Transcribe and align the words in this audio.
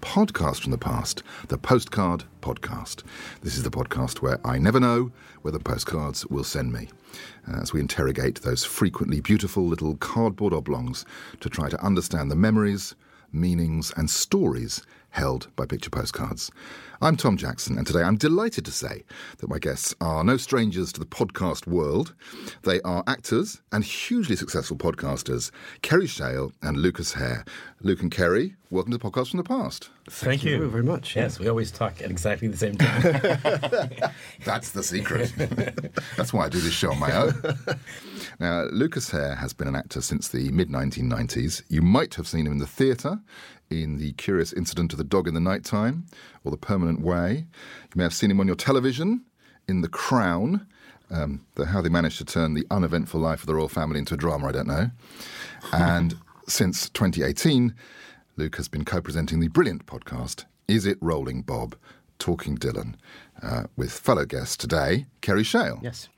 Podcast 0.00 0.62
from 0.62 0.70
the 0.70 0.78
Past, 0.78 1.22
the 1.48 1.58
Postcard 1.58 2.24
Podcast. 2.40 3.02
This 3.42 3.56
is 3.56 3.62
the 3.62 3.70
podcast 3.70 4.22
where 4.22 4.38
I 4.46 4.58
never 4.58 4.80
know 4.80 5.10
where 5.42 5.52
the 5.52 5.58
postcards 5.58 6.26
will 6.26 6.44
send 6.44 6.72
me, 6.72 6.88
uh, 7.48 7.60
as 7.60 7.72
we 7.72 7.80
interrogate 7.80 8.42
those 8.42 8.64
frequently 8.64 9.20
beautiful 9.20 9.66
little 9.66 9.96
cardboard 9.96 10.52
oblongs 10.52 11.04
to 11.40 11.48
try 11.48 11.68
to 11.68 11.84
understand 11.84 12.30
the 12.30 12.36
memories, 12.36 12.94
meanings, 13.32 13.92
and 13.96 14.08
stories 14.08 14.82
held 15.10 15.48
by 15.56 15.66
picture 15.66 15.90
postcards. 15.90 16.50
I'm 17.00 17.16
Tom 17.16 17.36
Jackson, 17.36 17.78
and 17.78 17.86
today 17.86 18.02
I'm 18.02 18.16
delighted 18.16 18.64
to 18.64 18.72
say 18.72 19.04
that 19.38 19.48
my 19.48 19.58
guests 19.58 19.94
are 20.00 20.24
no 20.24 20.36
strangers 20.36 20.92
to 20.92 21.00
the 21.00 21.06
podcast 21.06 21.66
world. 21.66 22.14
They 22.64 22.80
are 22.82 23.04
actors 23.06 23.60
and 23.70 23.84
hugely 23.84 24.34
successful 24.34 24.76
podcasters, 24.76 25.52
Kerry 25.82 26.08
Shale 26.08 26.52
and 26.60 26.76
Lucas 26.76 27.12
Hare. 27.12 27.44
Luke 27.80 28.02
and 28.02 28.10
Kerry, 28.10 28.56
welcome 28.70 28.90
to 28.90 28.98
the 28.98 29.10
Podcast 29.10 29.30
from 29.30 29.38
the 29.38 29.44
Past. 29.44 29.90
Thank, 30.10 30.42
you. 30.42 30.68
very 30.68 30.82
much. 30.82 31.14
Yes, 31.14 31.38
we 31.38 31.48
always 31.48 31.70
talk 31.70 32.02
at 32.02 32.10
exactly 32.10 32.48
the 32.48 32.56
same 32.56 32.76
time. 32.76 34.12
That's 34.44 34.72
the 34.72 34.82
secret. 34.82 35.32
That's 36.16 36.32
why 36.32 36.46
I 36.46 36.48
do 36.48 36.58
this 36.60 36.72
show 36.72 36.90
on 36.90 36.98
my 36.98 37.14
own. 37.14 37.34
Now, 38.40 38.64
Lucas 38.72 39.10
Hare 39.10 39.36
has 39.36 39.52
been 39.52 39.68
an 39.68 39.76
actor 39.76 40.00
since 40.00 40.28
the 40.28 40.50
mid 40.50 40.70
1990s. 40.70 41.62
You 41.68 41.82
might 41.82 42.16
have 42.16 42.26
seen 42.26 42.46
him 42.46 42.52
in 42.52 42.58
the 42.58 42.66
theatre 42.66 43.20
in 43.70 43.98
The 43.98 44.12
Curious 44.14 44.52
Incident 44.52 44.92
of 44.92 44.98
the 44.98 45.04
Dog 45.04 45.28
in 45.28 45.34
the 45.34 45.40
Nighttime 45.40 46.06
or 46.44 46.50
The 46.50 46.56
Permanent 46.56 47.00
Way. 47.00 47.46
You 47.84 47.94
may 47.96 48.02
have 48.02 48.14
seen 48.14 48.30
him 48.30 48.40
on 48.40 48.46
your 48.46 48.56
television 48.56 49.24
in 49.66 49.82
The 49.82 49.88
Crown. 49.88 50.66
Um, 51.10 51.46
the, 51.54 51.66
how 51.66 51.80
they 51.80 51.88
managed 51.88 52.18
to 52.18 52.24
turn 52.24 52.52
the 52.52 52.66
uneventful 52.70 53.18
life 53.18 53.40
of 53.40 53.46
the 53.46 53.54
royal 53.54 53.68
family 53.68 53.98
into 53.98 54.14
a 54.14 54.16
drama, 54.18 54.48
I 54.48 54.52
don't 54.52 54.66
know. 54.66 54.90
And 55.72 56.16
since 56.46 56.90
2018, 56.90 57.74
Luke 58.36 58.56
has 58.56 58.68
been 58.68 58.84
co 58.84 59.00
presenting 59.00 59.40
the 59.40 59.48
brilliant 59.48 59.86
podcast, 59.86 60.44
Is 60.66 60.86
It 60.86 60.98
Rolling 61.00 61.42
Bob? 61.42 61.76
Talking 62.18 62.58
Dylan, 62.58 62.94
uh, 63.42 63.64
with 63.76 63.92
fellow 63.92 64.24
guest 64.24 64.60
today, 64.60 65.06
Kerry 65.20 65.44
Shale. 65.44 65.78
Yes. 65.82 66.08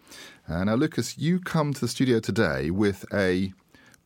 Uh, 0.48 0.64
now, 0.64 0.74
Lucas, 0.74 1.18
you 1.18 1.38
come 1.38 1.72
to 1.72 1.80
the 1.80 1.88
studio 1.88 2.20
today 2.20 2.70
with 2.70 3.04
a 3.12 3.52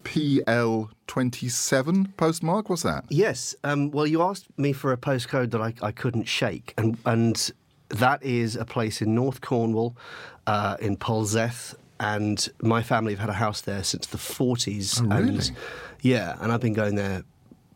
PL27 0.04 2.16
postmark. 2.16 2.70
What's 2.70 2.82
that? 2.82 3.04
Yes. 3.08 3.54
Um, 3.64 3.90
well, 3.90 4.06
you 4.06 4.22
asked 4.22 4.46
me 4.58 4.72
for 4.72 4.92
a 4.92 4.96
postcode 4.96 5.50
that 5.50 5.60
I, 5.60 5.74
I 5.82 5.92
couldn't 5.92 6.24
shake, 6.24 6.74
and 6.78 6.96
and 7.04 7.52
that 7.88 8.22
is 8.22 8.56
a 8.56 8.64
place 8.64 9.02
in 9.02 9.14
North 9.14 9.40
Cornwall, 9.40 9.96
uh, 10.46 10.76
in 10.80 10.96
Polzeath, 10.96 11.74
and 12.00 12.48
my 12.62 12.82
family 12.82 13.12
have 13.12 13.20
had 13.20 13.30
a 13.30 13.34
house 13.34 13.60
there 13.60 13.84
since 13.84 14.06
the 14.06 14.18
40s. 14.18 15.00
Oh, 15.02 15.16
really? 15.16 15.36
And, 15.36 15.52
yeah, 16.02 16.36
and 16.40 16.52
I've 16.52 16.60
been 16.60 16.74
going 16.74 16.96
there 16.96 17.22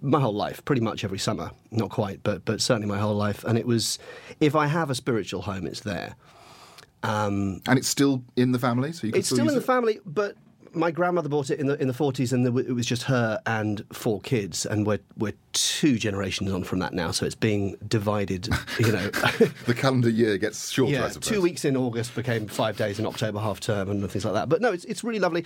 my 0.00 0.20
whole 0.20 0.34
life, 0.34 0.64
pretty 0.64 0.82
much 0.82 1.04
every 1.04 1.18
summer. 1.18 1.50
Not 1.70 1.90
quite, 1.90 2.22
but 2.22 2.44
but 2.44 2.60
certainly 2.60 2.88
my 2.88 2.98
whole 2.98 3.14
life. 3.14 3.44
And 3.44 3.58
it 3.58 3.66
was, 3.66 3.98
if 4.40 4.54
I 4.54 4.66
have 4.66 4.90
a 4.90 4.94
spiritual 4.94 5.42
home, 5.42 5.66
it's 5.66 5.80
there. 5.80 6.16
Um, 7.02 7.60
And 7.68 7.78
it's 7.78 7.88
still 7.88 8.22
in 8.36 8.52
the 8.52 8.58
family, 8.58 8.92
so 8.92 9.06
you 9.06 9.12
can 9.12 9.20
it's 9.20 9.28
still 9.28 9.44
use 9.44 9.52
in 9.52 9.58
the 9.58 9.64
family, 9.64 10.00
but 10.04 10.36
my 10.78 10.90
grandmother 10.90 11.28
bought 11.28 11.50
it 11.50 11.58
in 11.60 11.66
the 11.66 11.80
in 11.80 11.88
the 11.88 11.94
forties, 11.94 12.32
and 12.32 12.44
there, 12.44 12.50
w- 12.52 12.66
it 12.68 12.72
was 12.72 12.86
just 12.86 13.02
her 13.04 13.40
and 13.46 13.84
four 13.92 14.20
kids, 14.20 14.64
and 14.64 14.86
we're 14.86 15.00
we're 15.16 15.34
two 15.52 15.98
generations 15.98 16.52
on 16.52 16.62
from 16.64 16.78
that 16.78 16.94
now, 16.94 17.10
so 17.10 17.26
it's 17.26 17.34
being 17.34 17.76
divided. 17.88 18.48
You 18.78 18.92
know, 18.92 19.10
The 19.66 19.74
calendar 19.76 20.08
year 20.08 20.38
gets 20.38 20.70
shorter, 20.70 20.96
I 20.96 20.98
yeah, 21.00 21.08
suppose. 21.08 21.28
two 21.28 21.42
weeks 21.42 21.64
in 21.64 21.76
August 21.76 22.14
became 22.14 22.46
five 22.46 22.76
days 22.76 22.98
in 22.98 23.06
October 23.06 23.38
half 23.40 23.60
term 23.60 23.90
and 23.90 24.08
things 24.10 24.24
like 24.24 24.34
that. 24.34 24.48
But 24.48 24.60
no, 24.62 24.72
it's 24.72 24.84
it's 24.86 25.02
really 25.04 25.18
lovely, 25.20 25.44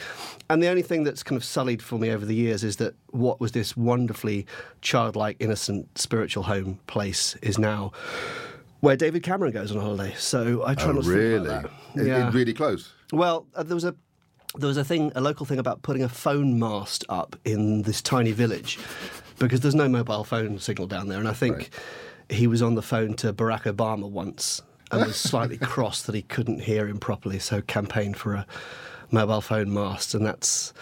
and 0.50 0.62
the 0.62 0.68
only 0.68 0.82
thing 0.82 1.04
that's 1.04 1.22
kind 1.22 1.36
of 1.36 1.44
sullied 1.44 1.82
for 1.82 1.98
me 1.98 2.10
over 2.10 2.24
the 2.24 2.34
years 2.34 2.62
is 2.62 2.76
that 2.76 2.94
what 3.10 3.40
was 3.40 3.52
this 3.52 3.76
wonderfully 3.76 4.46
childlike, 4.82 5.36
innocent, 5.40 5.98
spiritual 5.98 6.44
home 6.44 6.78
place 6.86 7.34
is 7.42 7.58
now. 7.58 7.92
Where 8.80 8.96
David 8.96 9.22
Cameron 9.22 9.52
goes 9.52 9.70
on 9.70 9.80
holiday, 9.80 10.12
so 10.18 10.64
I 10.66 10.74
try 10.74 10.88
Oh, 10.88 10.92
not 10.94 11.04
to 11.04 11.08
really? 11.10 11.34
think 11.46 11.46
about 11.46 11.62
that. 11.94 12.00
It- 12.00 12.06
it 12.06 12.08
Yeah. 12.08 12.30
really 12.32 12.52
close. 12.52 12.90
Well, 13.12 13.46
uh, 13.54 13.62
there 13.62 13.76
was 13.76 13.84
a 13.84 13.94
there 14.56 14.68
was 14.68 14.76
a 14.76 14.84
thing, 14.84 15.12
a 15.14 15.20
local 15.20 15.46
thing 15.46 15.58
about 15.58 15.82
putting 15.82 16.02
a 16.02 16.08
phone 16.08 16.58
mast 16.58 17.04
up 17.08 17.36
in 17.44 17.82
this 17.82 18.02
tiny 18.02 18.32
village 18.32 18.78
because 19.38 19.60
there's 19.60 19.74
no 19.74 19.88
mobile 19.88 20.24
phone 20.24 20.58
signal 20.58 20.86
down 20.86 21.08
there, 21.08 21.18
and 21.18 21.28
I 21.28 21.32
think 21.32 21.70
he 22.28 22.46
was 22.46 22.62
on 22.62 22.74
the 22.74 22.82
phone 22.82 23.14
to 23.14 23.32
Barack 23.32 23.62
Obama 23.62 24.08
once 24.08 24.62
and 24.90 25.06
was 25.06 25.16
slightly 25.20 25.58
cross 25.58 26.02
that 26.02 26.14
he 26.14 26.22
couldn't 26.22 26.60
hear 26.60 26.86
him 26.86 26.98
properly, 26.98 27.38
so 27.38 27.62
campaigned 27.62 28.16
for 28.16 28.34
a 28.34 28.46
mobile 29.10 29.40
phone 29.40 29.72
mast, 29.72 30.14
and 30.14 30.24
that's 30.24 30.72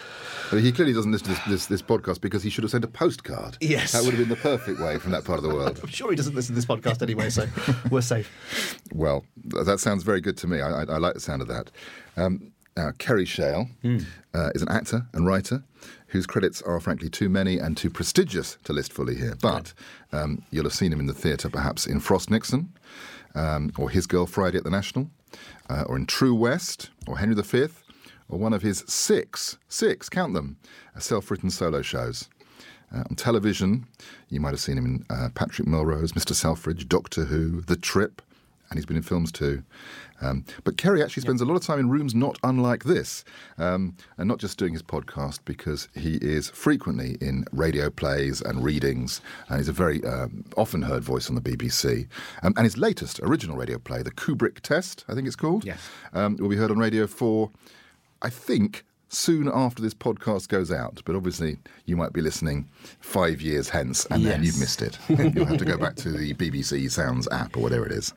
But 0.50 0.60
he 0.60 0.72
clearly 0.72 0.92
doesn't 0.92 1.10
listen 1.10 1.28
to 1.28 1.34
this, 1.34 1.44
this, 1.46 1.66
this 1.66 1.82
podcast 1.82 2.20
because 2.20 2.42
he 2.42 2.50
should 2.50 2.64
have 2.64 2.70
sent 2.70 2.84
a 2.84 2.88
postcard. 2.88 3.56
Yes. 3.60 3.92
That 3.92 4.04
would 4.04 4.14
have 4.14 4.20
been 4.20 4.28
the 4.28 4.36
perfect 4.36 4.80
way 4.80 4.98
from 4.98 5.10
that 5.12 5.24
part 5.24 5.38
of 5.38 5.42
the 5.42 5.54
world. 5.54 5.80
I'm 5.82 5.88
sure 5.88 6.10
he 6.10 6.16
doesn't 6.16 6.34
listen 6.34 6.54
to 6.54 6.60
this 6.60 6.66
podcast 6.66 7.02
anyway, 7.02 7.30
so 7.30 7.46
we're 7.90 8.00
safe. 8.00 8.76
Well, 8.92 9.24
that 9.64 9.78
sounds 9.78 10.02
very 10.02 10.20
good 10.20 10.36
to 10.38 10.48
me. 10.48 10.60
I, 10.60 10.82
I, 10.82 10.82
I 10.82 10.98
like 10.98 11.14
the 11.14 11.20
sound 11.20 11.42
of 11.42 11.48
that. 11.48 11.70
Um, 12.16 12.50
now, 12.80 12.92
Kerry 12.92 13.26
Shale 13.26 13.68
uh, 14.34 14.50
is 14.54 14.62
an 14.62 14.70
actor 14.70 15.06
and 15.12 15.26
writer 15.26 15.62
whose 16.08 16.26
credits 16.26 16.62
are 16.62 16.80
frankly 16.80 17.10
too 17.10 17.28
many 17.28 17.58
and 17.58 17.76
too 17.76 17.90
prestigious 17.90 18.56
to 18.64 18.72
list 18.72 18.90
fully 18.92 19.16
here. 19.16 19.36
But 19.40 19.74
um, 20.12 20.42
you'll 20.50 20.64
have 20.64 20.72
seen 20.72 20.92
him 20.92 21.00
in 21.00 21.06
the 21.06 21.12
theatre 21.12 21.50
perhaps 21.50 21.86
in 21.86 22.00
Frost 22.00 22.30
Nixon, 22.30 22.72
um, 23.34 23.70
or 23.76 23.90
His 23.90 24.06
Girl 24.06 24.26
Friday 24.26 24.56
at 24.56 24.64
the 24.64 24.70
National, 24.70 25.10
uh, 25.68 25.84
or 25.86 25.96
in 25.96 26.06
True 26.06 26.34
West, 26.34 26.88
or 27.06 27.18
Henry 27.18 27.34
V, 27.34 27.66
or 28.30 28.38
one 28.38 28.54
of 28.54 28.62
his 28.62 28.82
six, 28.86 29.58
six, 29.68 30.08
count 30.08 30.32
them, 30.32 30.56
uh, 30.96 31.00
self 31.00 31.30
written 31.30 31.50
solo 31.50 31.82
shows. 31.82 32.28
Uh, 32.92 33.04
on 33.10 33.14
television, 33.14 33.86
you 34.30 34.40
might 34.40 34.50
have 34.50 34.60
seen 34.60 34.78
him 34.78 34.86
in 34.86 35.04
uh, 35.10 35.28
Patrick 35.34 35.68
Melrose, 35.68 36.12
Mr. 36.12 36.34
Selfridge, 36.34 36.88
Doctor 36.88 37.24
Who, 37.26 37.60
The 37.60 37.76
Trip, 37.76 38.22
and 38.70 38.78
he's 38.78 38.86
been 38.86 38.96
in 38.96 39.02
films 39.02 39.32
too. 39.32 39.62
Um, 40.22 40.44
but 40.64 40.76
Kerry 40.76 41.02
actually 41.02 41.22
spends 41.22 41.40
a 41.40 41.44
lot 41.44 41.56
of 41.56 41.62
time 41.62 41.80
in 41.80 41.88
rooms 41.90 42.14
not 42.14 42.38
unlike 42.44 42.84
this, 42.84 43.24
um, 43.58 43.96
and 44.16 44.28
not 44.28 44.38
just 44.38 44.58
doing 44.58 44.72
his 44.74 44.82
podcast 44.82 45.40
because 45.44 45.88
he 45.94 46.16
is 46.16 46.50
frequently 46.50 47.16
in 47.20 47.46
radio 47.52 47.90
plays 47.90 48.40
and 48.40 48.62
readings, 48.62 49.20
and 49.48 49.58
he's 49.58 49.68
a 49.68 49.72
very 49.72 50.04
um, 50.04 50.44
often 50.56 50.82
heard 50.82 51.02
voice 51.02 51.28
on 51.28 51.34
the 51.34 51.40
BBC. 51.40 52.06
Um, 52.42 52.52
and 52.56 52.64
his 52.64 52.76
latest 52.78 53.18
original 53.20 53.56
radio 53.56 53.78
play, 53.78 54.02
The 54.02 54.12
Kubrick 54.12 54.60
Test, 54.60 55.04
I 55.08 55.14
think 55.14 55.26
it's 55.26 55.36
called, 55.36 55.64
Yes. 55.64 55.80
um, 56.12 56.36
will 56.36 56.48
be 56.48 56.56
heard 56.56 56.70
on 56.70 56.78
radio 56.78 57.06
4, 57.08 57.50
I 58.22 58.28
think, 58.30 58.84
soon 59.10 59.50
after 59.52 59.82
this 59.82 59.92
podcast 59.92 60.48
goes 60.48 60.72
out. 60.72 61.02
But 61.04 61.16
obviously, 61.16 61.58
you 61.84 61.96
might 61.96 62.12
be 62.12 62.22
listening 62.22 62.68
five 63.00 63.42
years 63.42 63.68
hence, 63.68 64.06
and 64.06 64.24
then 64.24 64.42
you've 64.42 64.58
missed 64.58 64.80
it. 64.80 64.98
You'll 65.08 65.44
have 65.44 65.58
to 65.58 65.64
go 65.64 65.76
back 65.76 65.96
to 65.96 66.10
the 66.10 66.32
BBC 66.34 66.90
Sounds 66.90 67.28
app 67.30 67.56
or 67.56 67.60
whatever 67.60 67.86
it 67.86 67.92
is. 67.92 68.14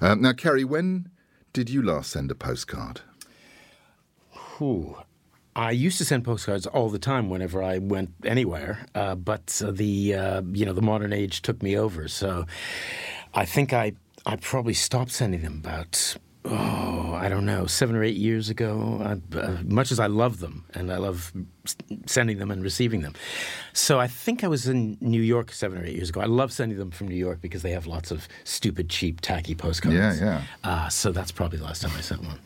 Um, 0.00 0.22
now, 0.22 0.32
Kerry, 0.32 0.64
when 0.64 1.08
did 1.52 1.70
you 1.70 1.82
last 1.82 2.10
send 2.10 2.30
a 2.30 2.34
postcard? 2.34 3.02
Whew. 4.58 4.96
I 5.54 5.70
used 5.70 5.98
to 5.98 6.04
send 6.06 6.24
postcards 6.24 6.66
all 6.66 6.88
the 6.88 6.98
time 6.98 7.28
whenever 7.28 7.62
I 7.62 7.76
went 7.76 8.14
anywhere, 8.24 8.86
uh, 8.94 9.14
but 9.16 9.60
uh, 9.62 9.70
the 9.70 10.14
uh, 10.14 10.42
you 10.50 10.64
know 10.64 10.72
the 10.72 10.80
modern 10.80 11.12
age 11.12 11.42
took 11.42 11.62
me 11.62 11.76
over. 11.76 12.08
So 12.08 12.46
I 13.34 13.44
think 13.44 13.74
I 13.74 13.92
I 14.24 14.36
probably 14.36 14.72
stopped 14.72 15.10
sending 15.10 15.42
them 15.42 15.60
about 15.62 16.16
oh 16.44 17.14
I 17.14 17.28
don't 17.28 17.46
know 17.46 17.66
seven 17.66 17.94
or 17.94 18.02
eight 18.02 18.16
years 18.16 18.48
ago. 18.50 19.00
I, 19.02 19.36
uh, 19.38 19.58
much 19.64 19.92
as 19.92 20.00
I 20.00 20.06
love 20.06 20.40
them 20.40 20.64
and 20.74 20.92
I 20.92 20.96
love 20.96 21.32
sending 22.06 22.38
them 22.38 22.50
and 22.50 22.62
receiving 22.62 23.02
them, 23.02 23.14
so 23.72 24.00
I 24.00 24.06
think 24.08 24.42
I 24.42 24.48
was 24.48 24.66
in 24.66 24.98
New 25.00 25.22
York 25.22 25.52
seven 25.52 25.78
or 25.78 25.84
eight 25.84 25.94
years 25.96 26.08
ago. 26.10 26.20
I 26.20 26.26
love 26.26 26.52
sending 26.52 26.78
them 26.78 26.90
from 26.90 27.08
New 27.08 27.16
York 27.16 27.40
because 27.40 27.62
they 27.62 27.70
have 27.70 27.86
lots 27.86 28.10
of 28.10 28.26
stupid, 28.44 28.88
cheap, 28.88 29.20
tacky 29.20 29.54
postcards. 29.54 29.96
Yeah, 29.96 30.14
yeah. 30.14 30.42
Uh, 30.64 30.88
so 30.88 31.12
that's 31.12 31.30
probably 31.32 31.58
the 31.58 31.64
last 31.64 31.82
time 31.82 31.92
I 31.96 32.00
sent 32.00 32.22
one. 32.24 32.38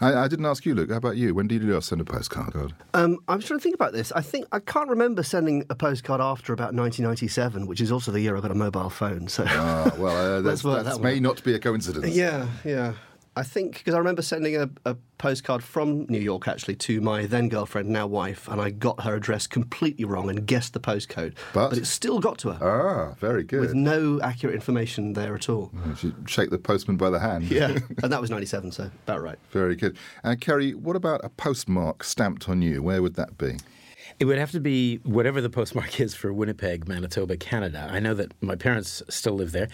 I, 0.00 0.14
I 0.14 0.28
didn't 0.28 0.46
ask 0.46 0.64
you, 0.64 0.74
Luke. 0.74 0.88
How 0.90 0.96
about 0.96 1.18
you? 1.18 1.34
When 1.34 1.46
did 1.48 1.62
you 1.62 1.74
last 1.74 1.88
send 1.90 2.00
a 2.00 2.04
postcard? 2.04 2.72
Um, 2.94 3.18
I 3.28 3.36
was 3.36 3.44
trying 3.44 3.58
to 3.58 3.62
think 3.62 3.74
about 3.74 3.92
this. 3.92 4.10
I 4.12 4.22
think 4.22 4.46
I 4.50 4.58
can't 4.58 4.88
remember 4.88 5.22
sending 5.22 5.66
a 5.68 5.74
postcard 5.74 6.18
after 6.20 6.54
about 6.54 6.72
1997, 6.74 7.66
which 7.66 7.82
is 7.82 7.92
also 7.92 8.10
the 8.10 8.20
year 8.22 8.36
I 8.36 8.40
got 8.40 8.50
a 8.50 8.54
mobile 8.54 8.88
phone. 8.88 9.28
So 9.28 9.44
Ah, 9.46 9.92
well, 9.98 10.16
uh, 10.38 10.40
that's, 10.40 10.64
Let's 10.64 10.84
that 10.86 10.94
that 10.96 11.02
may 11.02 11.20
not 11.20 11.44
be 11.44 11.54
a 11.54 11.58
coincidence. 11.58 12.06
yeah, 12.16 12.46
yeah. 12.64 12.94
I 13.38 13.42
think 13.42 13.78
because 13.78 13.94
I 13.94 13.98
remember 13.98 14.22
sending 14.22 14.56
a, 14.56 14.70
a 14.86 14.96
postcard 15.18 15.62
from 15.62 16.06
New 16.08 16.18
York 16.18 16.48
actually 16.48 16.76
to 16.76 17.02
my 17.02 17.26
then 17.26 17.50
girlfriend, 17.50 17.88
now 17.90 18.06
wife, 18.06 18.48
and 18.48 18.60
I 18.62 18.70
got 18.70 19.02
her 19.04 19.14
address 19.14 19.46
completely 19.46 20.06
wrong 20.06 20.30
and 20.30 20.46
guessed 20.46 20.72
the 20.72 20.80
postcode, 20.80 21.34
But- 21.52 21.76
it 21.76 21.86
still 21.86 22.18
got 22.18 22.38
to 22.38 22.52
her 22.52 22.66
Ah, 22.66 23.14
very 23.20 23.44
good. 23.44 23.60
with 23.60 23.74
no 23.74 24.20
accurate 24.22 24.54
information 24.54 25.12
there 25.12 25.34
at 25.34 25.50
all. 25.50 25.70
You 25.86 25.94
should 25.96 26.14
shake 26.26 26.48
the 26.50 26.58
postman 26.58 26.96
by 26.96 27.10
the 27.10 27.18
hand. 27.20 27.44
Yeah, 27.50 27.78
and 28.02 28.10
that 28.12 28.20
was 28.22 28.30
97, 28.30 28.72
so 28.72 28.90
about 29.06 29.20
right. 29.22 29.38
Very 29.50 29.76
good. 29.76 29.96
And 30.24 30.40
Kerry, 30.40 30.72
what 30.74 30.96
about 30.96 31.22
a 31.24 31.28
postmark 31.28 32.04
stamped 32.04 32.48
on 32.48 32.62
you? 32.62 32.82
Where 32.82 33.02
would 33.02 33.14
that 33.16 33.36
be? 33.38 33.56
It 34.18 34.24
would 34.24 34.38
have 34.38 34.50
to 34.52 34.60
be 34.60 34.96
whatever 35.04 35.42
the 35.42 35.50
postmark 35.50 36.00
is 36.00 36.14
for 36.14 36.32
Winnipeg, 36.32 36.88
Manitoba, 36.88 37.36
Canada. 37.36 37.86
I 37.90 38.00
know 38.00 38.14
that 38.14 38.32
my 38.42 38.56
parents 38.56 39.02
still 39.10 39.34
live 39.34 39.52
there, 39.52 39.68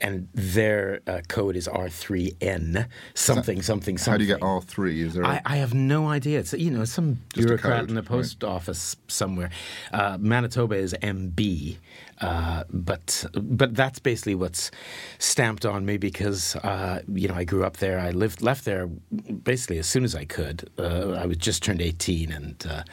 and 0.00 0.28
their 0.32 1.00
uh, 1.06 1.20
code 1.28 1.56
is 1.56 1.68
R3N 1.68 2.86
something 3.14 3.60
something 3.60 3.98
something. 3.98 3.98
How 3.98 4.16
do 4.16 4.24
you 4.24 4.32
get 4.32 4.40
R3? 4.40 4.98
Is 5.06 5.14
there 5.14 5.24
a- 5.24 5.28
I, 5.28 5.42
I 5.44 5.56
have 5.56 5.74
no 5.74 6.08
idea. 6.08 6.38
It's 6.38 6.54
you 6.54 6.70
know 6.70 6.84
some 6.86 7.18
Just 7.34 7.46
bureaucrat 7.46 7.80
code, 7.80 7.88
in 7.90 7.94
the 7.94 8.02
post 8.02 8.42
office 8.44 8.96
somewhere. 9.08 9.50
Uh, 9.92 10.16
Manitoba 10.18 10.76
is 10.76 10.94
MB, 11.02 11.76
uh, 12.22 12.64
but 12.70 13.26
but 13.34 13.74
that's 13.74 13.98
basically 13.98 14.34
what's 14.34 14.70
stamped 15.18 15.66
on 15.66 15.84
me 15.84 15.98
because 15.98 16.56
uh, 16.56 17.02
you 17.12 17.28
know 17.28 17.34
I 17.34 17.44
grew 17.44 17.64
up 17.64 17.76
there. 17.76 17.98
I 18.00 18.10
lived 18.10 18.40
left 18.40 18.64
there 18.64 18.86
basically 18.86 19.78
as 19.78 19.86
soon 19.86 20.04
as 20.04 20.14
I 20.14 20.24
could. 20.24 20.70
Uh, 20.78 21.10
I 21.12 21.26
was 21.26 21.36
just 21.36 21.62
turned 21.62 21.82
eighteen 21.82 22.32
and. 22.32 22.84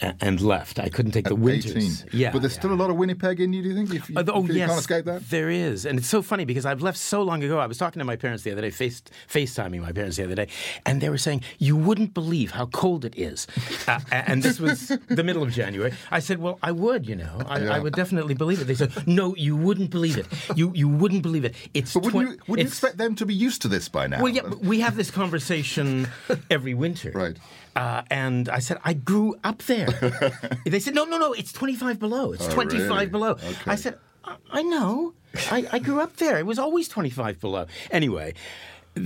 And 0.00 0.40
left. 0.40 0.78
I 0.78 0.88
couldn't 0.88 1.12
take 1.12 1.24
the 1.24 1.30
At 1.34 1.38
winters. 1.38 2.04
18? 2.04 2.20
Yeah, 2.20 2.30
But 2.32 2.40
there's 2.42 2.54
yeah. 2.54 2.60
still 2.60 2.72
a 2.72 2.80
lot 2.82 2.90
of 2.90 2.96
Winnipeg 2.96 3.40
in 3.40 3.52
you, 3.52 3.62
do 3.62 3.68
you 3.70 3.74
think? 3.74 3.94
If 3.94 4.08
you, 4.10 4.16
Uh, 4.16 4.24
oh 4.28 4.44
you 4.44 4.54
yes, 4.54 4.68
can't 4.68 4.80
escape 4.80 5.04
that? 5.06 5.28
There 5.30 5.50
is, 5.50 5.84
and 5.86 5.98
it's 5.98 6.08
so 6.08 6.22
funny 6.22 6.44
because 6.44 6.64
I've 6.64 6.82
left 6.82 6.98
so 6.98 7.22
long 7.22 7.42
ago. 7.42 7.58
I 7.58 7.66
was 7.66 7.78
talking 7.78 7.98
to 7.98 8.04
my 8.04 8.16
parents 8.16 8.42
the 8.44 8.52
other 8.52 8.62
day, 8.62 8.70
face 8.70 9.02
FaceTiming 9.28 9.80
my 9.82 9.92
parents 9.92 10.16
the 10.16 10.24
other 10.24 10.34
day, 10.34 10.48
and 10.86 11.00
they 11.00 11.08
were 11.10 11.18
saying, 11.18 11.42
"You 11.58 11.76
wouldn't 11.76 12.14
believe 12.14 12.52
how 12.52 12.66
cold 12.66 13.04
it 13.04 13.14
is." 13.18 13.46
uh, 13.88 14.00
and 14.12 14.42
this 14.42 14.60
was 14.60 14.88
the 15.08 15.24
middle 15.24 15.42
of 15.42 15.50
January. 15.50 15.92
I 16.10 16.20
said, 16.20 16.38
"Well, 16.38 16.58
I 16.62 16.72
would, 16.72 17.08
you 17.08 17.16
know, 17.16 17.42
I, 17.46 17.58
Yeah. 17.60 17.74
I 17.76 17.78
would 17.78 17.94
definitely 17.94 18.34
believe 18.34 18.60
it." 18.60 18.66
They 18.66 18.74
said, 18.76 18.92
"No, 19.06 19.34
you 19.36 19.56
wouldn't 19.56 19.90
believe 19.90 20.16
it. 20.18 20.26
You 20.56 20.72
you 20.74 20.88
wouldn't 20.88 21.22
believe 21.22 21.44
it. 21.44 21.54
It's 21.74 21.94
But 21.94 22.04
wouldn't, 22.04 22.12
twen- 22.24 22.26
you, 22.36 22.42
wouldn't 22.48 22.66
you 22.66 22.70
expect 22.72 22.98
them 22.98 23.14
to 23.16 23.26
be 23.26 23.34
used 23.34 23.62
to 23.62 23.68
this 23.68 23.88
by 23.88 24.06
now? 24.06 24.22
well, 24.22 24.32
yeah, 24.32 24.42
we 24.62 24.80
have 24.80 24.96
this 24.96 25.10
conversation 25.10 26.08
every 26.50 26.74
winter. 26.74 27.12
Right. 27.18 27.36
Uh, 27.78 28.02
and 28.10 28.48
I 28.48 28.58
said, 28.58 28.78
I 28.84 28.92
grew 28.94 29.36
up 29.44 29.62
there. 29.62 29.86
they 30.66 30.80
said, 30.80 30.94
no, 30.96 31.04
no, 31.04 31.16
no, 31.18 31.32
it's 31.32 31.52
25 31.52 32.00
below. 32.00 32.32
It's 32.32 32.48
Oh, 32.48 32.52
25 32.52 32.90
really? 32.90 33.06
below. 33.06 33.30
Okay. 33.32 33.54
I 33.66 33.76
said, 33.76 33.98
I, 34.24 34.34
I 34.50 34.62
know. 34.62 35.14
I, 35.50 35.58
I 35.70 35.78
grew 35.78 36.00
up 36.00 36.16
there. 36.16 36.38
It 36.38 36.46
was 36.46 36.58
always 36.58 36.88
25 36.88 37.38
below. 37.40 37.66
Anyway, 37.92 38.34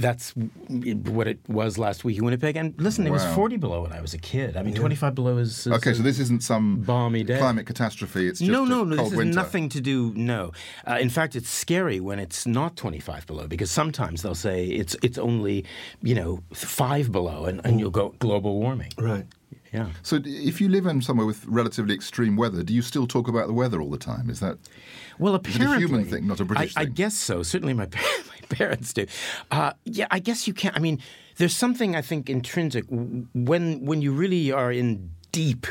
that's 0.01 0.33
what 0.35 1.27
it 1.27 1.39
was 1.49 1.79
last 1.79 2.05
week 2.05 2.19
in 2.19 2.25
Winnipeg. 2.25 2.57
And 2.57 2.75
listen, 2.81 3.07
it 3.07 3.11
was 3.11 3.25
40 3.35 3.57
below 3.57 3.83
when 3.83 3.93
I 3.93 4.01
was 4.01 4.15
a 4.15 4.19
kid. 4.19 4.57
I 4.57 4.63
mean, 4.63 4.75
25 4.75 5.15
below 5.15 5.39
is. 5.39 5.67
is 5.67 5.73
Okay, 5.73 5.95
so 5.95 6.03
this 6.03 6.19
isn't 6.19 6.43
some 6.43 6.81
balmy 6.81 7.23
day. 7.25 7.39
climate 7.39 7.67
catastrophe. 7.67 8.29
It's 8.29 8.39
just 8.41 8.51
no, 8.51 8.65
no, 8.65 8.85
no. 8.85 8.97
This 8.97 9.09
has 9.11 9.17
winter. 9.17 9.35
nothing 9.35 9.69
to 9.71 9.81
do. 9.81 10.13
No, 10.15 10.53
uh, 10.89 10.99
in 11.01 11.11
fact, 11.11 11.37
it's 11.37 11.49
scary 11.49 12.01
when 12.01 12.19
it's 12.19 12.47
not 12.47 12.77
25 12.77 13.27
below 13.27 13.47
because 13.47 13.71
sometimes 13.71 14.23
they'll 14.23 14.35
say 14.35 14.67
it's 14.67 14.97
it's 15.03 15.19
only 15.19 15.65
you 16.03 16.15
know 16.15 16.43
five 16.53 17.13
below, 17.13 17.45
and, 17.47 17.61
and 17.65 17.81
you'll 17.81 17.91
go 17.91 18.15
global 18.19 18.59
warming. 18.59 18.93
Right. 18.99 19.27
Yeah. 19.73 19.89
So, 20.03 20.21
if 20.25 20.61
you 20.61 20.69
live 20.69 20.85
in 20.85 21.01
somewhere 21.01 21.27
with 21.27 21.47
relatively 21.47 21.95
extreme 21.95 22.37
weather, 22.37 22.63
do 22.63 22.75
you 22.75 22.83
still 22.83 23.07
talk 23.07 23.27
about 23.27 23.47
the 23.47 23.55
weather 23.55 23.81
all 23.81 23.89
the 23.89 23.97
time? 23.97 24.29
Is 24.29 24.39
that 24.41 24.59
Well, 25.19 25.35
it 25.35 25.47
a 25.47 25.79
human 25.79 26.05
thing, 26.05 26.27
not 26.27 26.41
a 26.41 26.45
British 26.45 26.77
I, 26.77 26.83
I 26.83 26.85
guess 26.85 27.15
so. 27.15 27.43
Certainly, 27.43 27.75
my 27.75 27.87
parents 28.53 28.93
do. 28.93 29.07
Uh, 29.51 29.73
yeah, 29.85 30.07
I 30.11 30.19
guess 30.19 30.47
you 30.47 30.55
can't. 30.55 30.77
I 30.77 30.81
mean, 30.81 31.01
there's 31.37 31.57
something 31.57 31.97
I 31.97 32.03
think 32.03 32.31
intrinsic 32.31 32.85
when 32.89 33.85
when 33.85 34.03
you 34.03 34.13
really 34.13 34.53
are 34.53 34.73
in 34.73 35.11
deep. 35.33 35.67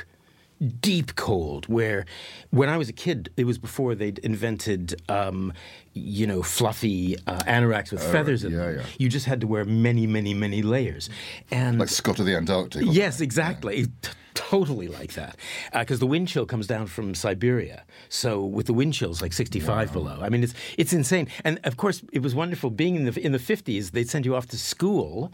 Deep 0.79 1.15
cold, 1.15 1.65
where 1.65 2.05
when 2.51 2.69
I 2.69 2.77
was 2.77 2.87
a 2.87 2.93
kid, 2.93 3.31
it 3.35 3.45
was 3.45 3.57
before 3.57 3.95
they'd 3.95 4.19
invented, 4.19 5.01
um, 5.09 5.53
you 5.93 6.27
know, 6.27 6.43
fluffy 6.43 7.17
uh, 7.25 7.39
anoraks 7.47 7.91
with 7.91 8.03
feathers 8.03 8.43
in 8.43 8.51
yeah, 8.51 8.57
them. 8.57 8.75
yeah. 8.75 8.85
You 8.99 9.09
just 9.09 9.25
had 9.25 9.41
to 9.41 9.47
wear 9.47 9.65
many, 9.65 10.05
many, 10.05 10.35
many 10.35 10.61
layers. 10.61 11.09
And 11.49 11.79
like 11.79 11.89
Scott 11.89 12.19
of 12.19 12.27
the 12.27 12.35
Antarctic? 12.35 12.83
Yes, 12.85 13.21
exactly. 13.21 13.87
T- 14.03 14.11
totally 14.33 14.87
like 14.87 15.13
that. 15.13 15.37
Uh, 15.73 15.79
because 15.79 15.99
the 15.99 16.07
wind 16.07 16.27
chill 16.27 16.45
comes 16.45 16.67
down 16.67 16.87
from 16.87 17.13
Siberia. 17.15 17.83
So 18.09 18.43
with 18.43 18.65
the 18.65 18.73
wind 18.73 18.93
chills 18.93 19.21
like 19.21 19.33
65 19.33 19.91
below. 19.93 20.19
I 20.21 20.29
mean, 20.29 20.43
it's 20.43 20.53
it's 20.77 20.93
insane. 20.93 21.27
And 21.43 21.59
of 21.63 21.77
course, 21.77 22.01
it 22.11 22.21
was 22.21 22.33
wonderful 22.35 22.69
being 22.69 22.95
in 22.95 23.05
the 23.05 23.19
in 23.19 23.31
the 23.31 23.39
50s. 23.39 23.91
They'd 23.91 24.09
send 24.09 24.25
you 24.25 24.35
off 24.35 24.47
to 24.47 24.57
school. 24.57 25.31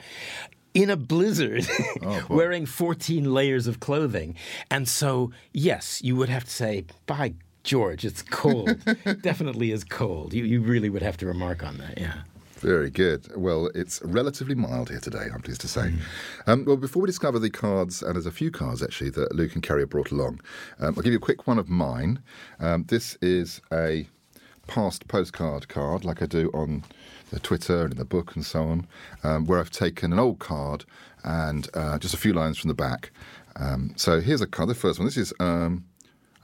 In 0.73 0.91
a 0.91 0.95
blizzard, 0.97 1.65
Oh, 2.03 2.23
wearing 2.29 2.67
14 2.67 3.33
layers 3.33 3.65
of 3.65 3.79
clothing. 3.79 4.35
And 4.69 4.88
so, 4.88 5.31
yes, 5.51 6.03
you 6.03 6.15
would 6.15 6.29
have 6.29 6.44
to 6.44 6.51
say, 6.51 6.85
by 7.07 7.33
George, 7.63 8.05
it's 8.05 8.21
cold. 8.21 8.69
Definitely 9.23 9.71
is 9.71 9.83
cold. 9.83 10.33
You, 10.35 10.44
you 10.44 10.61
really 10.61 10.89
would 10.91 11.01
have 11.01 11.17
to 11.17 11.25
remark 11.25 11.63
on 11.63 11.79
that, 11.79 11.97
yeah. 11.97 12.17
Very 12.59 12.89
good. 12.89 13.30
Well, 13.36 13.69
it's 13.75 14.01
relatively 14.04 14.56
mild 14.56 14.89
here 14.89 15.00
today, 15.00 15.27
I'm 15.33 15.42
pleased 15.42 15.62
to 15.62 15.68
say. 15.68 15.92
Mm. 15.92 16.00
Um, 16.48 16.65
well, 16.65 16.77
before 16.77 17.04
we 17.04 17.07
discover 17.07 17.37
the 17.40 17.49
cards, 17.49 18.02
and 18.02 18.16
there's 18.16 18.26
a 18.26 18.31
few 18.31 18.49
cards 18.49 18.81
actually 18.81 19.11
that 19.11 19.35
Luke 19.35 19.54
and 19.54 19.61
Kerry 19.61 19.81
have 19.81 19.90
brought 19.90 20.11
along, 20.11 20.42
um, 20.80 20.95
I'll 20.97 21.04
give 21.04 21.14
you 21.14 21.18
a 21.18 21.21
quick 21.21 21.47
one 21.47 21.59
of 21.59 21.69
mine. 21.69 22.19
Um, 22.59 22.85
this 22.87 23.16
is 23.21 23.61
a 23.71 24.07
past 24.66 25.07
postcard 25.07 25.68
card, 25.68 26.04
like 26.04 26.21
I 26.21 26.26
do 26.26 26.49
on 26.54 26.83
the 27.31 27.40
Twitter 27.40 27.83
and 27.83 27.94
in 27.94 27.97
the 27.97 28.06
book 28.06 28.35
and 28.35 28.45
so 28.45 28.64
on, 28.64 28.87
um, 29.23 29.45
where 29.45 29.59
I've 29.59 29.71
taken 29.71 30.11
an 30.11 30.19
old 30.19 30.40
card 30.40 30.83
and 31.23 31.69
uh, 31.73 31.99
just 31.99 32.14
a 32.14 32.18
few 32.18 32.33
lines 32.33 32.57
from 32.57 32.69
the 32.69 32.73
back. 32.73 33.11
Um, 33.56 33.94
so 33.95 34.19
here's 34.19 34.42
a 34.42 34.47
card. 34.47 34.69
The 34.69 34.76
first 34.76 34.99
one. 34.99 35.06
This 35.06 35.18
is. 35.18 35.33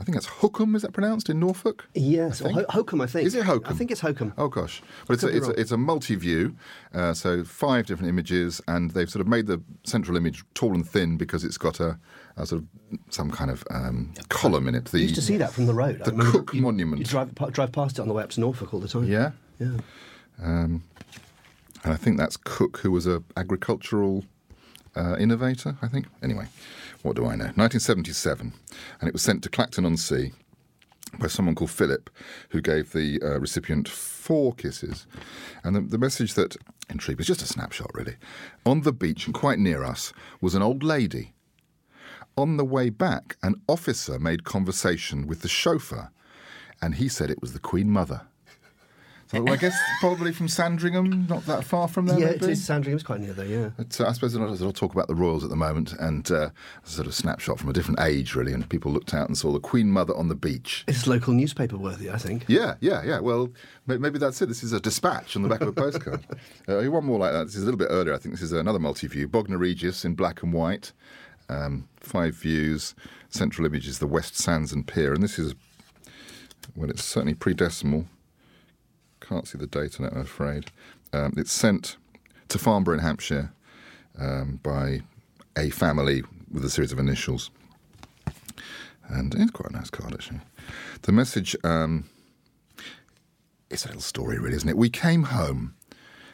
Um, 0.03 0.09
I 0.09 0.11
think 0.11 0.15
that's 0.15 0.41
Hookham, 0.41 0.75
is 0.75 0.81
that 0.81 0.91
pronounced 0.91 1.29
in 1.29 1.39
Norfolk? 1.39 1.87
Yes, 1.93 2.41
or. 2.41 2.49
Ho- 2.51 2.65
Hokum, 2.69 3.01
I 3.01 3.07
think. 3.07 3.25
Is 3.25 3.35
it 3.35 3.45
Hokum? 3.45 3.71
I 3.73 3.77
think 3.77 3.89
it's 3.91 4.01
Hokum. 4.01 4.33
Oh 4.37 4.47
gosh, 4.49 4.81
but 5.07 5.13
it's 5.13 5.23
a, 5.23 5.27
it's, 5.27 5.47
a, 5.47 5.51
it's 5.59 5.71
a 5.71 5.77
multi-view, 5.77 6.55
uh, 6.93 7.13
so 7.13 7.43
five 7.43 7.85
different 7.85 8.09
images, 8.09 8.61
and 8.67 8.91
they've 8.91 9.09
sort 9.09 9.21
of 9.21 9.27
made 9.27 9.47
the 9.47 9.61
central 9.85 10.17
image 10.17 10.43
tall 10.53 10.73
and 10.73 10.87
thin 10.87 11.17
because 11.17 11.43
it's 11.43 11.57
got 11.57 11.79
a, 11.79 11.97
a 12.37 12.45
sort 12.45 12.61
of 12.63 12.67
some 13.09 13.31
kind 13.31 13.49
of 13.49 13.63
um, 13.71 14.13
column 14.29 14.67
in 14.67 14.75
it. 14.75 14.85
The, 14.85 14.97
You 14.99 15.03
used 15.03 15.15
to 15.15 15.21
see 15.21 15.37
that 15.37 15.53
from 15.53 15.65
the 15.67 15.73
road. 15.73 16.03
the 16.03 16.11
Coke 16.11 16.53
Monument. 16.53 16.99
You 16.99 17.05
drive, 17.05 17.33
drive 17.51 17.71
past 17.71 17.97
it 17.97 18.01
on 18.01 18.07
the 18.07 18.13
way 18.13 18.23
up 18.23 18.29
to 18.31 18.39
Norfolk 18.41 18.73
all 18.73 18.79
the 18.79 18.87
time. 18.87 19.05
Yeah, 19.05 19.31
Yeah. 19.59 19.77
and 20.39 20.81
I 21.85 21.95
think 21.95 22.17
that's 22.17 22.37
Coke, 22.37 22.77
who 22.79 22.91
was 22.91 23.05
an 23.05 23.23
agricultural 23.37 24.25
uh, 24.95 25.15
innovator. 25.17 25.75
I 25.81 25.87
think. 25.87 26.07
Anyway, 26.21 26.47
what 27.03 27.15
do 27.15 27.25
I 27.25 27.35
know? 27.35 27.51
1977, 27.55 28.53
and 28.99 29.07
it 29.07 29.13
was 29.13 29.21
sent 29.21 29.43
to 29.43 29.49
Clacton 29.49 29.85
on 29.85 29.97
Sea 29.97 30.31
by 31.19 31.27
someone 31.27 31.53
called 31.53 31.69
Philip, 31.69 32.09
who 32.49 32.61
gave 32.61 32.91
the 32.91 33.21
uh, 33.21 33.39
recipient 33.39 33.87
four 33.87 34.53
kisses. 34.53 35.05
And 35.63 35.75
the, 35.75 35.81
the 35.81 35.97
message 35.97 36.33
that 36.33 36.57
intrigued 36.89 37.19
was 37.19 37.27
just 37.27 37.41
a 37.41 37.45
snapshot, 37.45 37.91
really. 37.93 38.15
On 38.65 38.81
the 38.81 38.93
beach 38.93 39.25
and 39.25 39.33
quite 39.33 39.59
near 39.59 39.83
us 39.83 40.13
was 40.41 40.55
an 40.55 40.63
old 40.63 40.81
lady. 40.81 41.33
On 42.35 42.57
the 42.57 42.65
way 42.65 42.89
back, 42.89 43.37
an 43.43 43.61
officer 43.67 44.17
made 44.17 44.43
conversation 44.43 45.27
with 45.27 45.41
the 45.41 45.47
chauffeur, 45.47 46.09
and 46.81 46.95
he 46.95 47.07
said 47.07 47.29
it 47.29 47.41
was 47.41 47.53
the 47.53 47.59
Queen 47.59 47.91
Mother. 47.91 48.21
Well, 49.33 49.53
I 49.53 49.55
guess 49.57 49.77
probably 49.99 50.31
from 50.31 50.47
Sandringham, 50.47 51.27
not 51.27 51.45
that 51.47 51.63
far 51.63 51.87
from 51.87 52.05
there. 52.05 52.19
yeah, 52.19 52.25
maybe? 52.27 52.45
it 52.45 52.51
is. 52.51 52.63
Sandringham's 52.63 53.03
quite 53.03 53.19
near 53.19 53.33
there. 53.33 53.45
Yeah. 53.45 53.69
But, 53.75 53.99
uh, 53.99 54.07
I 54.07 54.11
suppose 54.11 54.33
there's 54.33 54.61
a 54.61 54.65
lot 54.65 54.69
of 54.69 54.75
talk 54.75 54.93
about 54.93 55.07
the 55.07 55.15
royals 55.15 55.43
at 55.43 55.49
the 55.49 55.55
moment, 55.55 55.93
and 55.93 56.29
uh, 56.31 56.49
a 56.85 56.87
sort 56.87 57.07
of 57.07 57.15
snapshot 57.15 57.59
from 57.59 57.69
a 57.69 57.73
different 57.73 57.99
age, 57.99 58.35
really. 58.35 58.53
And 58.53 58.67
people 58.69 58.91
looked 58.91 59.13
out 59.13 59.27
and 59.27 59.37
saw 59.37 59.51
the 59.51 59.59
Queen 59.59 59.89
Mother 59.89 60.15
on 60.15 60.27
the 60.27 60.35
beach. 60.35 60.83
It's 60.87 61.07
local 61.07 61.33
newspaper 61.33 61.77
worthy, 61.77 62.09
I 62.09 62.17
think. 62.17 62.45
Yeah, 62.47 62.75
yeah, 62.79 63.03
yeah. 63.03 63.19
Well, 63.19 63.49
maybe 63.87 64.19
that's 64.19 64.41
it. 64.41 64.47
This 64.47 64.63
is 64.63 64.73
a 64.73 64.79
dispatch 64.79 65.35
on 65.35 65.41
the 65.41 65.49
back 65.49 65.61
of 65.61 65.69
a 65.69 65.73
postcard. 65.73 66.25
uh, 66.67 66.83
one 66.83 67.05
more 67.05 67.19
like 67.19 67.33
that. 67.33 67.45
This 67.45 67.55
is 67.55 67.63
a 67.63 67.65
little 67.65 67.79
bit 67.79 67.89
earlier. 67.89 68.13
I 68.13 68.17
think 68.17 68.35
this 68.35 68.43
is 68.43 68.51
another 68.51 68.79
multi-view. 68.79 69.27
Bognor 69.27 69.57
Regis 69.57 70.05
in 70.05 70.15
black 70.15 70.43
and 70.43 70.53
white. 70.53 70.91
Um, 71.49 71.87
five 71.99 72.35
views. 72.35 72.95
Central 73.29 73.65
image 73.65 73.87
is 73.87 73.99
the 73.99 74.07
West 74.07 74.37
Sands 74.37 74.71
and 74.71 74.85
Pier, 74.85 75.13
and 75.13 75.23
this 75.23 75.39
is 75.39 75.55
well, 76.75 76.89
it's 76.89 77.03
certainly 77.03 77.33
pre-decimal. 77.33 78.05
Can't 79.27 79.47
see 79.47 79.57
the 79.57 79.67
date 79.67 79.99
on 79.99 80.05
it, 80.05 80.13
I'm 80.13 80.21
afraid. 80.21 80.71
Um, 81.11 81.33
it's 81.37 81.51
sent 81.51 81.97
to 82.49 82.57
Farnborough 82.57 82.95
in 82.95 82.99
Hampshire 82.99 83.53
um, 84.19 84.59
by 84.61 85.01
a 85.57 85.69
family 85.69 86.23
with 86.51 86.65
a 86.65 86.69
series 86.69 86.91
of 86.91 86.99
initials. 86.99 87.49
And 89.07 89.33
it's 89.35 89.51
quite 89.51 89.71
a 89.71 89.73
nice 89.73 89.89
card, 89.89 90.13
actually. 90.13 90.41
The 91.03 91.11
message 91.11 91.55
um, 91.63 92.05
it's 93.73 93.85
a 93.85 93.87
little 93.87 94.01
story, 94.01 94.37
really, 94.37 94.55
isn't 94.55 94.69
it? 94.69 94.77
We 94.77 94.89
came 94.89 95.23
home 95.23 95.73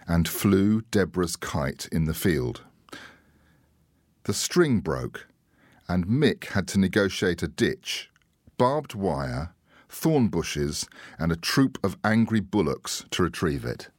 and 0.06 0.28
flew 0.28 0.82
Deborah's 0.92 1.38
kite 1.38 1.88
in 1.90 2.04
the 2.04 2.14
field. 2.14 2.64
The 4.24 4.34
string 4.34 4.82
broke, 4.82 5.28
and 5.88 6.06
Mick 6.06 6.48
had 6.48 6.68
to 6.70 6.80
negotiate 6.80 7.42
a 7.42 7.48
ditch, 7.48 8.10
barbed 8.58 8.94
wire, 8.94 9.54
thorn 9.90 10.28
bushes, 10.28 10.88
and 11.18 11.32
a 11.32 11.36
troop 11.36 11.78
of 11.84 11.98
angry 12.04 12.40
bullocks 12.40 13.06
to 13.12 13.24
retrieve 13.24 13.66
it. 13.66 13.90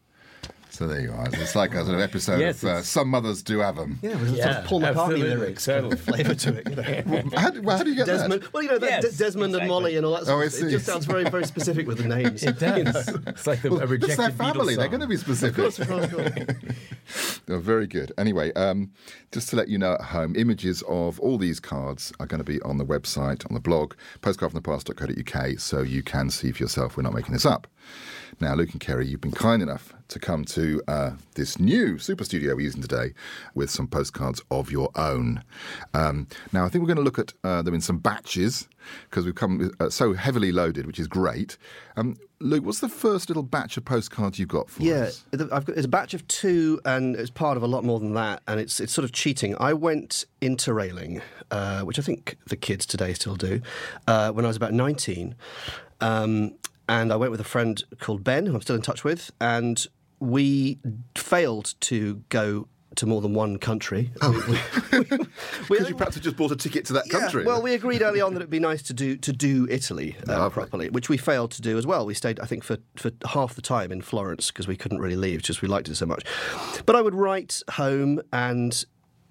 So 0.81 0.87
there 0.87 1.03
you 1.03 1.13
are. 1.13 1.29
It's 1.35 1.55
like 1.55 1.75
a 1.75 1.85
sort 1.85 1.97
of 1.97 2.01
episode 2.01 2.41
Yes, 2.41 2.63
of 2.63 2.69
uh, 2.71 2.81
Some 2.83 3.09
Mothers 3.11 3.43
Do 3.43 3.59
Have 3.59 3.79
'Em. 3.79 3.99
Yeah, 4.01 4.13
with 4.13 4.23
a 4.23 4.27
sort 4.29 4.39
Yeah, 4.39 4.59
of 4.61 4.65
Paul 4.65 4.81
McCartney 4.81 4.89
absolutely, 4.97 5.29
lyrics, 5.29 5.67
kind 5.67 5.85
of 5.85 5.91
totally. 6.07 6.25
flavour 6.25 6.35
to 6.35 6.57
it. 6.57 6.69
You 6.71 7.23
know. 7.23 7.31
How, 7.37 7.51
do- 7.51 7.61
well, 7.61 7.77
how 7.77 7.83
do 7.85 7.91
you 7.91 7.97
get 7.97 8.07
Desmond, 8.07 8.43
that? 8.45 8.53
well, 8.55 8.63
you 8.63 8.69
know, 8.71 8.79
that, 8.79 9.03
Yes, 9.03 9.13
De- 9.13 9.19
Desmond 9.19 9.55
and. 9.57 9.69
Molly 9.69 9.99
and 9.99 10.07
all 10.07 10.15
that. 10.19 10.27
Oh, 10.33 10.41
I 10.41 10.49
see. 10.49 10.69
It 10.69 10.71
just 10.71 10.87
sounds 10.87 11.05
very, 11.05 11.25
very 11.29 11.45
specific 11.45 11.87
with 11.87 11.99
the 11.99 12.09
names. 12.09 12.43
It 12.51 12.59
does. 12.59 13.09
It's 13.27 13.47
like 13.47 13.61
the, 13.61 13.75
a 13.75 13.77
It's 13.83 13.91
rejected 13.91 14.19
their 14.21 14.31
family. 14.31 14.75
They're 14.75 14.89
going 14.89 15.03
to 15.03 15.07
be 15.07 15.19
specific. 15.19 15.59
Of 15.59 15.65
course, 15.77 15.79
of 15.81 15.89
course, 15.89 16.05
of 16.07 16.13
course. 16.47 17.41
Oh, 17.51 17.59
very 17.59 17.87
good. 17.87 18.13
Anyway, 18.17 18.51
um, 18.55 18.91
just 19.33 19.51
to 19.51 19.57
let 19.57 19.69
you 19.69 19.77
know 19.77 19.93
at 19.93 20.01
home, 20.01 20.35
images 20.35 20.83
of 20.89 21.21
all 21.21 21.37
these 21.37 21.61
cards 21.61 22.11
are 22.21 22.27
going 22.27 22.39
to 22.43 22.45
be 22.53 22.59
on 22.63 22.79
the 22.79 22.87
website, 22.87 23.45
on 23.51 23.53
the 23.53 23.61
blog, 23.61 23.93
postcardfromthepast.co.uk, 24.23 25.59
so 25.59 25.83
you 25.83 26.03
can 26.03 26.31
see 26.31 26.53
for 26.53 26.63
yourself 26.63 26.97
we're 26.97 27.03
not 27.03 27.13
making 27.13 27.35
this 27.35 27.45
up. 27.45 27.67
Now, 28.41 28.55
Luke 28.55 28.71
and 28.73 28.81
Kerry, 28.81 29.07
you've 29.07 29.21
been 29.21 29.33
kind 29.33 29.63
enough 29.63 29.93
to 30.09 30.19
come 30.19 30.47
to 30.47 30.83
uh, 30.89 31.11
this 31.35 31.59
new 31.59 31.99
super 31.99 32.25
studio 32.25 32.55
we're 32.55 32.63
using 32.63 32.81
today 32.81 33.13
with 33.55 33.69
some 33.71 33.87
postcards 33.87 34.41
of 34.51 34.71
your 34.73 34.91
own. 34.97 35.45
Um, 35.93 36.27
now, 36.51 36.65
I 36.65 36.71
think 36.71 36.81
we're 36.83 36.87
going 36.95 36.97
to 36.97 37.03
look 37.03 37.19
at 37.19 37.35
uh, 37.45 37.61
them 37.61 37.75
in 37.75 37.83
some 37.83 37.99
batches 37.99 38.67
because 39.11 39.27
we've 39.27 39.35
come 39.35 39.71
uh, 39.79 39.91
so 39.91 40.15
heavily 40.15 40.53
loaded, 40.53 40.87
which 40.87 40.99
is 40.99 41.07
great. 41.07 41.59
Um, 41.99 42.17
Luke, 42.41 42.65
what's 42.65 42.81
the 42.81 42.89
first 42.89 43.29
little 43.29 43.43
batch 43.43 43.77
of 43.77 43.85
postcards 43.85 44.39
you've 44.39 44.49
got 44.49 44.71
for 44.71 44.83
Yeah, 44.83 44.95
us? 45.03 45.23
the- 45.33 45.49
I've 45.53 45.67
got, 45.67 45.77
it's 45.77 45.85
a 45.85 45.89
batch 45.89 46.15
of 46.15 46.27
two, 46.27 46.81
and 46.87 47.15
it's 47.17 47.29
part 47.29 47.59
of 47.59 47.63
a 47.63 47.67
lot 47.67 47.85
more 47.85 48.01
than 48.01 48.15
that, 48.15 48.43
and 48.49 48.59
it's 48.59 48.81
it's 48.81 48.95
sort 48.95 49.05
of 49.05 49.13
cheating. 49.13 49.55
I 49.61 49.75
went 49.75 50.25
interrailing, 50.41 51.21
uh, 51.51 51.83
which 51.83 51.99
I 51.99 52.03
think 52.03 52.39
the 52.47 52.57
kids 52.57 52.87
today 52.87 53.13
still 53.13 53.37
do, 53.37 53.61
uh, 54.07 54.31
when 54.33 54.47
I 54.47 54.49
was 54.49 54.57
about 54.57 54.73
nineteen, 54.73 55.35
um, 56.01 56.55
and 56.91 57.13
I 57.13 57.17
went 57.17 57.31
with 57.31 57.41
a 57.41 57.45
friend 57.45 57.83
called 58.01 58.25
Ben, 58.25 58.47
who 58.47 58.55
I'm 58.55 58.61
still 58.61 58.75
in 58.77 58.83
touch 58.83 59.05
with, 59.05 59.31
and 59.41 59.87
we 60.19 60.79
failed 61.17 61.75
to 61.83 62.17
go 62.29 62.67
to 62.97 63.07
more 63.07 63.21
than 63.21 63.33
one 63.33 63.57
country. 63.59 64.11
Because 64.21 64.49
you 65.89 65.95
perhaps 65.95 66.17
have 66.17 66.25
just 66.25 66.37
bought 66.37 66.51
a 66.51 66.57
ticket 66.57 66.85
to 66.87 66.93
that 66.95 67.05
Yeah, 67.07 67.21
country. 67.21 67.45
well, 67.45 67.63
we 67.63 67.75
agreed 67.75 68.03
early 68.03 68.21
on 68.21 68.35
that 68.35 68.41
it'd 68.41 68.51
be 68.51 68.59
nice 68.59 68.83
to 68.83 68.93
do 68.93 69.17
to 69.19 69.33
do 69.33 69.69
Italy 69.71 70.17
uh, 70.29 70.33
Lovely. 70.33 70.51
properly, 70.51 70.91
which 70.91 71.09
we 71.09 71.17
failed 71.17 71.53
to 71.53 71.63
do 71.63 71.79
as 71.79 71.87
well. 71.87 72.05
We 72.05 72.15
stayed, 72.15 72.41
I 72.41 72.47
think, 72.47 72.65
for, 72.65 72.79
for 72.97 73.13
half 73.29 73.55
the 73.55 73.63
time 73.63 73.93
in 73.93 74.03
Florence 74.03 74.51
because 74.51 74.67
we 74.67 74.77
couldn't 74.77 74.99
really 74.99 75.15
leave, 75.17 75.43
just 75.43 75.63
we 75.63 75.69
liked 75.69 75.89
it 75.89 75.95
so 75.95 76.07
much. 76.07 76.25
But 76.85 76.97
I 76.97 77.03
would 77.03 77.15
write 77.15 77.63
home, 77.71 78.21
and 78.33 78.85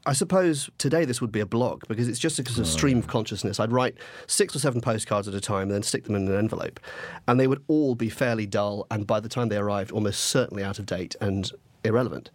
I 0.09 0.13
suppose 0.13 0.71
today 0.79 1.05
this 1.05 1.21
would 1.21 1.31
be 1.31 1.39
a 1.39 1.45
blog 1.45 1.83
because 1.87 2.07
it's 2.07 2.17
just 2.17 2.39
a 2.39 2.43
sort 2.43 2.57
of 2.57 2.65
oh, 2.65 2.67
stream 2.67 2.97
of 2.97 3.05
consciousness. 3.05 3.59
I'd 3.59 3.71
write 3.71 3.95
six 4.25 4.55
or 4.55 4.59
seven 4.59 4.81
postcards 4.81 5.27
at 5.27 5.35
a 5.35 5.39
time, 5.39 5.63
and 5.63 5.71
then 5.71 5.83
stick 5.83 6.05
them 6.05 6.15
in 6.15 6.27
an 6.27 6.35
envelope, 6.35 6.79
and 7.27 7.39
they 7.39 7.45
would 7.45 7.63
all 7.67 7.93
be 7.93 8.09
fairly 8.09 8.47
dull, 8.47 8.87
and 8.89 9.05
by 9.05 9.19
the 9.19 9.29
time 9.29 9.49
they 9.49 9.57
arrived, 9.57 9.91
almost 9.91 10.21
certainly 10.21 10.63
out 10.63 10.79
of 10.79 10.87
date 10.87 11.15
and 11.21 11.51
irrelevant. 11.83 12.29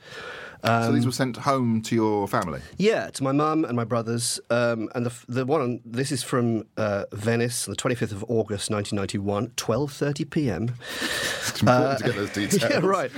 so 0.64 0.72
um, 0.72 0.94
these 0.94 1.06
were 1.06 1.12
sent 1.12 1.36
home 1.36 1.82
to 1.82 1.94
your 1.94 2.26
family. 2.26 2.60
Yeah, 2.78 3.10
to 3.10 3.22
my 3.22 3.32
mum 3.32 3.64
and 3.64 3.76
my 3.76 3.84
brothers. 3.84 4.40
Um, 4.50 4.88
and 4.94 5.06
the, 5.06 5.12
the 5.28 5.46
one 5.46 5.60
on, 5.60 5.80
this 5.84 6.10
is 6.10 6.22
from 6.22 6.64
uh, 6.76 7.04
Venice, 7.12 7.68
on 7.68 7.74
the 7.74 7.76
25th 7.76 8.12
of 8.12 8.24
August, 8.24 8.70
1991, 8.70 9.48
12:30 9.56 10.30
p.m. 10.30 10.74
It's 11.48 11.60
important 11.60 11.98
to 11.98 12.04
get 12.04 12.14
those 12.16 12.30
details. 12.32 12.64
Uh, 12.64 12.68
yeah, 12.70 12.86
right. 12.86 13.10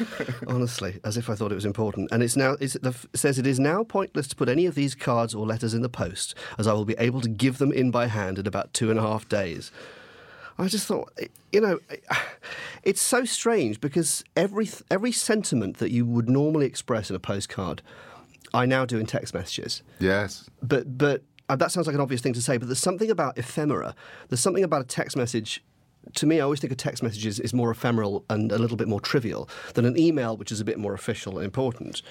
Honestly, 0.47 1.01
as 1.05 1.17
if 1.17 1.31
I 1.31 1.35
thought 1.35 1.53
it 1.53 1.57
was 1.57 1.65
important. 1.65 2.11
And 2.11 2.23
it's 2.23 2.37
now 2.37 2.57
it's, 2.61 2.75
the, 2.75 2.97
it 3.13 3.19
says 3.19 3.39
it 3.39 3.47
is 3.47 3.61
now 3.61 3.85
pointless 3.85 4.27
to 4.29 4.37
put 4.37 4.49
any 4.49 4.67
of 4.67 4.75
these 4.75 4.95
cards 4.95 5.35
or 5.35 5.47
letters 5.47 5.75
in 5.75 5.83
the 5.83 5.89
post, 5.89 6.35
as 6.59 6.67
I 6.67 6.73
will 6.73 6.85
be 6.85 6.97
able 6.99 7.21
to 7.21 7.29
give 7.29 7.59
them 7.59 7.73
in 7.73 7.91
by 7.91 8.07
hand 8.07 8.39
in 8.39 8.47
about 8.47 8.73
two 8.75 8.91
and 8.91 8.99
a 8.99 9.03
half 9.03 9.29
days. 9.29 9.71
I 10.59 10.69
just 10.69 10.87
thought, 10.87 11.13
you 11.53 11.61
know, 11.61 11.79
it's 12.83 13.01
so 13.01 13.25
strange 13.25 13.81
because 13.81 14.25
every 14.37 14.69
every 14.91 15.13
sentiment 15.13 15.79
that 15.79 15.91
you 15.91 16.07
would 16.07 16.29
normally 16.29 16.67
express 16.67 17.11
in 17.11 17.17
a 17.17 17.19
postcard, 17.21 17.83
I 18.55 18.67
now 18.67 18.85
do 18.85 18.99
in 18.99 19.07
text 19.07 19.35
messages 19.35 19.83
Yes. 19.99 20.49
but 20.63 20.97
but 20.99 21.23
uh, 21.49 21.57
that 21.57 21.71
sounds 21.71 21.87
like 21.87 21.95
an 21.95 22.01
obvious 22.01 22.21
thing 22.23 22.33
to 22.33 22.43
say. 22.43 22.57
But 22.57 22.69
there's 22.69 22.79
something 22.81 23.11
about 23.11 23.39
ephemera. 23.39 23.95
There's 24.29 24.41
something 24.41 24.65
about 24.65 24.81
a 24.83 24.87
text 24.87 25.17
message. 25.17 25.63
To 26.15 26.27
me, 26.27 26.39
I 26.39 26.41
always 26.41 26.61
think 26.61 26.73
a 26.73 26.77
text 26.77 27.03
message 27.03 27.27
is, 27.27 27.41
is 27.41 27.53
more 27.53 27.71
ephemeral 27.71 28.25
and 28.31 28.53
a 28.53 28.59
little 28.59 28.77
bit 28.77 28.89
more 28.89 29.01
trivial 29.01 29.49
than 29.75 29.85
an 29.85 29.99
email, 29.99 30.37
which 30.37 30.53
is 30.53 30.61
a 30.61 30.65
bit 30.65 30.79
more 30.79 30.95
official 30.95 31.37
and 31.39 31.45
important. 31.45 32.03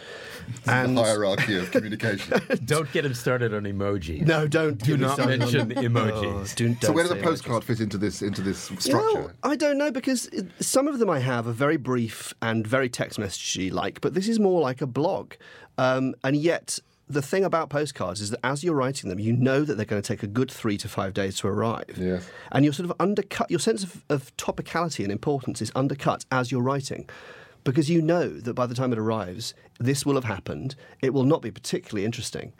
And 0.68 0.98
the 0.98 1.04
hierarchy 1.04 1.58
of 1.58 1.72
communication. 1.72 2.40
Don't 2.66 2.92
get 2.92 3.06
him 3.06 3.14
started 3.14 3.54
on 3.54 3.64
emojis. 3.64 4.25
no, 4.28 4.48
don't 4.48 4.78
Do 4.78 4.98
not 4.98 5.18
mention 5.20 5.70
emojis. 5.72 6.52
Oh, 6.52 6.56
do- 6.56 6.74
so 6.75 6.80
don't 6.88 6.94
where 6.96 7.04
does 7.04 7.12
a 7.12 7.16
say 7.16 7.22
postcard 7.22 7.64
fit 7.64 7.80
into 7.80 7.98
this 7.98 8.22
into 8.22 8.42
this 8.42 8.70
You 8.70 8.78
structure? 8.80 9.20
know, 9.22 9.32
I 9.44 9.56
don't 9.56 9.78
know 9.78 9.92
because 9.92 10.28
it- 10.28 10.48
some 10.60 10.88
of 10.88 11.00
them 11.00 11.10
I 11.10 11.20
have 11.20 11.48
are 11.48 11.52
very 11.54 11.78
brief 11.78 12.34
and 12.42 12.68
very 12.68 12.90
text 12.90 13.18
messagey 13.20 13.72
like, 13.72 14.02
but 14.02 14.14
this 14.14 14.28
is 14.28 14.40
more 14.40 14.62
like 14.62 14.82
a 14.82 14.88
blog. 14.88 15.34
Um, 15.78 16.16
and 16.24 16.36
yet, 16.36 16.80
the 17.08 17.22
thing 17.22 17.44
about 17.44 17.70
postcards 17.70 18.20
is 18.22 18.32
that 18.32 18.40
as 18.44 18.64
you're 18.64 18.76
writing 18.76 19.10
them, 19.10 19.20
you 19.20 19.34
know 19.34 19.64
that 19.64 19.76
they're 19.76 19.86
going 19.86 20.02
to 20.02 20.08
take 20.08 20.24
a 20.24 20.28
good 20.28 20.50
three 20.50 20.78
to 20.78 20.90
five 20.90 21.14
days 21.14 21.38
to 21.40 21.48
arrive. 21.48 21.96
And 22.52 22.66
you're 22.66 22.74
sort 22.74 22.90
of 22.90 22.96
undercut, 23.00 23.50
your 23.52 23.60
sense 23.60 23.84
of, 23.84 24.04
of 24.10 24.36
topicality 24.38 25.04
and 25.04 25.12
importance 25.12 25.62
is 25.62 25.72
undercut 25.76 26.26
as 26.32 26.52
you're 26.52 26.64
writing. 26.64 27.08
Because 27.64 27.90
you 27.90 28.02
know 28.02 28.30
that 28.30 28.54
by 28.54 28.66
the 28.66 28.76
time 28.76 28.92
it 28.92 29.00
arrives, 29.00 29.54
this 29.80 30.06
will 30.06 30.16
have 30.16 30.24
happened. 30.24 30.76
It 31.02 31.14
will 31.14 31.24
not 31.24 31.42
be 31.42 31.52
particularly 31.52 32.06
interesting. 32.06 32.54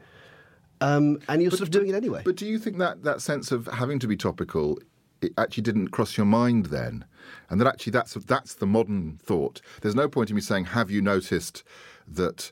Um, 0.82 1.20
and 1.28 1.42
you're 1.42 1.52
sort 1.52 1.62
of 1.62 1.72
doing 1.72 1.90
it 1.90 1.96
anyway. 1.96 2.22
But 2.26 2.36
do 2.36 2.46
you 2.46 2.60
think 2.60 2.78
that 2.80 3.04
that 3.04 3.22
sense 3.22 3.52
of 3.52 3.68
having 3.68 4.00
to 4.00 4.08
be 4.08 4.18
topical 4.18 4.80
it 5.22 5.32
actually 5.38 5.64
didn't 5.64 5.88
cross 5.90 6.18
your 6.18 6.26
mind 6.26 6.68
then, 6.68 7.06
and 7.50 7.60
that 7.60 7.68
actually 7.68 7.92
that's 7.92 8.14
that's 8.14 8.56
the 8.56 8.68
modern 8.68 9.18
thought? 9.24 9.62
There's 9.82 9.96
no 9.96 10.08
point 10.10 10.30
in 10.30 10.36
me 10.36 10.42
saying, 10.42 10.66
"Have 10.66 10.92
you 10.92 11.02
noticed 11.02 11.64
that?" 12.08 12.52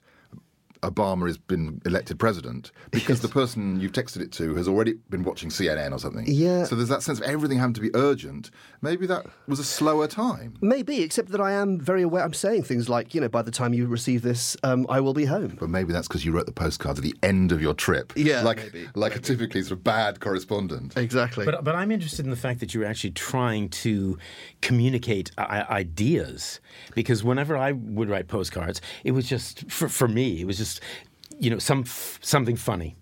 Obama 0.83 1.27
has 1.27 1.37
been 1.37 1.81
elected 1.85 2.19
president 2.19 2.71
because 2.91 3.21
the 3.21 3.27
person 3.27 3.79
you've 3.79 3.91
texted 3.93 4.21
it 4.21 4.31
to 4.33 4.55
has 4.55 4.67
already 4.67 4.93
been 5.09 5.23
watching 5.23 5.49
CNN 5.49 5.91
or 5.91 5.99
something. 5.99 6.25
Yeah. 6.27 6.65
So 6.65 6.75
there's 6.75 6.89
that 6.89 7.03
sense 7.03 7.19
of 7.19 7.25
everything 7.25 7.57
having 7.57 7.73
to 7.73 7.81
be 7.81 7.89
urgent. 7.95 8.51
Maybe 8.81 9.05
that 9.07 9.25
was 9.47 9.59
a 9.59 9.63
slower 9.63 10.07
time. 10.07 10.55
Maybe, 10.61 11.01
except 11.01 11.29
that 11.31 11.41
I 11.41 11.51
am 11.53 11.79
very 11.79 12.03
aware. 12.03 12.23
I'm 12.23 12.33
saying 12.33 12.63
things 12.63 12.89
like, 12.89 13.15
you 13.15 13.21
know, 13.21 13.29
by 13.29 13.41
the 13.41 13.51
time 13.51 13.73
you 13.73 13.87
receive 13.87 14.21
this, 14.21 14.57
um, 14.63 14.85
I 14.89 14.99
will 14.99 15.13
be 15.13 15.25
home. 15.25 15.57
But 15.59 15.69
maybe 15.69 15.93
that's 15.93 16.07
because 16.07 16.25
you 16.25 16.31
wrote 16.31 16.45
the 16.45 16.51
postcards 16.51 16.99
at 16.99 17.03
the 17.03 17.15
end 17.23 17.51
of 17.51 17.61
your 17.61 17.73
trip. 17.73 18.13
Yeah, 18.15 18.41
like 18.41 18.57
maybe, 18.57 18.87
like 18.95 19.15
a 19.15 19.19
typically 19.19 19.61
sort 19.61 19.73
of 19.73 19.83
bad 19.83 20.19
correspondent. 20.19 20.97
Exactly. 20.97 21.45
But, 21.45 21.63
but 21.63 21.75
I'm 21.75 21.91
interested 21.91 22.25
in 22.25 22.29
the 22.29 22.37
fact 22.37 22.59
that 22.59 22.73
you're 22.73 22.85
actually 22.85 23.11
trying 23.11 23.69
to 23.69 24.17
communicate 24.61 25.31
I- 25.37 25.65
ideas. 25.69 26.59
Because 26.95 27.23
whenever 27.23 27.55
I 27.55 27.71
would 27.71 28.09
write 28.09 28.27
postcards, 28.27 28.81
it 29.03 29.11
was 29.11 29.27
just, 29.27 29.69
for, 29.71 29.87
for 29.87 30.07
me, 30.07 30.41
it 30.41 30.47
was 30.47 30.57
just, 30.57 30.72
you 31.39 31.49
know, 31.49 31.59
some 31.59 31.81
f- 31.81 32.19
something 32.21 32.55
funny. 32.55 32.95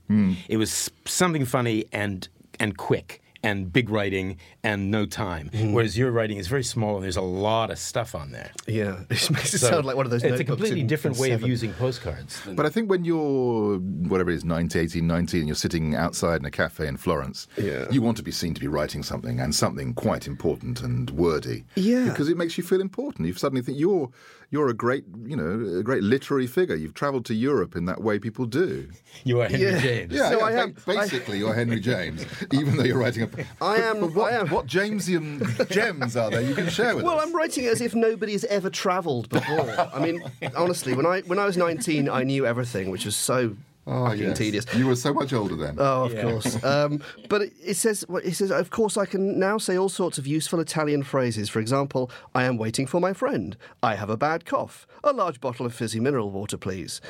It 0.50 0.58
was 0.58 0.90
something 1.06 1.46
funny 1.46 1.86
and, 1.92 2.28
and 2.60 2.78
quick. 2.78 3.20
and 3.44 3.74
big 3.74 3.90
writing 3.90 4.38
and 4.64 4.92
no 4.92 5.04
time. 5.04 5.50
Mm. 5.50 5.74
Whereas 5.74 5.98
your 5.98 6.12
writing 6.12 6.38
is 6.38 6.48
very 6.48 6.64
small 6.64 6.94
and 6.98 7.04
there's 7.04 7.18
a 7.18 7.22
lot 7.50 7.72
of 7.72 7.80
stuff 7.80 8.14
on 8.14 8.32
there. 8.32 8.52
Yeah, 8.68 9.00
it 9.10 9.32
makes 9.32 9.52
it 9.56 9.58
So 9.58 9.68
sound 9.72 9.86
like 9.88 9.96
one 9.96 10.06
of 10.06 10.12
those. 10.12 10.24
It's 10.24 10.40
a 10.40 10.44
completely 10.44 10.82
in- 10.82 10.86
different 10.88 11.18
in 11.18 11.22
way 11.24 11.32
of 11.32 11.42
using 11.42 11.74
postcards. 11.74 12.40
than- 12.44 12.56
But 12.56 12.68
I 12.68 12.70
think 12.70 12.88
when 12.92 13.04
you're, 13.04 13.80
whatever 13.80 14.30
it 14.30 14.36
is, 14.36 14.46
19, 14.46 14.80
18, 14.84 15.08
19, 15.08 15.40
and 15.40 15.48
you're 15.50 15.56
sitting 15.56 15.96
outside 15.96 16.40
in 16.42 16.46
a 16.46 16.52
cafe 16.52 16.86
in 16.88 16.98
Florence, 16.98 17.48
Yeah. 17.58 17.88
you 17.90 18.04
want 18.04 18.18
to 18.18 18.24
be 18.24 18.32
seen 18.32 18.54
to 18.54 18.62
be 18.62 18.68
writing 18.68 19.02
something 19.02 19.40
and 19.40 19.56
something 19.56 19.96
quite 19.96 20.28
important 20.28 20.84
and 20.84 21.10
wordy. 21.10 21.64
Yeah. 21.76 22.10
Because 22.10 22.30
it 22.30 22.38
makes 22.38 22.60
you 22.60 22.64
feel 22.64 22.80
important. 22.80 23.28
You 23.28 23.34
suddenly 23.34 23.64
think 23.64 23.80
you're, 23.80 24.12
you're 24.52 24.68
a 24.68 24.74
great, 24.74 25.06
you 25.26 25.36
know, 25.36 25.80
a 25.80 25.82
great 25.82 26.04
literary 26.04 26.46
figure. 26.46 26.76
You've 26.76 26.94
travelled 26.94 27.26
to 27.26 27.34
Europe 27.34 27.76
in 27.76 27.86
that 27.86 28.02
way 28.04 28.20
people 28.20 28.46
do. 28.46 28.90
you 29.24 29.40
are 29.42 29.48
Henry 29.48 29.66
Yeah. 29.72 29.80
James. 29.80 30.14
Yeah, 30.14 30.30
So 30.30 30.40
yeah, 30.40 30.46
I 30.46 30.52
am- 30.64 30.76
basically 30.86 31.40
you're 31.40 31.54
Henry 31.54 31.80
James, 31.80 32.26
even 32.52 32.76
though 32.78 32.84
you're 32.84 32.98
writing 33.00 33.24
a. 33.24 33.30
I 33.64 33.78
am- 33.78 34.02
But 34.02 34.14
what, 34.14 34.34
I 34.34 34.38
am- 34.38 34.50
what 34.50 34.68
Jamesian 34.68 35.70
gems 35.70 36.16
are 36.18 36.30
there 36.30 36.42
you 36.42 36.54
can 36.54 36.70
share 36.70 36.96
with 36.96 37.06
Well, 37.06 37.18
us? 37.20 37.26
I'm 37.26 37.36
writing 37.36 37.66
as 37.66 37.80
if 37.82 37.96
nobody 37.96 38.34
has 38.34 38.44
ever 38.46 38.70
travelled 38.70 39.30
before. 39.30 39.70
I 39.94 40.00
mean, 40.06 40.22
honestly, 40.56 40.94
when 40.94 41.06
I 41.06 41.22
when 41.22 41.40
I 41.40 41.46
was 41.46 41.56
19, 41.58 42.10
I 42.10 42.24
knew 42.24 42.46
everything, 42.46 42.90
which 42.92 43.06
was 43.06 43.16
so 43.16 43.56
Oh, 43.88 44.06
fucking 44.06 44.22
yes. 44.22 44.38
tedious. 44.38 44.66
You 44.76 44.86
were 44.88 44.96
so 44.96 45.14
much 45.14 45.34
older 45.34 45.56
then. 45.56 45.76
Oh, 45.80 46.04
of 46.06 46.14
Yeah. 46.14 46.22
course. 46.24 46.64
Um, 46.64 47.02
but 47.30 47.42
it, 47.42 47.54
it 47.66 47.74
says, 47.76 48.06
it 48.24 48.36
says, 48.36 48.52
of 48.52 48.70
course, 48.70 48.96
I 48.96 49.06
can 49.06 49.40
now 49.40 49.58
say 49.58 49.76
all 49.78 49.90
sorts 49.90 50.18
of 50.20 50.28
useful 50.28 50.60
Italian 50.60 51.02
phrases. 51.04 51.50
For 51.50 51.60
example, 51.60 52.12
I 52.36 52.44
am 52.44 52.58
waiting 52.58 52.86
for 52.86 53.00
my 53.02 53.14
friend. 53.14 53.58
I 53.82 53.96
have 53.96 54.10
a 54.10 54.18
bad 54.18 54.46
cough. 54.46 54.86
A 55.04 55.14
large 55.14 55.42
bottle 55.42 55.66
of 55.66 55.74
fizzy 55.74 56.00
mineral 56.00 56.30
water, 56.30 56.58
please. 56.58 57.02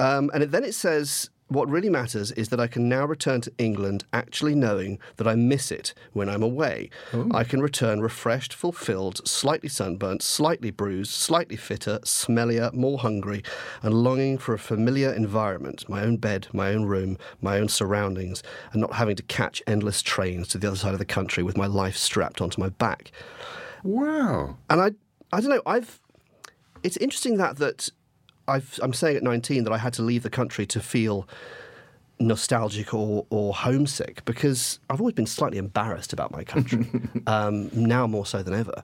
Um, 0.00 0.30
and 0.32 0.42
it, 0.44 0.50
then 0.50 0.64
it 0.64 0.74
says, 0.74 1.28
what 1.48 1.68
really 1.68 1.88
matters 1.88 2.30
is 2.32 2.50
that 2.50 2.60
I 2.60 2.66
can 2.66 2.88
now 2.88 3.06
return 3.06 3.40
to 3.42 3.52
England 3.58 4.04
actually 4.12 4.54
knowing 4.54 4.98
that 5.16 5.26
I 5.26 5.34
miss 5.34 5.72
it 5.72 5.94
when 6.12 6.28
I'm 6.28 6.42
away. 6.42 6.90
I 7.32 7.44
can 7.44 7.60
return 7.60 8.00
refreshed, 8.00 8.52
fulfilled, 8.52 9.26
slightly 9.26 9.68
sunburnt, 9.68 10.22
slightly 10.22 10.70
bruised, 10.70 11.10
slightly 11.12 11.56
fitter, 11.56 12.00
smellier, 12.00 12.72
more 12.74 12.98
hungry, 12.98 13.42
and 13.82 13.94
longing 13.94 14.38
for 14.38 14.54
a 14.54 14.58
familiar 14.58 15.12
environment 15.12 15.88
my 15.88 16.02
own 16.02 16.16
bed, 16.18 16.48
my 16.52 16.72
own 16.72 16.84
room, 16.84 17.16
my 17.40 17.58
own 17.58 17.68
surroundings, 17.68 18.42
and 18.72 18.80
not 18.80 18.94
having 18.94 19.16
to 19.16 19.22
catch 19.22 19.62
endless 19.66 20.02
trains 20.02 20.48
to 20.48 20.58
the 20.58 20.68
other 20.68 20.76
side 20.76 20.92
of 20.92 20.98
the 20.98 21.04
country 21.04 21.42
with 21.42 21.56
my 21.56 21.66
life 21.66 21.96
strapped 21.96 22.40
onto 22.40 22.60
my 22.60 22.68
back. 22.68 23.10
wow. 23.82 24.56
And 24.68 24.80
I, 24.80 24.90
I 25.32 25.40
don't 25.40 25.50
know. 25.50 25.62
I've. 25.66 26.00
It's 26.84 26.96
interesting 26.98 27.38
that 27.38 27.56
that 27.56 27.90
I've, 28.48 28.78
I'm 28.82 28.92
saying 28.92 29.16
at 29.16 29.22
19 29.22 29.64
that 29.64 29.72
I 29.72 29.78
had 29.78 29.92
to 29.94 30.02
leave 30.02 30.22
the 30.22 30.30
country 30.30 30.66
to 30.66 30.80
feel 30.80 31.28
nostalgic 32.20 32.92
or, 32.92 33.26
or 33.30 33.54
homesick 33.54 34.24
because 34.24 34.80
I've 34.90 35.00
always 35.00 35.14
been 35.14 35.26
slightly 35.26 35.58
embarrassed 35.58 36.12
about 36.12 36.32
my 36.32 36.42
country. 36.42 36.86
um, 37.26 37.70
now 37.72 38.06
more 38.06 38.26
so 38.26 38.42
than 38.42 38.54
ever, 38.54 38.82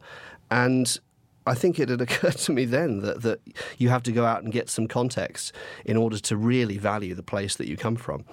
and. 0.51 0.99
I 1.47 1.53
think 1.53 1.79
it 1.79 1.91
had 1.91 2.01
occurred 2.01 2.39
to 2.39 2.53
me 2.53 2.65
then 2.65 3.01
that, 3.01 3.21
that 3.21 3.39
you 3.77 3.91
have 3.91 4.03
to 4.05 4.13
go 4.13 4.25
out 4.25 4.43
and 4.43 4.51
get 4.51 4.71
some 4.71 4.89
context 4.89 5.53
in 5.85 5.99
order 5.99 6.19
to 6.21 6.39
really 6.39 6.79
value 6.79 7.15
the 7.15 7.23
place 7.23 7.57
that 7.57 7.69
you 7.69 7.77
come 7.77 7.97
from. 7.97 8.25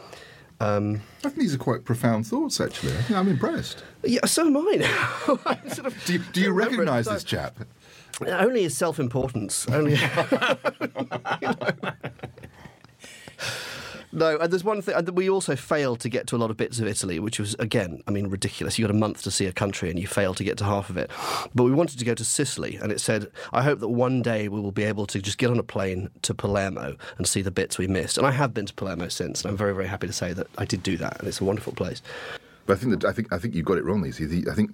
Um, 0.61 1.01
I 1.17 1.29
think 1.29 1.37
these 1.37 1.55
are 1.55 1.57
quite 1.57 1.85
profound 1.85 2.27
thoughts, 2.27 2.61
actually. 2.61 2.93
I 2.93 3.01
think 3.01 3.19
I'm 3.19 3.27
impressed. 3.27 3.83
yeah, 4.03 4.23
so 4.27 4.45
am 4.45 4.55
I 4.55 4.75
now. 4.77 5.37
Sort 5.73 5.87
of 5.87 6.05
Do 6.05 6.13
you, 6.13 6.19
do 6.31 6.39
you 6.39 6.51
recognise 6.53 7.07
this 7.07 7.23
chap? 7.23 7.59
Only 8.27 8.63
his 8.63 8.77
self-importance. 8.77 9.67
Only. 9.69 9.97
No, 14.13 14.37
and 14.37 14.51
there's 14.51 14.63
one 14.63 14.81
thing. 14.81 15.05
We 15.15 15.29
also 15.29 15.55
failed 15.55 16.01
to 16.01 16.09
get 16.09 16.27
to 16.27 16.35
a 16.35 16.37
lot 16.37 16.51
of 16.51 16.57
bits 16.57 16.79
of 16.79 16.87
Italy, 16.87 17.19
which 17.19 17.39
was 17.39 17.55
again, 17.59 18.03
I 18.07 18.11
mean, 18.11 18.27
ridiculous. 18.27 18.77
You 18.77 18.85
got 18.85 18.91
a 18.91 18.97
month 18.97 19.23
to 19.23 19.31
see 19.31 19.45
a 19.45 19.53
country, 19.53 19.89
and 19.89 19.97
you 19.97 20.05
fail 20.07 20.33
to 20.33 20.43
get 20.43 20.57
to 20.57 20.65
half 20.65 20.89
of 20.89 20.97
it. 20.97 21.09
But 21.55 21.63
we 21.63 21.71
wanted 21.71 21.97
to 21.99 22.05
go 22.05 22.13
to 22.13 22.25
Sicily, 22.25 22.75
and 22.75 22.91
it 22.91 22.99
said, 22.99 23.31
"I 23.53 23.63
hope 23.63 23.79
that 23.79 23.87
one 23.87 24.21
day 24.21 24.49
we 24.49 24.59
will 24.59 24.73
be 24.73 24.83
able 24.83 25.05
to 25.07 25.21
just 25.21 25.37
get 25.37 25.49
on 25.49 25.59
a 25.59 25.63
plane 25.63 26.09
to 26.23 26.33
Palermo 26.33 26.97
and 27.17 27.25
see 27.25 27.41
the 27.41 27.51
bits 27.51 27.77
we 27.77 27.87
missed." 27.87 28.17
And 28.17 28.27
I 28.27 28.31
have 28.31 28.53
been 28.53 28.65
to 28.65 28.73
Palermo 28.73 29.07
since, 29.07 29.43
and 29.43 29.51
I'm 29.51 29.57
very, 29.57 29.73
very 29.73 29.87
happy 29.87 30.07
to 30.07 30.13
say 30.13 30.33
that 30.33 30.47
I 30.57 30.65
did 30.65 30.83
do 30.83 30.97
that, 30.97 31.19
and 31.19 31.27
it's 31.27 31.39
a 31.39 31.45
wonderful 31.45 31.73
place. 31.73 32.01
But 32.65 32.77
I 32.77 32.79
think 32.81 32.99
that 32.99 33.09
I 33.09 33.13
think 33.13 33.31
I 33.31 33.37
think 33.37 33.55
you 33.55 33.63
got 33.63 33.77
it 33.77 33.85
wrong. 33.85 34.01
These, 34.01 34.21
I 34.47 34.53
think 34.53 34.71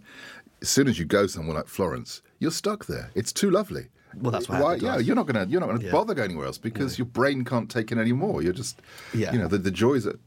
as 0.61 0.69
soon 0.69 0.87
as 0.87 0.97
you 0.99 1.05
go 1.05 1.27
somewhere 1.27 1.55
like 1.55 1.67
Florence, 1.67 2.21
you're 2.39 2.51
stuck 2.51 2.85
there. 2.85 3.11
It's 3.15 3.31
too 3.33 3.49
lovely. 3.49 3.87
Well, 4.19 4.31
that's 4.31 4.49
what 4.49 4.61
Why, 4.61 4.77
to 4.77 4.83
yeah, 4.85 4.95
us. 4.95 5.03
you're 5.03 5.15
not 5.15 5.27
gonna 5.27 5.45
you're 5.47 5.59
not 5.61 5.67
gonna 5.67 5.83
Yeah. 5.83 5.91
bother 5.91 6.13
going 6.15 6.31
anywhere 6.31 6.47
else 6.47 6.57
because 6.57 6.97
your 6.97 7.05
brain 7.05 7.43
can't 7.43 7.69
take 7.69 7.91
in 7.91 7.99
any 7.99 8.13
more. 8.13 8.41
You're 8.41 8.53
just 8.53 8.81
Yeah. 9.13 9.31
you 9.33 9.39
know 9.39 9.47
the, 9.47 9.57
the 9.57 9.71
joys 9.71 10.03
that. 10.05 10.19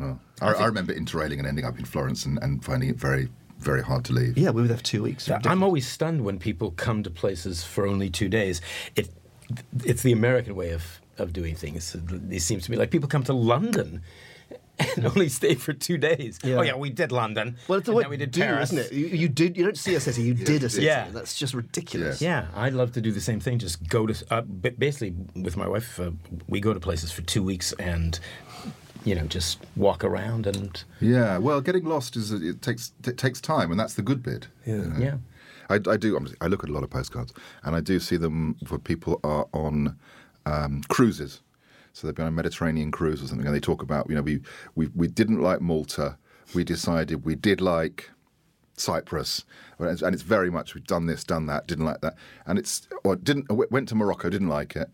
Well, 0.00 0.20
I, 0.40 0.52
I 0.54 0.66
remember 0.66 0.92
interrailing 0.94 1.38
and 1.40 1.46
ending 1.46 1.64
up 1.64 1.76
in 1.78 1.84
Florence 1.84 2.24
and, 2.24 2.38
and 2.42 2.64
finding 2.64 2.88
it 2.88 2.96
very 2.96 3.28
very 3.58 3.82
hard 3.82 4.04
to 4.06 4.12
leave. 4.12 4.38
Yeah, 4.38 4.50
we 4.50 4.62
were 4.62 4.68
there 4.68 4.76
for 4.76 4.84
two 4.84 5.02
weeks. 5.02 5.28
I'm 5.28 5.62
always 5.64 5.86
stunned 5.88 6.24
when 6.24 6.38
people 6.38 6.70
come 6.70 7.02
to 7.02 7.10
places 7.10 7.64
for 7.64 7.86
only 7.88 8.08
two 8.08 8.28
days. 8.28 8.60
It, 8.94 9.08
it's 9.84 10.02
the 10.04 10.12
American 10.12 10.54
way 10.54 10.70
of, 10.70 11.00
of 11.18 11.32
doing 11.32 11.56
things. 11.56 11.96
It 12.30 12.40
seems 12.40 12.64
to 12.66 12.70
me 12.70 12.76
like 12.76 12.92
people 12.92 13.08
come 13.08 13.24
to 13.24 13.32
London 13.32 14.02
and 14.96 15.06
only 15.06 15.28
stay 15.28 15.54
for 15.54 15.72
two 15.72 15.98
days. 15.98 16.38
Yeah. 16.44 16.56
Oh 16.56 16.62
yeah, 16.62 16.76
we 16.76 16.90
did 16.90 17.10
London. 17.12 17.56
Well, 17.66 17.78
it's 17.78 17.86
the 17.86 17.92
and 17.92 17.96
way 17.96 18.02
then 18.04 18.10
we 18.10 18.16
did 18.16 18.30
do, 18.30 18.40
Paris. 18.42 18.72
isn't 18.72 18.86
it? 18.86 18.92
You, 18.92 19.06
you 19.06 19.28
did. 19.28 19.56
You 19.56 19.64
don't 19.64 19.76
see 19.78 19.94
a 19.94 20.00
city. 20.00 20.22
You 20.22 20.34
did 20.34 20.62
a 20.62 20.68
city. 20.68 20.86
Yeah. 20.86 21.08
That's 21.12 21.36
just 21.36 21.54
ridiculous. 21.54 22.20
Yeah, 22.22 22.46
I'd 22.54 22.74
love 22.74 22.92
to 22.92 23.00
do 23.00 23.10
the 23.12 23.20
same 23.20 23.40
thing. 23.40 23.58
Just 23.58 23.88
go 23.88 24.06
to 24.06 24.14
uh, 24.30 24.42
basically 24.42 25.14
with 25.34 25.56
my 25.56 25.66
wife. 25.68 25.98
Uh, 25.98 26.12
we 26.48 26.60
go 26.60 26.72
to 26.74 26.80
places 26.80 27.10
for 27.10 27.22
two 27.22 27.42
weeks 27.42 27.72
and 27.74 28.20
you 29.04 29.14
know 29.14 29.24
just 29.26 29.58
walk 29.76 30.04
around 30.04 30.46
and 30.46 30.82
Yeah, 31.00 31.38
well, 31.38 31.60
getting 31.60 31.84
lost 31.84 32.16
is 32.16 32.30
it 32.32 32.62
takes 32.62 32.92
it 33.04 33.18
takes 33.18 33.40
time, 33.40 33.70
and 33.70 33.80
that's 33.80 33.94
the 33.94 34.02
good 34.02 34.22
bit. 34.22 34.48
Yeah, 34.66 34.84
yeah. 34.98 35.16
I, 35.70 35.74
I 35.74 35.96
do. 35.96 36.14
I'm- 36.16 36.48
look 36.50 36.62
at 36.64 36.70
a 36.70 36.72
lot 36.72 36.82
of 36.84 36.90
postcards, 36.90 37.32
and 37.64 37.74
I 37.76 37.80
do 37.80 37.98
see 38.00 38.16
them 38.16 38.56
for 38.64 38.78
people 38.78 39.20
are 39.24 39.46
on 39.52 39.96
um, 40.46 40.82
cruises. 40.88 41.40
So 41.98 42.06
they've 42.06 42.14
been 42.14 42.26
on 42.26 42.32
a 42.32 42.36
Mediterranean 42.36 42.92
cruise 42.92 43.20
or 43.20 43.26
something, 43.26 43.44
and 43.46 43.54
they 43.54 43.58
talk 43.60 43.82
about 43.82 44.08
you 44.08 44.14
know 44.14 44.22
we 44.22 44.40
we 44.76 44.86
we 44.94 45.08
didn't 45.08 45.40
like 45.42 45.60
Malta, 45.60 46.16
we 46.54 46.62
decided 46.62 47.24
we 47.24 47.34
did 47.34 47.60
like 47.60 48.10
Cyprus, 48.76 49.44
and 49.80 50.14
it's, 50.14 50.22
very 50.22 50.48
much 50.48 50.76
we've 50.76 50.86
done 50.86 51.06
this, 51.06 51.24
done 51.24 51.46
that, 51.46 51.66
didn't 51.66 51.86
like 51.86 52.00
that, 52.02 52.14
and 52.46 52.56
it's 52.56 52.86
or 53.02 53.16
didn't 53.16 53.50
went 53.50 53.88
to 53.88 53.96
Morocco, 53.96 54.30
didn't 54.30 54.48
like 54.48 54.76
it. 54.76 54.88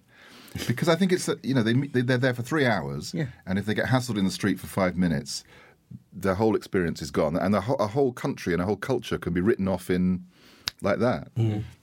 Because 0.66 0.88
I 0.88 0.94
think 0.94 1.12
it's 1.12 1.26
that 1.26 1.44
you 1.44 1.52
know 1.52 1.62
they 1.62 1.74
they're 1.74 2.16
there 2.16 2.32
for 2.32 2.42
three 2.42 2.64
hours, 2.64 3.12
Yeah. 3.12 3.26
and 3.46 3.58
if 3.58 3.66
they 3.66 3.74
get 3.74 3.88
hassled 3.88 4.16
in 4.16 4.24
the 4.24 4.30
street 4.30 4.58
for 4.58 4.66
five 4.66 4.96
minutes, 4.96 5.44
their 6.10 6.36
whole 6.36 6.56
experience 6.56 7.02
is 7.02 7.10
gone, 7.10 7.36
and 7.36 7.52
the 7.52 7.58
a 7.78 7.88
whole 7.88 8.12
country 8.14 8.54
and 8.54 8.62
a 8.62 8.64
whole 8.64 8.76
culture 8.76 9.18
can 9.18 9.34
be 9.34 9.42
written 9.42 9.68
off 9.68 9.90
in 9.90 10.24
like 10.80 11.00
that. 11.00 11.28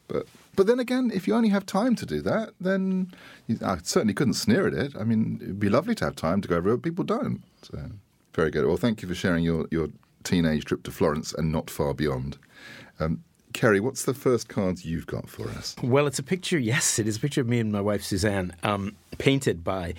But 0.08 0.26
but 0.56 0.68
then 0.68 0.80
again, 0.80 1.12
if 1.14 1.28
you 1.28 1.36
only 1.36 1.50
have 1.50 1.66
time 1.66 1.96
to 1.96 2.06
do 2.06 2.22
that, 2.22 2.52
then 2.60 3.12
you, 3.48 3.58
I 3.64 3.78
certainly 3.84 4.14
couldn't 4.14 4.34
sneer 4.34 4.68
at 4.68 4.74
it. 4.74 4.96
I 5.00 5.04
mean, 5.04 5.40
it'd 5.42 5.60
be 5.60 5.70
lovely 5.70 5.96
to 5.96 6.06
have 6.06 6.16
time 6.16 6.42
to 6.42 6.48
go 6.48 6.58
everywhere. 6.58 6.78
but 6.78 6.84
People 6.84 7.06
don't. 7.06 7.42
So 7.62 7.80
very 8.34 8.52
good. 8.52 8.66
Well, 8.66 8.78
thank 8.78 9.02
you 9.02 9.08
for 9.08 9.16
sharing 9.16 9.44
your 9.44 9.68
your 9.72 9.88
teenage 10.24 10.66
trip 10.66 10.84
to 10.84 10.92
Florence 10.92 11.34
and 11.34 11.52
not 11.52 11.70
far 11.70 11.94
beyond. 11.94 12.38
Um, 13.00 13.24
Kerry, 13.54 13.80
what's 13.82 14.06
the 14.06 14.14
first 14.14 14.48
cards 14.48 14.86
you've 14.86 15.08
got 15.08 15.30
for 15.30 15.50
us? 15.50 15.76
Well, 15.84 16.08
it's 16.08 16.20
a 16.20 16.24
picture. 16.24 16.58
Yes, 16.72 17.00
it 17.00 17.08
is 17.08 17.18
a 17.18 17.20
picture 17.20 17.42
of 17.42 17.48
me 17.48 17.60
and 17.60 17.72
my 17.72 17.82
wife 17.82 18.04
Suzanne, 18.04 18.54
um, 18.64 18.96
painted 19.18 19.64
by 19.64 19.94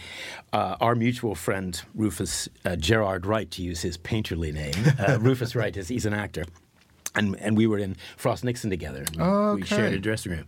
uh, 0.52 0.76
our 0.80 0.94
mutual 0.94 1.34
friend 1.34 1.82
Rufus 1.94 2.48
uh, 2.64 2.76
Gerard 2.76 3.26
Wright, 3.26 3.50
to 3.50 3.62
use 3.62 3.82
his 3.82 3.98
painterly 3.98 4.54
name. 4.54 4.94
Uh, 4.98 5.18
Rufus 5.20 5.54
Wright 5.54 5.76
is 5.76 5.88
he's 5.88 6.06
an 6.06 6.14
actor. 6.14 6.44
And, 7.14 7.36
and 7.40 7.56
we 7.58 7.66
were 7.66 7.78
in 7.78 7.96
Frost 8.16 8.42
Nixon 8.42 8.70
together. 8.70 9.04
We, 9.14 9.22
Oh, 9.22 9.54
we 9.56 9.64
shared 9.64 9.92
a 9.92 9.98
dressing 9.98 10.32
room, 10.32 10.46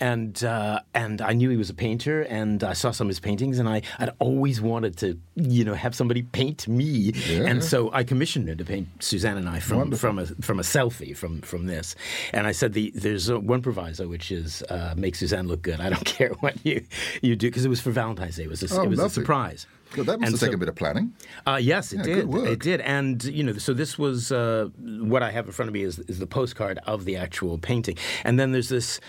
and 0.00 0.42
uh, 0.44 0.78
and 0.94 1.20
I 1.20 1.32
knew 1.32 1.50
he 1.50 1.56
was 1.56 1.70
a 1.70 1.74
painter, 1.74 2.22
and 2.22 2.62
I 2.62 2.72
saw 2.72 2.92
some 2.92 3.08
of 3.08 3.10
his 3.10 3.20
paintings, 3.20 3.58
and 3.58 3.68
I 3.68 3.82
I'd 3.98 4.10
always 4.20 4.60
wanted 4.60 4.96
to 4.98 5.18
you 5.34 5.64
know 5.64 5.74
have 5.74 5.94
somebody 5.94 6.22
paint 6.22 6.68
me, 6.68 7.12
and 7.30 7.64
so 7.64 7.90
I 7.92 8.04
commissioned 8.04 8.48
him 8.48 8.58
to 8.58 8.64
paint 8.64 8.86
Suzanne 9.00 9.36
and 9.36 9.48
I 9.48 9.58
from 9.60 9.90
from 9.92 10.18
a 10.20 10.26
from 10.26 10.60
a 10.60 10.62
selfie 10.62 11.16
from 11.16 11.40
from 11.40 11.66
this, 11.66 11.96
and 12.32 12.46
I 12.46 12.52
said 12.52 12.74
the 12.74 12.92
there's 12.94 13.28
a, 13.28 13.40
one 13.40 13.60
proviso 13.62 14.06
which 14.06 14.30
is 14.30 14.62
uh, 14.70 14.94
make 14.96 15.16
Suzanne 15.16 15.48
look 15.48 15.62
good. 15.62 15.80
I 15.80 15.88
don't 15.88 16.04
care 16.16 16.30
what 16.40 16.54
you 16.64 16.84
you 17.22 17.34
do 17.34 17.48
because 17.48 17.64
it 17.64 17.68
was 17.70 17.80
for 17.80 17.90
Valentine's 17.90 18.36
Day. 18.36 18.44
It 18.44 18.50
was 18.50 18.62
a, 18.62 18.78
Oh, 18.78 18.84
it 18.84 18.88
was 18.88 19.00
a 19.00 19.10
surprise. 19.10 19.66
That 20.02 20.18
must 20.20 20.22
And 20.22 20.24
have 20.24 20.40
so- 20.40 20.46
taken 20.46 20.54
a 20.56 20.58
bit 20.58 20.68
of 20.68 20.74
planning. 20.74 21.12
uh, 21.46 21.58
yes, 21.62 21.92
it 21.92 21.98
Yeah, 21.98 22.22
did. 22.22 22.34
It 22.34 22.58
did, 22.60 22.80
and 22.80 23.22
you 23.24 23.42
know, 23.44 23.52
so 23.54 23.72
this 23.72 23.96
was 23.98 24.32
uh, 24.32 24.68
what 24.82 25.22
I 25.22 25.30
have 25.30 25.46
in 25.46 25.52
front 25.52 25.68
of 25.68 25.72
me 25.74 25.82
is, 25.82 25.98
is 26.00 26.18
the 26.18 26.26
postcard 26.26 26.78
of 26.86 27.04
the 27.04 27.16
actual 27.16 27.58
painting, 27.58 27.96
and 28.24 28.38
then 28.38 28.52
there's 28.52 28.68
this 28.68 29.00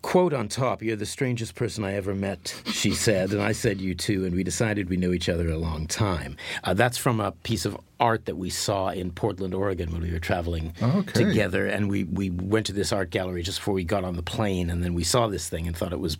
quote 0.00 0.32
on 0.32 0.46
top. 0.46 0.80
You're 0.80 0.94
the 0.94 1.04
strangest 1.06 1.56
person 1.56 1.82
I 1.82 1.94
ever 1.94 2.14
met, 2.14 2.54
she 2.66 2.92
said, 2.92 3.32
and 3.32 3.42
I 3.42 3.50
said 3.50 3.80
you 3.80 3.96
too, 3.96 4.24
and 4.24 4.32
we 4.34 4.44
decided 4.44 4.88
we 4.88 4.96
knew 4.96 5.12
each 5.12 5.28
other 5.28 5.48
a 5.48 5.58
long 5.58 5.88
time. 5.88 6.36
Uh, 6.62 6.72
that's 6.74 6.96
from 6.96 7.18
a 7.18 7.32
piece 7.32 7.64
of 7.64 7.76
art 7.98 8.26
that 8.26 8.36
we 8.36 8.48
saw 8.48 8.90
in 8.90 9.10
Portland, 9.10 9.54
Oregon, 9.54 9.90
when 9.92 10.02
we 10.02 10.12
were 10.12 10.20
traveling 10.20 10.72
Okay. 10.80 11.24
together, 11.24 11.66
and 11.66 11.90
we 11.90 12.04
we 12.04 12.30
went 12.30 12.66
to 12.66 12.72
this 12.72 12.92
art 12.92 13.10
gallery 13.10 13.42
just 13.42 13.58
before 13.58 13.74
we 13.74 13.82
got 13.82 14.04
on 14.04 14.14
the 14.14 14.22
plane, 14.22 14.70
and 14.70 14.84
then 14.84 14.94
we 14.94 15.02
saw 15.02 15.26
this 15.26 15.48
thing 15.48 15.66
and 15.66 15.76
thought 15.76 15.92
it 15.92 15.98
was 16.00 16.16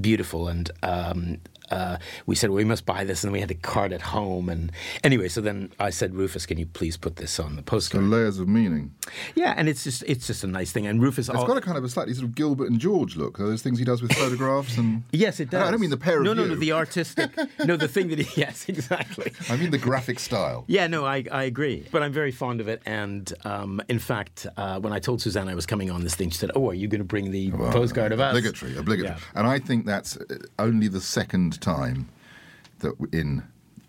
beautiful, 0.00 0.46
and 0.46 0.70
um, 0.84 1.38
uh, 1.70 1.98
we 2.26 2.34
said 2.34 2.50
well, 2.50 2.56
we 2.58 2.64
must 2.64 2.86
buy 2.86 3.04
this, 3.04 3.22
and 3.22 3.28
then 3.28 3.32
we 3.32 3.40
had 3.40 3.48
to 3.48 3.54
cart 3.54 3.92
it 3.92 4.00
home. 4.02 4.48
And 4.48 4.72
anyway, 5.04 5.28
so 5.28 5.40
then 5.40 5.72
I 5.78 5.90
said, 5.90 6.14
Rufus, 6.14 6.46
can 6.46 6.58
you 6.58 6.66
please 6.66 6.96
put 6.96 7.16
this 7.16 7.38
on 7.40 7.56
the 7.56 7.62
postcard? 7.62 8.04
layers 8.04 8.38
of 8.38 8.46
meaning. 8.48 8.94
yeah, 9.34 9.54
and 9.56 9.68
it's 9.68 9.82
just 9.84 10.02
it's 10.06 10.26
just 10.26 10.44
a 10.44 10.46
nice 10.46 10.70
thing. 10.72 10.86
And 10.86 11.02
Rufus, 11.02 11.28
It's 11.28 11.36
al- 11.36 11.46
got 11.46 11.56
a 11.56 11.60
kind 11.60 11.76
of 11.78 11.84
a 11.84 11.88
slightly 11.88 12.14
sort 12.14 12.24
of 12.24 12.34
Gilbert 12.34 12.70
and 12.70 12.78
George 12.78 13.16
look. 13.16 13.38
Those 13.38 13.62
things 13.62 13.78
he 13.78 13.84
does 13.84 14.02
with 14.02 14.12
photographs 14.14 14.76
and. 14.78 15.02
Yes, 15.12 15.40
it 15.40 15.50
does. 15.50 15.62
I 15.66 15.70
don't 15.70 15.80
mean 15.80 15.90
the 15.90 15.96
pair 15.96 16.18
of 16.18 16.24
no, 16.24 16.32
no, 16.34 16.42
you. 16.44 16.48
no, 16.50 16.54
the 16.56 16.72
artistic. 16.72 17.30
no, 17.64 17.76
the 17.76 17.88
thing 17.88 18.08
that 18.08 18.18
he. 18.18 18.26
Yes, 18.46 18.68
exactly. 18.68 19.32
I 19.48 19.56
mean 19.56 19.70
the 19.70 19.78
graphic 19.78 20.18
style. 20.18 20.64
Yeah, 20.68 20.86
no, 20.88 21.04
I, 21.06 21.24
I 21.32 21.44
agree. 21.44 21.86
But 21.90 22.02
I'm 22.02 22.12
very 22.12 22.32
fond 22.32 22.60
of 22.60 22.68
it. 22.68 22.82
And 22.84 23.32
um, 23.44 23.80
in 23.88 23.98
fact, 23.98 24.46
uh, 24.56 24.78
when 24.78 24.92
I 24.92 24.98
told 24.98 25.22
Suzanne 25.22 25.48
I 25.48 25.54
was 25.54 25.64
coming 25.66 25.90
on 25.90 26.02
this 26.02 26.14
thing, 26.14 26.30
she 26.30 26.36
said, 26.38 26.50
Oh, 26.54 26.68
are 26.70 26.74
you 26.74 26.86
going 26.86 27.00
to 27.00 27.04
bring 27.04 27.30
the 27.30 27.50
postcard 27.50 28.12
of 28.12 28.20
us? 28.20 28.36
Obligatory, 28.36 28.76
obligatory. 28.76 29.16
Yeah. 29.16 29.24
And 29.34 29.46
I 29.46 29.58
think 29.58 29.86
that's 29.86 30.18
only 30.58 30.88
the 30.88 31.00
second 31.00 31.55
time 31.60 32.08
that 32.80 32.92
in 33.12 33.42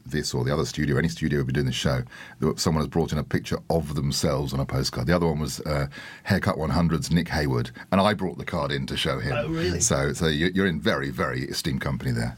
this 0.06 0.34
or 0.34 0.46
the 0.46 0.54
other 0.54 0.64
studio, 0.66 0.98
any 0.98 1.10
studio 1.10 1.40
we've 1.40 1.48
been 1.48 1.54
doing 1.56 1.66
the 1.66 1.72
show, 1.74 2.02
that 2.40 2.60
someone 2.60 2.82
has 2.82 2.88
brought 2.88 3.12
in 3.12 3.18
a 3.18 3.24
picture 3.24 3.58
of 3.70 3.94
themselves 3.96 4.54
on 4.54 4.60
a 4.62 4.66
postcard. 4.66 5.06
The 5.08 5.14
other 5.16 5.28
one 5.28 5.40
was 5.40 5.60
uh, 5.62 5.88
Haircut 6.24 6.56
100's 6.56 7.12
Nick 7.12 7.28
Heyward, 7.28 7.72
and 7.92 8.00
I 8.00 8.14
brought 8.14 8.38
the 8.38 8.46
card 8.46 8.72
in 8.72 8.86
to 8.88 8.96
show 8.96 9.20
him. 9.20 9.34
Oh, 9.36 9.50
really? 9.50 9.82
So, 9.82 10.14
so 10.14 10.28
you- 10.28 10.52
you're 10.56 10.68
in 10.68 10.80
very, 10.80 11.10
very 11.10 11.42
esteemed 11.44 11.82
company 11.82 12.12
there. 12.12 12.38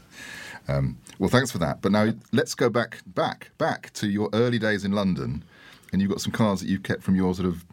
Um, 0.66 0.98
well, 1.20 1.30
thanks 1.30 1.50
for 1.52 1.58
that. 1.58 1.80
But 1.80 1.92
now 1.92 2.12
let's 2.32 2.54
go 2.56 2.68
back, 2.70 2.98
back, 3.06 3.50
back 3.58 3.92
to 3.94 4.08
your 4.08 4.30
early 4.32 4.58
days 4.58 4.84
in 4.84 4.90
London, 4.92 5.44
and 5.92 6.00
you've 6.02 6.10
got 6.10 6.20
some 6.20 6.32
cards 6.32 6.60
that 6.62 6.68
you've 6.68 6.82
kept 6.82 7.02
from 7.04 7.14
your 7.14 7.34
sort 7.34 7.46
of 7.48 7.64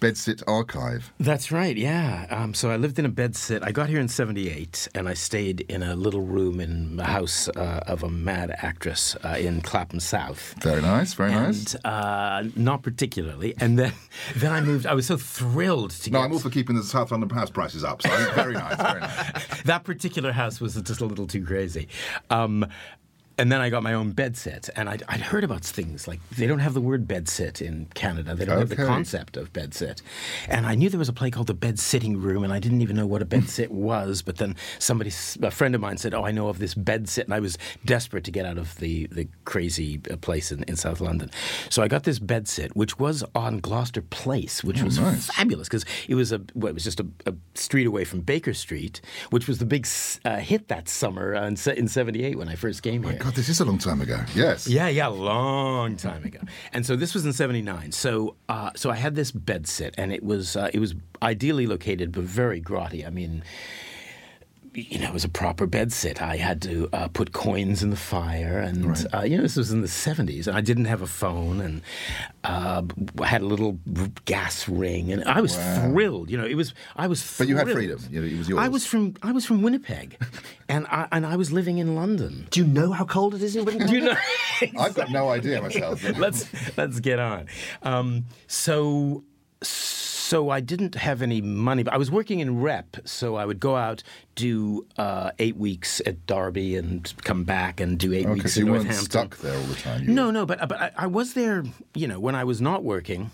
bedsit 0.00 0.42
archive. 0.46 1.12
That's 1.18 1.50
right, 1.50 1.76
yeah. 1.76 2.26
Um, 2.30 2.54
so 2.54 2.70
I 2.70 2.76
lived 2.76 2.98
in 2.98 3.06
a 3.06 3.10
bedsit. 3.10 3.62
I 3.62 3.72
got 3.72 3.88
here 3.88 4.00
in 4.00 4.08
78, 4.08 4.88
and 4.94 5.08
I 5.08 5.14
stayed 5.14 5.62
in 5.62 5.82
a 5.82 5.94
little 5.96 6.22
room 6.22 6.60
in 6.60 6.96
the 6.96 7.04
house 7.04 7.48
uh, 7.48 7.82
of 7.86 8.02
a 8.02 8.08
mad 8.10 8.54
actress 8.58 9.16
uh, 9.24 9.36
in 9.38 9.60
Clapham 9.60 10.00
South. 10.00 10.54
Very 10.62 10.82
nice, 10.82 11.14
very 11.14 11.32
nice. 11.32 11.74
And 11.74 11.86
uh, 11.86 12.42
not 12.56 12.82
particularly. 12.82 13.54
And 13.60 13.78
then, 13.78 13.92
then 14.36 14.52
I 14.52 14.60
moved. 14.60 14.86
I 14.86 14.94
was 14.94 15.06
so 15.06 15.16
thrilled 15.16 15.90
to 15.92 16.10
No, 16.10 16.18
get 16.18 16.24
I'm 16.24 16.32
all 16.32 16.38
for 16.38 16.50
keeping 16.50 16.76
the 16.76 16.82
South 16.82 17.10
London 17.10 17.30
house 17.30 17.50
prices 17.50 17.84
up. 17.84 18.02
So 18.02 18.10
very 18.34 18.54
nice, 18.54 18.76
very 18.76 19.00
nice. 19.00 19.62
that 19.64 19.84
particular 19.84 20.32
house 20.32 20.60
was 20.60 20.74
just 20.74 21.00
a 21.00 21.06
little 21.06 21.26
too 21.26 21.44
crazy. 21.44 21.88
Um, 22.30 22.66
and 23.36 23.50
then 23.50 23.60
I 23.60 23.68
got 23.68 23.82
my 23.82 23.94
own 23.94 24.12
bed 24.12 24.36
set, 24.36 24.68
and 24.76 24.88
I'd, 24.88 25.02
I'd 25.08 25.20
heard 25.20 25.44
about 25.44 25.64
things 25.64 26.06
like 26.06 26.20
they 26.30 26.46
don't 26.46 26.60
have 26.60 26.74
the 26.74 26.80
word 26.80 27.08
bed 27.08 27.28
sit 27.28 27.60
in 27.60 27.86
Canada. 27.94 28.34
They 28.34 28.44
don't 28.44 28.58
have 28.58 28.68
the 28.68 28.76
concept 28.76 29.36
of 29.36 29.52
bed 29.52 29.74
sit. 29.74 30.02
And 30.48 30.66
I 30.66 30.74
knew 30.74 30.88
there 30.88 30.98
was 30.98 31.08
a 31.08 31.12
play 31.12 31.30
called 31.30 31.48
the 31.48 31.54
bed 31.54 31.78
sitting 31.78 32.16
room, 32.20 32.44
and 32.44 32.52
I 32.52 32.60
didn't 32.60 32.80
even 32.80 32.96
know 32.96 33.06
what 33.06 33.22
a 33.22 33.24
bed 33.24 33.48
sit 33.48 33.70
was. 33.72 34.22
But 34.22 34.36
then 34.36 34.54
somebody, 34.78 35.10
a 35.42 35.50
friend 35.50 35.74
of 35.74 35.80
mine 35.80 35.96
said, 35.96 36.14
"Oh, 36.14 36.24
I 36.24 36.30
know 36.30 36.48
of 36.48 36.58
this 36.58 36.74
bed 36.74 37.08
sit," 37.08 37.26
and 37.26 37.34
I 37.34 37.40
was 37.40 37.58
desperate 37.84 38.24
to 38.24 38.30
get 38.30 38.46
out 38.46 38.58
of 38.58 38.76
the 38.76 39.06
the 39.08 39.28
crazy 39.44 40.00
uh, 40.10 40.16
place 40.16 40.52
in, 40.52 40.62
in 40.64 40.76
South 40.76 41.00
London. 41.00 41.30
So 41.70 41.82
I 41.82 41.88
got 41.88 42.04
this 42.04 42.18
bed 42.18 42.46
sit, 42.46 42.76
which 42.76 42.98
was 42.98 43.24
on 43.34 43.58
Gloucester 43.58 44.02
Place, 44.02 44.62
which 44.62 44.82
was 44.82 44.98
nice. 44.98 45.26
fabulous 45.26 45.68
because 45.68 45.84
it 46.08 46.14
was 46.14 46.30
a 46.30 46.40
well, 46.54 46.70
it 46.70 46.74
was 46.74 46.84
just 46.84 47.00
a, 47.00 47.06
a 47.26 47.34
street 47.54 47.86
away 47.86 48.04
from 48.04 48.20
Baker 48.20 48.54
Street, 48.54 49.00
which 49.30 49.48
was 49.48 49.58
the 49.58 49.66
big 49.66 49.88
uh, 50.24 50.36
hit 50.36 50.68
that 50.68 50.88
summer 50.88 51.34
uh, 51.34 51.46
in 51.46 51.56
se- 51.56 51.76
in 51.76 51.88
'78 51.88 52.38
when 52.38 52.48
I 52.48 52.54
first 52.54 52.82
came 52.82 53.02
here. 53.02 53.23
God, 53.24 53.34
this 53.36 53.48
is 53.48 53.58
a 53.58 53.64
long 53.64 53.78
time 53.78 54.02
ago. 54.02 54.22
Yes. 54.34 54.68
Yeah, 54.68 54.88
yeah, 54.88 55.06
long 55.06 55.96
time 55.96 56.24
ago. 56.24 56.40
And 56.74 56.84
so 56.84 56.94
this 56.94 57.14
was 57.14 57.24
in 57.24 57.32
'79. 57.32 57.90
So, 57.92 58.36
uh, 58.50 58.72
so 58.76 58.90
I 58.90 58.96
had 58.96 59.14
this 59.14 59.30
bed 59.30 59.66
sit, 59.66 59.94
and 59.96 60.12
it 60.12 60.22
was 60.22 60.56
uh, 60.56 60.68
it 60.74 60.78
was 60.78 60.94
ideally 61.22 61.66
located, 61.66 62.12
but 62.12 62.24
very 62.24 62.60
grotty. 62.60 63.06
I 63.06 63.08
mean, 63.08 63.42
you 64.74 64.98
know, 64.98 65.06
it 65.08 65.12
was 65.12 65.24
a 65.24 65.28
proper 65.28 65.66
bed 65.66 65.92
sit. 65.92 66.20
I 66.20 66.36
had 66.36 66.60
to 66.62 66.88
uh, 66.92 67.08
put 67.08 67.32
coins 67.32 67.82
in 67.82 67.90
the 67.90 67.96
fire, 67.96 68.58
and 68.58 68.84
Right. 68.86 69.06
uh, 69.14 69.22
you 69.22 69.36
know, 69.36 69.42
this 69.42 69.56
was 69.56 69.70
in 69.70 69.80
the 69.80 69.86
'70s, 69.88 70.46
and 70.46 70.56
I 70.56 70.60
didn't 70.60 70.86
have 70.86 71.00
a 71.02 71.06
phone, 71.06 71.60
and 71.60 71.82
uh, 72.44 72.82
I 73.22 73.26
had 73.26 73.42
a 73.42 73.46
little 73.46 73.78
gas 74.24 74.68
ring, 74.68 75.12
and 75.12 75.24
I 75.24 75.40
was 75.40 75.56
thrilled. 75.56 76.30
You 76.30 76.38
know, 76.38 76.44
it 76.46 76.54
was 76.56 76.74
I 76.96 77.06
was. 77.06 77.36
But 77.38 77.48
you 77.48 77.56
had 77.56 77.70
freedom. 77.70 78.00
You 78.10 78.20
know, 78.20 78.26
it 78.26 78.38
was 78.38 78.48
yours. 78.48 78.60
I 78.60 78.68
was 78.68 78.86
from 78.86 79.14
I 79.22 79.32
was 79.32 79.46
from 79.46 79.62
Winnipeg, 79.62 80.18
and 80.68 80.86
I 80.88 81.08
and 81.12 81.24
I 81.24 81.36
was 81.36 81.52
living 81.52 81.78
in 81.78 81.94
London. 81.94 82.46
Do 82.50 82.60
you 82.60 82.66
know 82.66 82.92
how 82.92 83.04
cold 83.04 83.34
it 83.34 83.42
is 83.42 83.56
in 83.56 83.64
winter? 83.68 83.86
Do 83.86 83.94
you 83.94 84.00
know? 84.02 84.16
I've 84.78 84.94
got 84.94 85.10
no 85.10 85.28
idea 85.30 85.60
myself. 85.62 86.02
let's 86.18 86.46
let's 86.76 87.00
get 87.00 87.18
on. 87.18 87.46
Um, 87.82 88.24
so 88.46 89.24
so 89.62 90.03
I 90.50 90.60
didn't 90.60 90.94
have 90.94 91.22
any 91.22 91.40
money, 91.40 91.82
but 91.82 91.92
I 91.92 91.96
was 91.98 92.10
working 92.10 92.40
in 92.40 92.60
rep, 92.60 92.96
so 93.04 93.36
I 93.36 93.44
would 93.44 93.60
go 93.60 93.76
out 93.76 94.02
do 94.34 94.86
uh, 94.96 95.30
eight 95.38 95.56
weeks 95.56 96.00
at 96.06 96.26
Derby 96.26 96.76
and 96.76 97.12
come 97.22 97.44
back 97.44 97.80
and 97.80 97.98
do 97.98 98.12
eight 98.12 98.26
Okay, 98.26 98.34
weeks 98.34 98.54
so 98.54 98.60
in 98.60 98.66
you 98.66 98.72
weren't 98.72 98.84
Northampton. 98.84 99.10
stuck 99.10 99.36
there 99.38 99.56
all 99.56 99.62
the 99.64 99.74
time. 99.76 100.02
You 100.04 100.14
No, 100.14 100.30
no, 100.30 100.44
but 100.46 100.66
but 100.68 100.80
I, 100.80 100.90
I 100.96 101.06
was 101.06 101.34
there. 101.34 101.64
You 101.94 102.08
know, 102.08 102.18
when 102.18 102.34
I 102.34 102.44
was 102.44 102.60
not 102.60 102.82
working. 102.82 103.30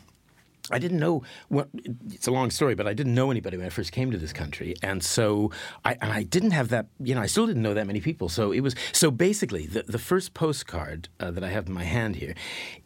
I 0.71 0.79
didn't 0.79 0.99
know 0.99 1.23
what. 1.49 1.69
It's 2.13 2.27
a 2.27 2.31
long 2.31 2.51
story, 2.51 2.75
but 2.75 2.87
I 2.87 2.95
didn't 2.95 3.15
know 3.15 3.31
anybody 3.31 3.57
when 3.57 3.67
I 3.67 3.71
first 3.71 3.93
came 3.93 4.11
to 4.11 4.19
this 4.19 4.33
country, 4.33 4.75
and 4.83 5.03
so 5.03 5.51
I 5.85 5.97
and 6.01 6.13
I 6.13 6.23
didn't 6.23 6.53
have 6.53 6.69
that. 6.69 6.87
You 7.01 7.15
know, 7.15 7.21
I 7.21 7.27
still 7.27 7.47
didn't 7.47 7.63
know 7.63 7.75
that 7.75 7.87
many 7.87 8.01
people. 8.01 8.29
So 8.29 8.53
it 8.53 8.61
was 8.61 8.75
so 8.93 9.11
basically 9.11 9.67
the 9.67 9.83
the 9.83 9.99
first 9.99 10.35
postcard 10.35 11.09
uh, 11.19 11.31
that 11.31 11.45
I 11.45 11.49
have 11.49 11.67
in 11.67 11.73
my 11.73 11.85
hand 11.85 12.17
here 12.17 12.35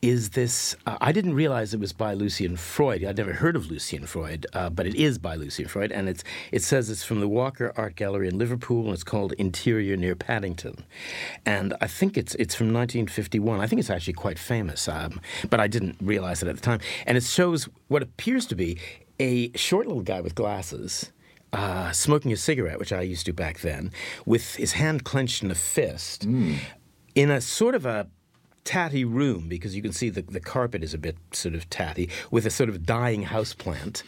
is 0.02 0.30
this. 0.30 0.76
Uh, 0.86 0.96
I 1.00 1.12
didn't 1.12 1.34
realize 1.34 1.74
it 1.74 1.80
was 1.80 1.92
by 1.92 2.14
Lucian 2.14 2.56
Freud. 2.56 3.04
I'd 3.04 3.16
never 3.16 3.34
heard 3.34 3.56
of 3.56 3.70
Lucian 3.70 4.06
Freud, 4.06 4.46
uh, 4.52 4.70
but 4.70 4.86
it 4.86 4.94
is 4.94 5.18
by 5.18 5.34
Lucian 5.34 5.68
Freud, 5.68 5.92
and 5.92 6.08
it's 6.08 6.24
it 6.52 6.62
says 6.62 6.90
it's 6.90 7.04
from 7.04 7.20
the 7.20 7.28
Walker 7.28 7.72
Art 7.76 7.96
Gallery 7.96 8.28
in 8.28 8.38
Liverpool, 8.38 8.84
and 8.84 8.94
it's 8.94 9.04
called 9.04 9.32
Interior 9.34 9.96
near 9.96 10.14
Paddington, 10.14 10.84
and 11.44 11.74
I 11.80 11.86
think 11.86 12.16
it's 12.16 12.34
it's 12.36 12.54
from 12.54 12.68
1951. 12.68 13.60
I 13.60 13.66
think 13.66 13.80
it's 13.80 13.90
actually 13.90 14.14
quite 14.14 14.38
famous, 14.38 14.88
um, 14.88 15.20
but 15.50 15.60
I 15.60 15.66
didn't 15.66 15.96
realize 16.00 16.42
it 16.42 16.48
at 16.48 16.54
the 16.54 16.62
time, 16.62 16.80
and 17.06 17.16
it 17.16 17.24
shows 17.24 17.68
what 17.88 18.02
appears 18.02 18.46
to 18.46 18.54
be 18.54 18.78
a 19.20 19.52
short 19.56 19.86
little 19.86 20.02
guy 20.02 20.20
with 20.20 20.34
glasses. 20.34 21.10
Uh, 21.52 21.92
smoking 21.92 22.32
a 22.32 22.36
cigarette, 22.36 22.80
which 22.80 22.92
I 22.92 23.02
used 23.02 23.26
to 23.26 23.32
back 23.32 23.60
then, 23.60 23.92
with 24.26 24.56
his 24.56 24.72
hand 24.72 25.04
clenched 25.04 25.40
in 25.44 25.52
a 25.52 25.54
fist, 25.54 26.24
in 27.14 27.30
a 27.30 27.40
sort 27.40 27.76
of 27.76 27.86
a 27.86 28.08
tatty 28.64 29.04
room 29.04 29.48
because 29.48 29.76
you 29.76 29.82
can 29.82 29.92
see 29.92 30.10
the, 30.10 30.22
the 30.22 30.40
carpet 30.40 30.82
is 30.82 30.94
a 30.94 30.98
bit 30.98 31.16
sort 31.32 31.54
of 31.54 31.68
tatty 31.70 32.08
with 32.30 32.46
a 32.46 32.50
sort 32.50 32.68
of 32.68 32.84
dying 32.84 33.24
houseplant. 33.24 34.02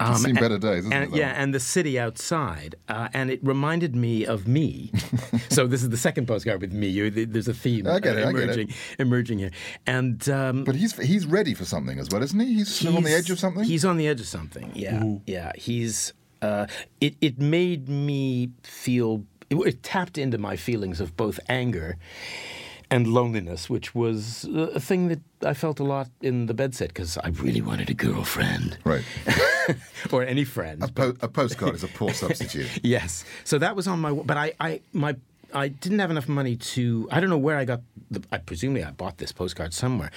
Um, 0.00 0.16
seen 0.16 0.30
and- 0.30 0.40
better 0.40 0.58
days, 0.58 0.84
and, 0.84 1.04
it. 1.04 1.10
Yeah, 1.14 1.32
and 1.36 1.54
the 1.54 1.60
city 1.60 1.98
outside. 1.98 2.74
Uh, 2.88 3.08
and 3.12 3.30
it 3.30 3.40
reminded 3.44 3.94
me 3.94 4.26
of 4.26 4.48
me. 4.48 4.90
so 5.50 5.66
this 5.66 5.82
is 5.82 5.90
the 5.90 5.96
second 5.96 6.26
postcard 6.26 6.60
with 6.60 6.72
me. 6.72 6.88
You, 6.88 7.10
there's 7.10 7.48
a 7.48 7.54
theme 7.54 7.86
I 7.86 8.00
get 8.00 8.16
it, 8.16 8.24
uh, 8.24 8.28
it. 8.28 8.34
emerging, 8.34 8.74
emerging 8.98 9.38
here. 9.38 9.50
And 9.86 10.28
um, 10.28 10.64
But 10.64 10.74
he's 10.74 10.96
he's 10.98 11.26
ready 11.26 11.54
for 11.54 11.64
something 11.64 11.98
as 11.98 12.08
well, 12.10 12.22
isn't 12.22 12.38
he? 12.40 12.54
He's, 12.54 12.74
sort 12.74 12.90
of 12.90 12.96
on 12.96 13.02
the 13.04 13.12
edge 13.12 13.30
of 13.30 13.38
something. 13.38 13.64
He's 13.64 13.84
on 13.84 13.96
the 13.96 14.08
edge 14.08 14.20
of 14.20 14.26
something. 14.26 14.72
Yeah, 14.74 15.04
yeah. 15.26 15.52
He's. 15.54 16.12
Uh, 16.40 16.66
it 17.00 17.14
it 17.20 17.38
made 17.38 17.88
me 17.88 18.50
feel. 18.64 19.24
It, 19.50 19.56
it 19.56 19.82
tapped 19.82 20.18
into 20.18 20.38
my 20.38 20.56
feelings 20.56 21.00
of 21.00 21.16
both 21.16 21.38
anger 21.48 21.98
and 22.92 23.06
loneliness, 23.06 23.70
which 23.70 23.94
was 23.94 24.44
a 24.44 24.72
a 24.74 24.80
thing 24.80 25.08
that 25.08 25.20
I 25.44 25.54
felt 25.54 25.80
a 25.80 25.84
lot 25.84 26.08
in 26.20 26.46
the 26.46 26.54
bedsit 26.54 26.88
because 26.88 27.18
I 27.18 27.28
really 27.28 27.62
wanted 27.62 27.88
a 27.90 27.94
girlfriend 27.94 28.78
right. 28.84 29.04
or 30.12 30.22
any 30.24 30.44
friend. 30.44 30.82
A, 30.82 30.88
po- 30.88 31.16
a 31.20 31.28
postcard 31.28 31.74
is 31.74 31.84
a 31.84 31.88
poor 31.88 32.12
substitute. 32.12 32.68
Yes. 32.82 33.24
So 33.44 33.58
that 33.58 33.74
was 33.76 33.86
on 33.86 34.00
my. 34.00 34.12
But 34.12 34.36
I, 34.36 34.52
I, 34.60 34.80
my, 34.92 35.16
I 35.54 35.68
didn't 35.68 35.98
have 35.98 36.10
enough 36.10 36.28
money 36.28 36.56
to. 36.56 37.08
I 37.10 37.20
don't 37.20 37.30
know 37.30 37.38
where 37.38 37.56
I 37.56 37.64
got. 37.64 37.80
The, 38.10 38.22
I 38.30 38.38
presumably 38.38 38.84
I 38.84 38.90
bought 38.90 39.18
this 39.18 39.32
postcard 39.32 39.72
somewhere, 39.72 40.10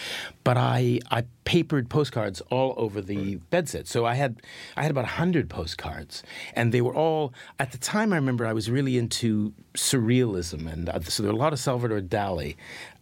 but 0.44 0.58
I, 0.58 1.00
I 1.12 1.26
papered 1.46 1.90
postcards 1.90 2.42
all 2.50 2.74
over 2.78 3.02
the 3.02 3.38
bedsit. 3.52 3.88
So 3.88 4.06
I 4.06 4.16
had, 4.16 4.42
I 4.76 4.82
had 4.82 4.92
about 4.92 5.06
hundred 5.06 5.50
postcards, 5.50 6.24
and 6.54 6.72
they 6.72 6.82
were 6.82 6.96
all. 6.96 7.34
At 7.60 7.72
the 7.72 7.78
time, 7.78 8.14
I 8.14 8.18
remember 8.18 8.46
I 8.46 8.54
was 8.54 8.70
really 8.70 8.98
into 8.98 9.54
surrealism, 9.76 10.72
and 10.72 10.90
uh, 10.90 11.00
so 11.02 11.24
there 11.24 11.32
were 11.32 11.38
a 11.38 11.42
lot 11.42 11.54
of 11.54 11.60
Salvador 11.60 12.02
Dali. 12.02 12.56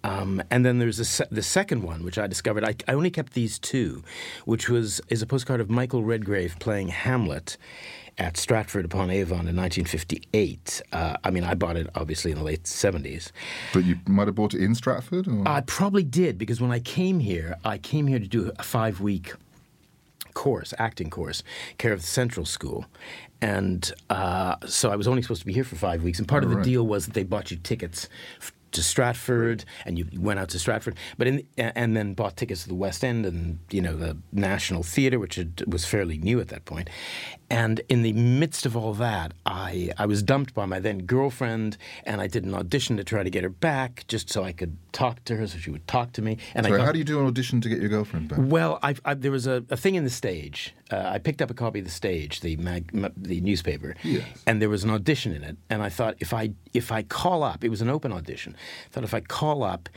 Um, 0.06 0.43
and 0.52 0.65
then 0.65 0.80
there's 0.80 1.08
se- 1.08 1.28
the 1.32 1.41
second 1.41 1.82
one, 1.82 2.04
which 2.04 2.17
I 2.17 2.28
discovered. 2.28 2.65
I, 2.65 2.76
I 2.89 2.93
only 2.93 3.10
kept 3.10 3.34
these 3.34 3.58
two, 3.58 4.04
which 4.43 4.67
was 4.69 5.00
is 5.08 5.22
a 5.22 5.26
postcard 5.26 5.62
of 5.62 5.69
Michael 5.69 6.04
Redgrave 6.04 6.58
playing 6.60 6.89
Hamlet 6.89 7.58
at 8.17 8.38
Stratford 8.38 8.86
upon 8.86 9.10
Avon 9.10 9.47
in 9.47 9.56
1958. 9.56 10.82
Uh, 10.91 11.17
I 11.23 11.32
mean, 11.32 11.43
I 11.43 11.54
bought 11.56 11.78
it 11.78 11.88
obviously 11.95 12.32
in 12.32 12.38
the 12.38 12.43
late 12.43 12.63
70s. 12.63 13.32
But 13.73 13.86
you 13.86 13.97
might 14.08 14.28
have 14.28 14.36
bought 14.36 14.54
it 14.54 14.62
in 14.62 14.76
Stratford? 14.76 15.28
Or? 15.28 15.47
I 15.47 15.62
probably 15.62 16.04
did 16.04 16.38
because 16.38 16.62
when 16.62 16.71
I 16.71 16.80
came 16.80 17.19
here, 17.19 17.56
I 17.65 17.78
came 17.78 18.08
here 18.08 18.19
to 18.19 18.28
do 18.28 18.52
a 18.58 18.63
five 18.63 19.02
week 19.02 19.34
course, 20.34 20.73
acting 20.80 21.10
course, 21.10 21.43
care 21.78 21.93
of 21.93 22.02
the 22.02 22.08
Central 22.08 22.45
School. 22.45 22.86
And 23.41 23.91
uh, 24.10 24.56
so 24.65 24.91
I 24.91 24.95
was 24.95 25.08
only 25.08 25.21
supposed 25.21 25.41
to 25.41 25.45
be 25.45 25.54
here 25.54 25.63
for 25.63 25.76
five 25.76 26.04
weeks. 26.04 26.19
And 26.19 26.28
part 26.28 26.43
of 26.43 26.49
the 26.49 26.56
Right. 26.58 26.65
deal 26.65 26.86
was 26.88 27.06
that 27.06 27.13
they 27.13 27.23
bought 27.23 27.52
you 27.52 27.58
tickets 27.58 28.08
f- 28.39 28.54
to 28.73 28.83
Stratford, 28.83 29.65
and 29.86 29.97
you 29.97 30.07
went 30.17 30.39
out 30.39 30.49
to 30.49 30.59
Stratford, 30.59 30.95
but 31.17 31.27
in 31.27 31.43
and 31.57 31.95
then 31.95 32.13
bought 32.13 32.36
tickets 32.38 32.63
to 32.63 32.67
the 32.69 32.75
West 32.75 33.03
End 33.03 33.25
and 33.25 33.59
you 33.71 33.81
know 33.81 33.95
the 33.95 34.17
National 34.31 34.83
Theatre, 34.83 35.19
which 35.19 35.36
had, 35.36 35.63
was 35.67 35.86
fairly 35.86 36.17
new 36.17 36.39
at 36.39 36.49
that 36.49 36.65
point. 36.65 36.89
And 37.49 37.81
in 37.88 38.01
the 38.01 38.13
midst 38.13 38.65
of 38.65 38.75
all 38.75 38.93
that, 38.95 39.33
I 39.45 39.91
I 39.97 40.05
was 40.05 40.23
dumped 40.23 40.53
by 40.53 40.65
my 40.65 40.79
then 40.79 40.99
girlfriend, 41.05 41.77
and 42.03 42.19
I 42.21 42.27
did 42.27 42.45
an 42.45 42.53
audition 42.53 42.97
to 42.97 43.03
try 43.03 43.23
to 43.23 43.29
get 43.29 43.43
her 43.43 43.49
back, 43.49 44.05
just 44.07 44.29
so 44.29 44.43
I 44.43 44.51
could 44.53 44.77
talk 44.91 45.23
to 45.25 45.36
her, 45.36 45.47
so 45.47 45.57
she 45.57 45.69
would 45.71 45.88
talk 45.88 46.13
to 46.13 46.21
me. 46.21 46.38
And 46.55 46.65
Sorry, 46.65 46.75
I 46.75 46.79
got, 46.79 46.86
how 46.88 46.91
do 46.91 46.97
you 46.99 47.03
do 47.05 47.19
an 47.19 47.25
audition 47.27 47.62
to 47.62 47.69
get 47.69 47.79
your 47.79 47.89
girlfriend 47.89 48.27
back? 48.29 48.39
well, 48.41 48.79
I, 48.83 48.95
I, 49.05 49.13
there 49.13 49.31
was 49.31 49.47
a, 49.47 49.63
a 49.69 49.77
thing 49.77 49.95
in 49.95 50.03
the 50.03 50.09
stage. 50.09 50.73
Uh, 50.91 50.97
I 51.15 51.17
picked 51.17 51.41
up 51.41 51.49
a 51.49 51.53
copy 51.55 51.79
of 51.79 51.86
the 51.86 51.91
stage, 51.91 52.41
the 52.41 52.55
mag, 52.57 52.93
ma- 52.93 53.09
the 53.17 53.41
newspaper, 53.41 53.95
Yes. 54.03 54.25
and 54.45 54.62
there 54.62 54.69
was 54.69 54.83
an 54.83 54.89
audition 54.91 55.33
in 55.33 55.43
it. 55.43 55.57
And 55.69 55.81
I 55.81 55.89
thought 55.89 56.15
if 56.19 56.33
I 56.33 56.51
if 56.73 56.91
I 56.91 57.03
call 57.03 57.43
up, 57.43 57.63
it 57.63 57.69
was 57.69 57.81
an 57.81 57.89
open 57.89 58.12
audition. 58.12 58.55
I 58.86 58.89
thought 58.91 59.04
if 59.04 59.13
I 59.13 59.19
call 59.21 59.63
up 59.63 59.89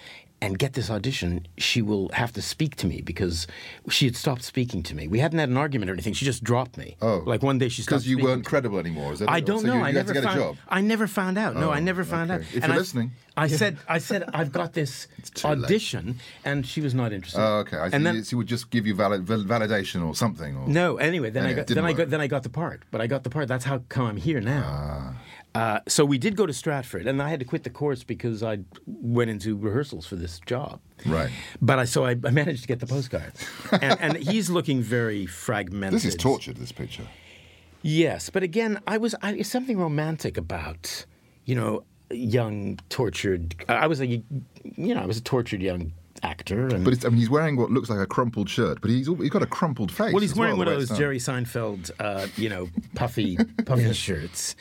and 0.42 0.58
get 0.58 0.74
this 0.74 0.90
audition, 0.90 1.46
she 1.56 1.80
will 1.80 2.10
have 2.10 2.30
to 2.30 2.42
speak 2.42 2.76
to 2.76 2.86
me 2.86 3.00
because 3.00 3.46
she 3.88 4.04
had 4.04 4.14
stopped 4.14 4.42
speaking 4.42 4.82
to 4.82 4.94
me. 4.94 5.08
We 5.08 5.18
hadn't 5.18 5.38
had 5.38 5.48
an 5.48 5.56
argument 5.56 5.90
or 5.90 5.94
anything. 5.94 6.12
She 6.12 6.26
just 6.26 6.44
dropped 6.44 6.76
me. 6.76 6.94
Oh. 7.00 7.22
like 7.24 7.42
one 7.42 7.56
day 7.56 7.70
she 7.70 7.80
stopped. 7.80 8.02
Because 8.04 8.08
you 8.08 8.18
weren't 8.18 8.44
credible 8.44 8.78
anymore, 8.78 9.14
is 9.14 9.20
that 9.20 9.30
I 9.30 9.38
it? 9.38 9.46
don't 9.46 9.60
so 9.62 9.68
know. 9.68 9.74
You, 9.76 9.80
I 9.80 9.88
you 9.88 9.94
never 9.94 10.12
get 10.12 10.24
found. 10.24 10.38
a 10.38 10.42
job. 10.42 10.56
I 10.68 10.82
never 10.82 11.06
found 11.06 11.38
out. 11.38 11.54
no, 11.54 11.70
Oh, 11.70 11.72
I 11.72 11.80
never 11.80 12.04
found 12.04 12.30
okay. 12.30 12.44
out. 12.44 12.48
If 12.54 12.54
And 12.56 12.64
you're 12.64 12.74
I- 12.74 12.76
listening. 12.78 13.12
I 13.38 13.48
said, 13.48 13.76
I 13.88 13.98
said, 14.10 14.24
I've 14.34 14.50
got 14.52 14.74
this 14.74 15.08
too 15.34 15.48
late. 15.48 15.64
audition, 15.64 16.18
and 16.44 16.66
she 16.66 16.80
was 16.82 16.94
not 16.94 17.12
interested. 17.12 17.40
Oh, 17.40 17.58
okay. 17.60 17.76
I 17.78 17.86
and 17.88 18.04
then, 18.04 18.22
she 18.24 18.34
would 18.34 18.46
just 18.46 18.70
give 18.70 18.86
you 18.86 18.94
valid, 18.94 19.24
validation 19.26 20.06
or 20.06 20.14
something. 20.14 20.56
Or... 20.56 20.66
no, 20.68 20.96
anyway, 20.96 21.28
then 21.30 21.44
Anyway, 21.44 21.60
I 21.60 21.64
got 21.64 21.66
then 21.74 21.84
I 21.84 21.92
got 21.94 22.10
then 22.10 22.20
I 22.22 22.26
got 22.28 22.42
the 22.44 22.48
part. 22.50 22.82
But 22.90 23.00
I 23.02 23.06
got 23.06 23.24
the 23.24 23.30
part. 23.30 23.48
That's 23.48 23.64
how 23.66 23.78
come 23.90 24.06
I'm 24.06 24.16
here 24.16 24.40
now. 24.40 24.64
Ah. 24.66 25.14
Uh, 25.56 25.80
so 25.88 26.04
we 26.04 26.18
did 26.18 26.36
go 26.36 26.44
to 26.44 26.52
Stratford, 26.52 27.06
and 27.06 27.22
I 27.22 27.30
had 27.30 27.40
to 27.40 27.46
quit 27.46 27.64
the 27.64 27.70
course 27.70 28.04
because 28.04 28.42
I 28.42 28.58
went 28.86 29.30
into 29.30 29.56
rehearsals 29.56 30.06
for 30.06 30.14
this 30.14 30.38
job. 30.40 30.80
Right. 31.06 31.30
But 31.62 31.78
I 31.78 31.86
so 31.86 32.04
I, 32.04 32.10
I 32.10 32.30
managed 32.30 32.60
to 32.60 32.68
get 32.68 32.80
the 32.80 32.86
postcard, 32.86 33.32
and, 33.72 33.98
and 33.98 34.16
he's 34.18 34.50
looking 34.50 34.82
very 34.82 35.24
fragmented. 35.24 35.96
This 35.96 36.04
is 36.04 36.14
tortured, 36.14 36.58
this 36.58 36.72
picture. 36.72 37.06
Yes, 37.80 38.28
but 38.28 38.42
again, 38.42 38.80
I 38.86 38.98
was 38.98 39.14
I, 39.22 39.40
something 39.40 39.78
romantic 39.78 40.36
about 40.36 41.06
you 41.46 41.54
know 41.54 41.84
young 42.10 42.78
tortured. 42.90 43.54
I 43.66 43.86
was 43.86 44.02
a 44.02 44.06
you 44.06 44.22
know 44.94 45.00
I 45.00 45.06
was 45.06 45.16
a 45.16 45.22
tortured 45.22 45.62
young 45.62 45.94
actor, 46.22 46.68
and 46.68 46.84
But 46.84 46.92
it's, 46.94 47.04
I 47.04 47.08
mean, 47.08 47.18
he's 47.18 47.30
wearing 47.30 47.56
what 47.56 47.70
looks 47.70 47.88
like 47.90 47.98
a 47.98 48.06
crumpled 48.06 48.48
shirt, 48.48 48.80
but 48.80 48.90
he's, 48.90 49.06
he's 49.06 49.30
got 49.30 49.42
a 49.42 49.46
crumpled 49.46 49.90
face. 49.92 50.12
Well, 50.12 50.20
he's 50.22 50.32
as 50.32 50.38
wearing 50.38 50.56
well, 50.56 50.66
one 50.66 50.68
of 50.74 50.80
those 50.80 50.90
it's. 50.90 50.98
Jerry 50.98 51.18
Seinfeld, 51.18 51.90
uh, 52.00 52.26
you 52.36 52.48
know, 52.48 52.68
puffy, 52.94 53.36
puffy 53.66 53.92
shirts. 53.92 54.56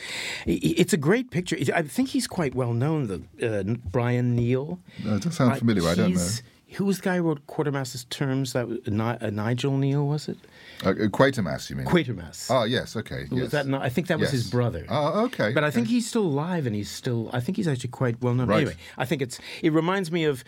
I- 0.47 0.51
I- 0.51 0.59
It's 0.77 0.93
a 0.93 0.97
great 0.97 1.31
picture. 1.31 1.57
I 1.73 1.81
think 1.83 2.09
he's 2.09 2.27
quite 2.27 2.55
well 2.55 2.73
known. 2.73 3.07
The 3.07 3.21
uh, 3.59 3.63
Brian 3.91 4.37
Kneale. 4.37 4.79
No, 5.03 5.15
it 5.15 5.23
does 5.23 5.35
sound 5.35 5.57
familiar, 5.57 5.83
I 5.83 5.95
don't 5.95 5.97
know. 5.97 6.17
he's- 6.17 6.43
Who 6.75 6.83
was 6.85 6.97
the 6.97 7.03
guy 7.03 7.17
who 7.17 7.23
wrote 7.23 7.45
Quartermaster's 7.47 8.03
Terms? 8.05 8.51
That 8.53 8.67
was, 8.67 8.79
uh, 8.87 9.29
Nigel 9.31 9.71
Kneale, 9.73 10.05
was 10.05 10.27
it? 10.27 10.37
Uh, 10.83 10.89
uh, 10.89 10.93
Quatermass, 11.07 11.69
you 11.69 11.77
mean? 11.77 11.85
Quatermass. 11.85 12.47
Oh, 12.49 12.65
yes, 12.65 12.97
okay. 12.97 13.27
Was 13.31 13.39
yes. 13.43 13.51
that 13.51 13.67
not, 13.67 13.81
I 13.81 13.87
think 13.87 14.07
that 14.07 14.19
was 14.19 14.31
his 14.31 14.49
brother. 14.49 14.85
Oh, 14.89 15.23
okay. 15.25 15.53
But 15.53 15.63
I 15.63 15.67
okay. 15.67 15.75
think 15.75 15.87
he's 15.87 16.05
still 16.09 16.23
alive, 16.23 16.65
and 16.65 16.75
he's 16.75 16.89
still. 16.91 17.29
I 17.31 17.39
think 17.39 17.55
he's 17.55 17.67
actually 17.69 17.91
quite 17.91 18.21
well 18.21 18.33
known. 18.33 18.47
Right. 18.47 18.57
Anyway, 18.57 18.75
I 18.97 19.05
think 19.05 19.21
it's. 19.21 19.39
It 19.61 19.71
reminds 19.71 20.11
me 20.11 20.25
of, 20.25 20.43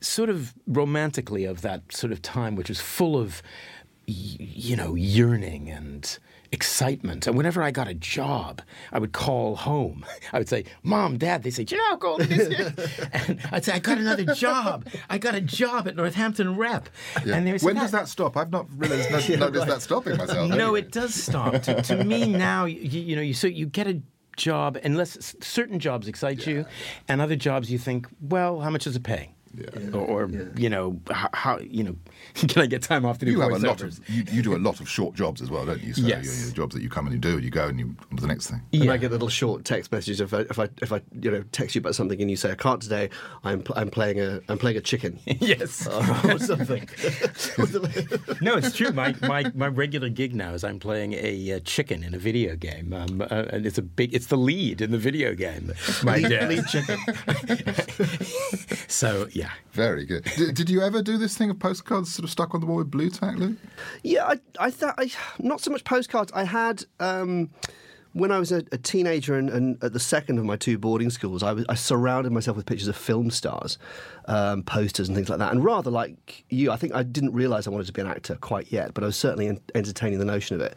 sort 0.00 0.30
of 0.30 0.54
romantically, 0.66 1.44
of 1.44 1.62
that 1.62 1.92
sort 1.92 2.12
of 2.12 2.22
time, 2.22 2.56
which 2.56 2.68
was 2.68 2.80
full 2.80 3.16
of, 3.16 3.42
you 4.06 4.76
know, 4.76 4.94
yearning 4.94 5.68
and 5.68 6.18
excitement. 6.52 7.26
And 7.26 7.36
whenever 7.36 7.62
I 7.62 7.70
got 7.70 7.88
a 7.88 7.94
job, 7.94 8.62
I 8.92 8.98
would 8.98 9.12
call 9.12 9.56
home. 9.56 10.04
I 10.32 10.38
would 10.38 10.48
say, 10.48 10.64
"Mom, 10.82 11.18
Dad." 11.18 11.42
They 11.42 11.50
say, 11.50 11.64
"Do 11.64 11.74
you 11.76 11.80
know 11.80 11.88
how 11.88 11.96
cold 11.96 12.22
it 12.22 12.32
is 12.32 12.48
and 13.12 13.40
I'd 13.52 13.64
say, 13.64 13.72
"I 13.72 13.78
got 13.78 13.98
another 13.98 14.34
job. 14.34 14.86
I 15.08 15.18
got 15.18 15.34
a 15.34 15.40
job 15.40 15.86
at 15.86 15.96
Northampton 15.96 16.56
Rep." 16.56 16.88
Yeah. 17.24 17.36
And 17.36 17.46
they 17.46 17.52
would 17.52 17.60
say, 17.60 17.66
when 17.66 17.76
does 17.76 17.92
that 17.92 18.08
stop? 18.08 18.36
I've 18.36 18.50
not 18.50 18.66
realized, 18.76 19.10
noticed 19.38 19.66
that 19.66 19.82
stopping 19.82 20.16
myself. 20.16 20.48
no, 20.48 20.56
anyway. 20.56 20.80
it 20.80 20.92
does 20.92 21.14
stop. 21.14 21.62
to, 21.62 21.82
to 21.82 22.04
me 22.04 22.26
now, 22.26 22.64
you, 22.64 22.80
you 23.00 23.16
know, 23.16 23.22
you 23.22 23.34
so 23.34 23.46
you 23.46 23.66
get 23.66 23.86
a 23.86 24.00
job, 24.36 24.78
unless 24.82 25.34
certain 25.40 25.78
jobs 25.78 26.08
excite 26.08 26.46
you, 26.46 26.64
and 27.08 27.20
other 27.20 27.36
jobs 27.36 27.70
you 27.70 27.78
think, 27.78 28.08
well, 28.20 28.60
how 28.60 28.70
much 28.70 28.84
does 28.84 28.96
it 28.96 29.02
pay? 29.02 29.34
Or, 29.92 29.98
or 30.00 30.30
you 30.56 30.70
know, 30.70 31.00
how, 31.10 31.28
how 31.34 31.58
you 31.58 31.82
know, 31.82 31.96
can 32.34 32.62
I 32.62 32.66
get 32.66 32.82
time 32.82 33.04
off 33.04 33.18
to 33.18 33.24
do 33.26 33.32
You 33.32 33.40
have 33.40 33.50
a 33.50 33.58
lot 33.58 33.82
of 33.82 33.98
you, 34.08 34.22
you 34.30 34.42
do 34.42 34.54
a 34.54 34.58
lot 34.58 34.78
of 34.80 34.88
short 34.88 35.16
jobs 35.16 35.42
as 35.42 35.50
well, 35.50 35.66
don't 35.66 35.82
you? 35.82 35.92
So 35.92 36.02
Yes. 36.02 36.24
you, 36.42 36.46
you, 36.46 36.52
jobs 36.52 36.74
that 36.76 36.82
you 36.82 36.88
come 36.88 37.06
and 37.06 37.14
you 37.14 37.20
do, 37.20 37.38
you 37.40 37.50
go 37.50 37.66
and 37.66 37.78
you 37.80 37.96
on 38.10 38.16
to 38.16 38.22
the 38.22 38.28
next 38.28 38.48
thing. 38.48 38.62
And 38.72 38.84
Yeah. 38.84 38.92
I 38.92 38.96
get 38.96 39.10
little 39.10 39.28
short 39.28 39.64
text 39.64 39.90
messages 39.90 40.20
if 40.20 40.32
I, 40.32 40.40
if 40.42 40.58
I 40.60 40.68
if 40.80 40.92
I 40.92 41.00
you 41.20 41.32
know 41.32 41.42
text 41.50 41.74
you 41.74 41.80
about 41.80 41.96
something 41.96 42.20
and 42.20 42.30
you 42.30 42.36
say 42.36 42.52
I 42.52 42.54
can't 42.54 42.80
today. 42.80 43.10
I'm 43.42 43.62
pl- 43.62 43.74
I'm 43.76 43.90
playing 43.90 44.20
a 44.20 44.40
I'm 44.48 44.58
playing 44.58 44.76
a 44.76 44.80
chicken 44.80 45.18
yes. 45.26 45.84
or 46.24 46.38
something. 46.38 46.88
no, 48.40 48.56
it's 48.56 48.76
true. 48.76 48.92
My, 48.92 49.14
my 49.22 49.50
my 49.54 49.66
regular 49.66 50.08
gig 50.10 50.32
now 50.34 50.52
is 50.54 50.62
I'm 50.62 50.78
playing 50.78 51.14
a 51.14 51.54
uh, 51.54 51.60
chicken 51.64 52.04
in 52.04 52.14
a 52.14 52.18
video 52.18 52.54
game, 52.54 52.92
um, 52.92 53.20
uh, 53.22 53.46
and 53.50 53.66
it's 53.66 53.78
a 53.78 53.82
big. 53.82 54.14
It's 54.14 54.26
the 54.26 54.36
lead 54.36 54.80
in 54.80 54.92
the 54.92 54.98
video 54.98 55.34
game. 55.34 55.72
My 56.04 56.18
Lead- 56.18 56.48
lead 56.48 56.66
chicken. 56.66 56.98
so 58.86 59.26
yeah. 59.32 59.39
Very 59.72 60.04
good. 60.04 60.24
Did, 60.36 60.54
did 60.54 60.70
you 60.70 60.82
ever 60.82 61.02
do 61.02 61.16
this 61.16 61.36
thing 61.36 61.50
of 61.50 61.58
postcards 61.58 62.12
sort 62.12 62.24
of 62.24 62.30
stuck 62.30 62.54
on 62.54 62.60
the 62.60 62.66
wall 62.66 62.78
with 62.78 62.90
Blu-Tack, 62.90 63.36
Lou? 63.36 63.56
Yeah, 64.02 64.26
I, 64.26 64.40
I 64.58 64.70
thought 64.70 64.94
I, 64.98 65.10
not 65.38 65.60
so 65.60 65.70
much 65.70 65.84
postcards. 65.84 66.32
I 66.32 66.44
had 66.44 66.84
um, 66.98 67.50
when 68.12 68.32
I 68.32 68.38
was 68.38 68.50
a, 68.50 68.64
a 68.72 68.78
teenager 68.78 69.36
and, 69.36 69.48
and 69.48 69.82
at 69.84 69.92
the 69.92 70.00
second 70.00 70.38
of 70.38 70.44
my 70.44 70.56
two 70.56 70.78
boarding 70.78 71.10
schools, 71.10 71.42
I, 71.42 71.52
was, 71.52 71.64
I 71.68 71.74
surrounded 71.74 72.32
myself 72.32 72.56
with 72.56 72.66
pictures 72.66 72.88
of 72.88 72.96
film 72.96 73.30
stars, 73.30 73.78
um, 74.26 74.62
posters 74.62 75.08
and 75.08 75.16
things 75.16 75.28
like 75.28 75.38
that. 75.38 75.52
And 75.52 75.64
rather 75.64 75.90
like 75.90 76.44
you, 76.50 76.72
I 76.72 76.76
think 76.76 76.94
I 76.94 77.02
didn't 77.02 77.32
realise 77.32 77.66
I 77.66 77.70
wanted 77.70 77.86
to 77.86 77.92
be 77.92 78.00
an 78.00 78.08
actor 78.08 78.34
quite 78.36 78.72
yet, 78.72 78.94
but 78.94 79.04
I 79.04 79.06
was 79.06 79.16
certainly 79.16 79.48
en- 79.48 79.60
entertaining 79.74 80.18
the 80.18 80.24
notion 80.24 80.56
of 80.56 80.62
it. 80.62 80.74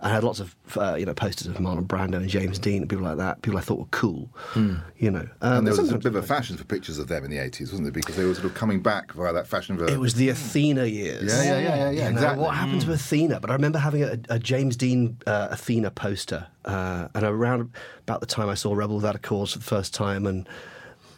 I 0.00 0.10
had 0.10 0.24
lots 0.24 0.40
of 0.40 0.54
uh, 0.76 0.94
you 0.98 1.06
know 1.06 1.14
posters 1.14 1.46
of 1.46 1.56
Marlon 1.56 1.86
Brando 1.86 2.16
and 2.16 2.28
James 2.28 2.58
Dean 2.58 2.82
and 2.82 2.90
people 2.90 3.04
like 3.04 3.16
that, 3.16 3.42
people 3.42 3.58
I 3.58 3.62
thought 3.62 3.78
were 3.78 3.86
cool. 3.86 4.28
You 4.54 5.10
know, 5.10 5.28
um, 5.40 5.58
And 5.58 5.66
there 5.66 5.74
was 5.76 5.90
a 5.90 5.96
bit 5.98 6.06
of 6.06 6.16
a 6.16 6.22
fashion 6.22 6.56
for 6.56 6.64
pictures 6.64 6.98
of 6.98 7.08
them 7.08 7.24
in 7.24 7.30
the 7.30 7.36
80s, 7.38 7.60
wasn't 7.60 7.84
there? 7.84 7.92
Because 7.92 8.16
they 8.16 8.24
were 8.24 8.34
sort 8.34 8.46
of 8.46 8.54
coming 8.54 8.80
back 8.80 9.12
via 9.12 9.32
that 9.32 9.46
fashion 9.46 9.76
of 9.76 9.82
a, 9.82 9.92
It 9.92 9.98
was 9.98 10.14
the 10.14 10.28
Athena 10.28 10.84
years. 10.84 11.24
Yeah, 11.24 11.42
yeah, 11.42 11.58
yeah, 11.58 11.58
yeah, 11.58 11.76
yeah, 11.76 11.90
You 11.90 12.00
know, 12.00 12.08
exactly. 12.10 12.42
What 12.44 12.54
happened 12.54 12.82
to 12.82 12.92
Athena? 12.92 13.40
But 13.40 13.50
I 13.50 13.54
remember 13.54 13.78
having 13.78 14.02
a, 14.04 14.18
a 14.28 14.38
James 14.38 14.76
Dean 14.76 15.18
uh, 15.26 15.48
Athena 15.50 15.90
poster, 15.90 16.46
uh, 16.64 17.08
and 17.14 17.24
around 17.24 17.70
about 18.02 18.20
the 18.20 18.26
time 18.26 18.48
I 18.48 18.54
saw 18.54 18.74
Rebel 18.74 18.96
Without 18.96 19.14
a 19.16 19.18
Cause 19.18 19.52
for 19.52 19.58
the 19.58 19.64
first 19.64 19.94
time, 19.94 20.26
and. 20.26 20.48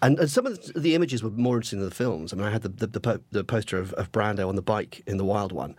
And, 0.00 0.16
and 0.20 0.30
some 0.30 0.46
of 0.46 0.64
the, 0.64 0.78
the 0.78 0.94
images 0.94 1.24
were 1.24 1.30
more 1.30 1.56
interesting 1.56 1.80
than 1.80 1.88
the 1.88 1.94
films. 1.94 2.32
I 2.32 2.36
mean, 2.36 2.46
I 2.46 2.50
had 2.52 2.62
the 2.62 2.68
the, 2.68 2.86
the, 2.86 3.00
po- 3.00 3.20
the 3.32 3.42
poster 3.42 3.78
of, 3.78 3.92
of 3.94 4.12
Brando 4.12 4.48
on 4.48 4.54
the 4.54 4.62
bike 4.62 5.02
in 5.08 5.16
the 5.16 5.24
Wild 5.24 5.50
One. 5.50 5.74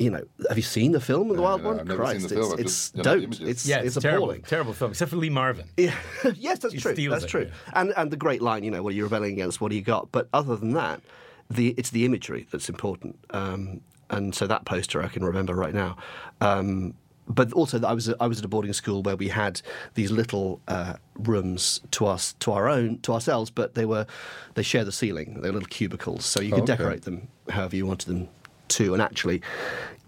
You 0.00 0.08
know, 0.08 0.22
have 0.48 0.56
you 0.56 0.62
seen 0.62 0.92
the 0.92 1.00
film, 1.00 1.28
the 1.28 1.34
No, 1.34 1.42
Wild 1.42 1.62
no, 1.62 1.68
One? 1.68 1.80
I've 1.80 1.86
never 1.86 2.06
seen 2.06 2.20
Christ, 2.20 2.28
the 2.30 2.34
film, 2.36 2.44
it's, 2.44 2.52
I've 2.54 2.60
it's 2.60 2.72
just- 2.72 2.96
you 2.96 3.02
know, 3.02 3.02
the 3.02 3.10
don't. 3.16 3.24
images. 3.24 3.48
It's 3.48 3.66
Yeah, 3.66 3.76
it's, 3.80 3.96
it's, 3.96 4.02
terrible, 4.02 4.24
appalling. 4.30 4.42
terrible 4.42 4.72
film, 4.72 4.90
except 4.92 5.10
for 5.10 5.16
Lee 5.18 5.28
Marvin. 5.28 5.66
Yeah. 5.76 5.94
yes, 6.36 6.58
that's 6.60 6.72
He 6.72 6.80
true. 6.80 6.94
That's 7.10 7.24
it, 7.24 7.28
true. 7.28 7.42
yeah. 7.50 7.72
And 7.80 7.92
and 7.98 8.10
the 8.10 8.16
great 8.16 8.40
line, 8.40 8.64
you 8.64 8.70
know, 8.70 8.82
what 8.82 8.94
are 8.94 8.96
you 8.96 9.04
rebelling 9.04 9.34
against? 9.34 9.60
What 9.60 9.68
do 9.70 9.76
you 9.76 9.82
got? 9.82 10.10
But 10.10 10.28
other 10.32 10.56
than 10.56 10.72
that, 10.72 11.02
the 11.50 11.74
it's 11.76 11.90
the 11.90 12.06
imagery 12.06 12.46
that's 12.50 12.70
important. 12.70 13.18
Um, 13.30 13.82
and 14.08 14.34
so 14.34 14.46
that 14.46 14.64
poster 14.64 15.02
I 15.02 15.08
can 15.08 15.22
remember 15.22 15.54
right 15.54 15.74
now. 15.74 15.98
Um, 16.40 16.94
but 17.28 17.52
also, 17.52 17.80
I 17.84 17.92
was 17.92 18.08
I 18.18 18.26
was 18.26 18.38
at 18.38 18.44
a 18.46 18.48
boarding 18.48 18.72
school 18.72 19.02
where 19.02 19.16
we 19.16 19.28
had 19.28 19.60
these 19.94 20.10
little 20.10 20.60
uh, 20.66 20.94
rooms 21.18 21.80
to 21.92 22.06
us 22.06 22.32
to 22.40 22.52
our 22.52 22.68
own 22.70 22.98
to 23.02 23.12
ourselves, 23.12 23.50
but 23.50 23.74
they 23.74 23.84
were 23.84 24.06
they 24.54 24.62
share 24.62 24.84
the 24.84 24.92
ceiling. 24.92 25.42
They 25.42 25.50
were 25.50 25.54
little 25.54 25.68
cubicles, 25.68 26.24
so 26.24 26.40
you 26.40 26.52
could 26.52 26.62
okay. 26.62 26.76
decorate 26.76 27.02
them 27.02 27.28
however 27.50 27.76
you 27.76 27.84
wanted 27.86 28.08
them 28.08 28.28
to. 28.70 28.92
And 28.92 29.02
actually, 29.02 29.42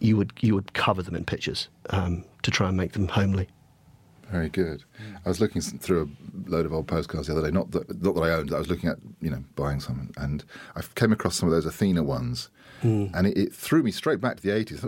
you 0.00 0.16
would 0.16 0.32
you 0.40 0.54
would 0.54 0.72
cover 0.74 1.02
them 1.02 1.14
in 1.14 1.24
pictures 1.24 1.68
um, 1.90 2.24
to 2.42 2.50
try 2.50 2.68
and 2.68 2.76
make 2.76 2.92
them 2.92 3.08
homely. 3.08 3.48
Very 4.30 4.48
good. 4.48 4.82
I 5.26 5.28
was 5.28 5.40
looking 5.40 5.60
through 5.60 6.02
a 6.02 6.50
load 6.50 6.64
of 6.64 6.72
old 6.72 6.86
postcards 6.86 7.26
the 7.26 7.34
other 7.34 7.42
day. 7.42 7.50
Not 7.50 7.70
that, 7.72 8.02
not 8.02 8.14
that 8.14 8.22
I 8.22 8.30
owned. 8.30 8.54
I 8.54 8.58
was 8.58 8.70
looking 8.70 8.88
at 8.88 8.96
you 9.20 9.30
know 9.30 9.44
buying 9.56 9.78
some, 9.78 10.10
and 10.16 10.42
I 10.74 10.80
came 10.94 11.12
across 11.12 11.36
some 11.36 11.48
of 11.48 11.54
those 11.54 11.66
Athena 11.66 12.02
ones, 12.02 12.48
and 12.82 13.26
it, 13.26 13.36
it 13.36 13.54
threw 13.54 13.82
me 13.82 13.90
straight 13.90 14.20
back 14.20 14.36
to 14.36 14.42
the 14.42 14.50
eighties. 14.50 14.84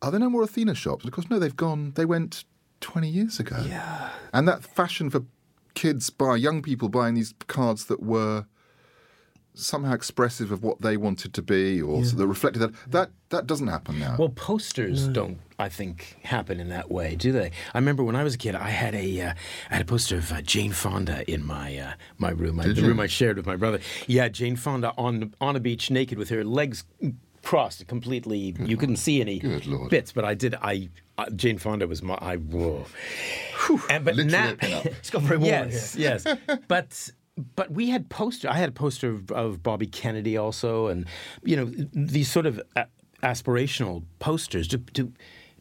Are 0.00 0.10
there 0.12 0.20
no 0.20 0.30
more 0.30 0.44
Athena 0.44 0.76
shops? 0.76 1.02
And 1.02 1.10
of 1.10 1.14
course, 1.14 1.28
no. 1.28 1.40
They've 1.40 1.56
gone. 1.56 1.92
They 1.96 2.04
went 2.04 2.44
twenty 2.80 3.08
years 3.08 3.40
ago. 3.40 3.64
Yeah. 3.68 4.10
And 4.32 4.46
that 4.46 4.62
fashion 4.62 5.10
for 5.10 5.24
kids 5.74 6.08
buy 6.08 6.36
young 6.36 6.62
people 6.62 6.88
buying 6.88 7.14
these 7.14 7.34
cards 7.48 7.86
that 7.86 8.02
were 8.02 8.46
somehow 9.58 9.92
expressive 9.92 10.52
of 10.52 10.62
what 10.62 10.80
they 10.80 10.96
wanted 10.96 11.34
to 11.34 11.42
be, 11.42 11.80
or 11.80 12.04
so 12.04 12.16
that 12.16 12.26
reflected 12.26 12.60
that. 12.60 12.72
That 12.90 13.10
that 13.30 13.46
doesn't 13.46 13.68
happen 13.68 13.98
now. 13.98 14.16
Well, 14.18 14.30
posters 14.30 15.06
don't, 15.08 15.38
I 15.58 15.68
think, 15.68 16.16
happen 16.22 16.60
in 16.60 16.70
that 16.70 16.90
way, 16.90 17.14
do 17.14 17.30
they? 17.30 17.50
I 17.74 17.78
remember 17.78 18.02
when 18.02 18.16
I 18.16 18.24
was 18.24 18.34
a 18.34 18.38
kid, 18.38 18.54
I 18.54 18.70
had 18.70 18.94
a, 18.94 19.20
uh, 19.20 19.34
I 19.70 19.74
had 19.74 19.82
a 19.82 19.84
poster 19.84 20.16
of 20.16 20.32
uh, 20.32 20.40
Jane 20.40 20.72
Fonda 20.72 21.30
in 21.30 21.44
my 21.44 21.76
uh, 21.76 21.92
my 22.16 22.30
room, 22.30 22.58
I, 22.60 22.68
the 22.68 22.72
you? 22.72 22.86
room 22.86 23.00
I 23.00 23.06
shared 23.06 23.36
with 23.36 23.46
my 23.46 23.56
brother. 23.56 23.80
Yeah, 24.06 24.28
Jane 24.28 24.56
Fonda 24.56 24.92
on 24.96 25.34
on 25.40 25.56
a 25.56 25.60
beach, 25.60 25.90
naked, 25.90 26.18
with 26.18 26.30
her 26.30 26.44
legs 26.44 26.84
crossed, 27.42 27.86
completely. 27.86 28.54
you 28.60 28.76
couldn't 28.82 28.96
see 28.96 29.20
any 29.20 29.40
bits, 29.90 30.12
but 30.12 30.24
I 30.24 30.34
did. 30.34 30.54
I 30.54 30.88
uh, 31.16 31.30
Jane 31.30 31.58
Fonda 31.58 31.86
was 31.86 32.02
my. 32.02 32.16
I 32.20 32.36
whoa. 32.36 32.86
And 33.90 34.04
but 34.04 34.14
Literally 34.14 34.56
now, 34.62 34.78
a. 34.78 34.88
It's 34.98 35.10
got 35.10 35.22
very 35.22 35.38
warm 35.38 35.50
yes, 35.50 35.96
yes, 35.96 36.24
but. 36.68 37.10
But 37.56 37.70
we 37.70 37.90
had 37.90 38.08
poster. 38.08 38.48
I 38.48 38.54
had 38.54 38.68
a 38.68 38.72
poster 38.72 39.10
of, 39.10 39.30
of 39.30 39.62
Bobby 39.62 39.86
Kennedy 39.86 40.36
also, 40.36 40.88
and 40.88 41.06
you 41.42 41.56
know 41.56 41.72
these 41.92 42.30
sort 42.30 42.46
of 42.46 42.60
a- 42.76 42.86
aspirational 43.22 44.02
posters. 44.18 44.68
Do, 44.68 44.78
do 44.78 45.12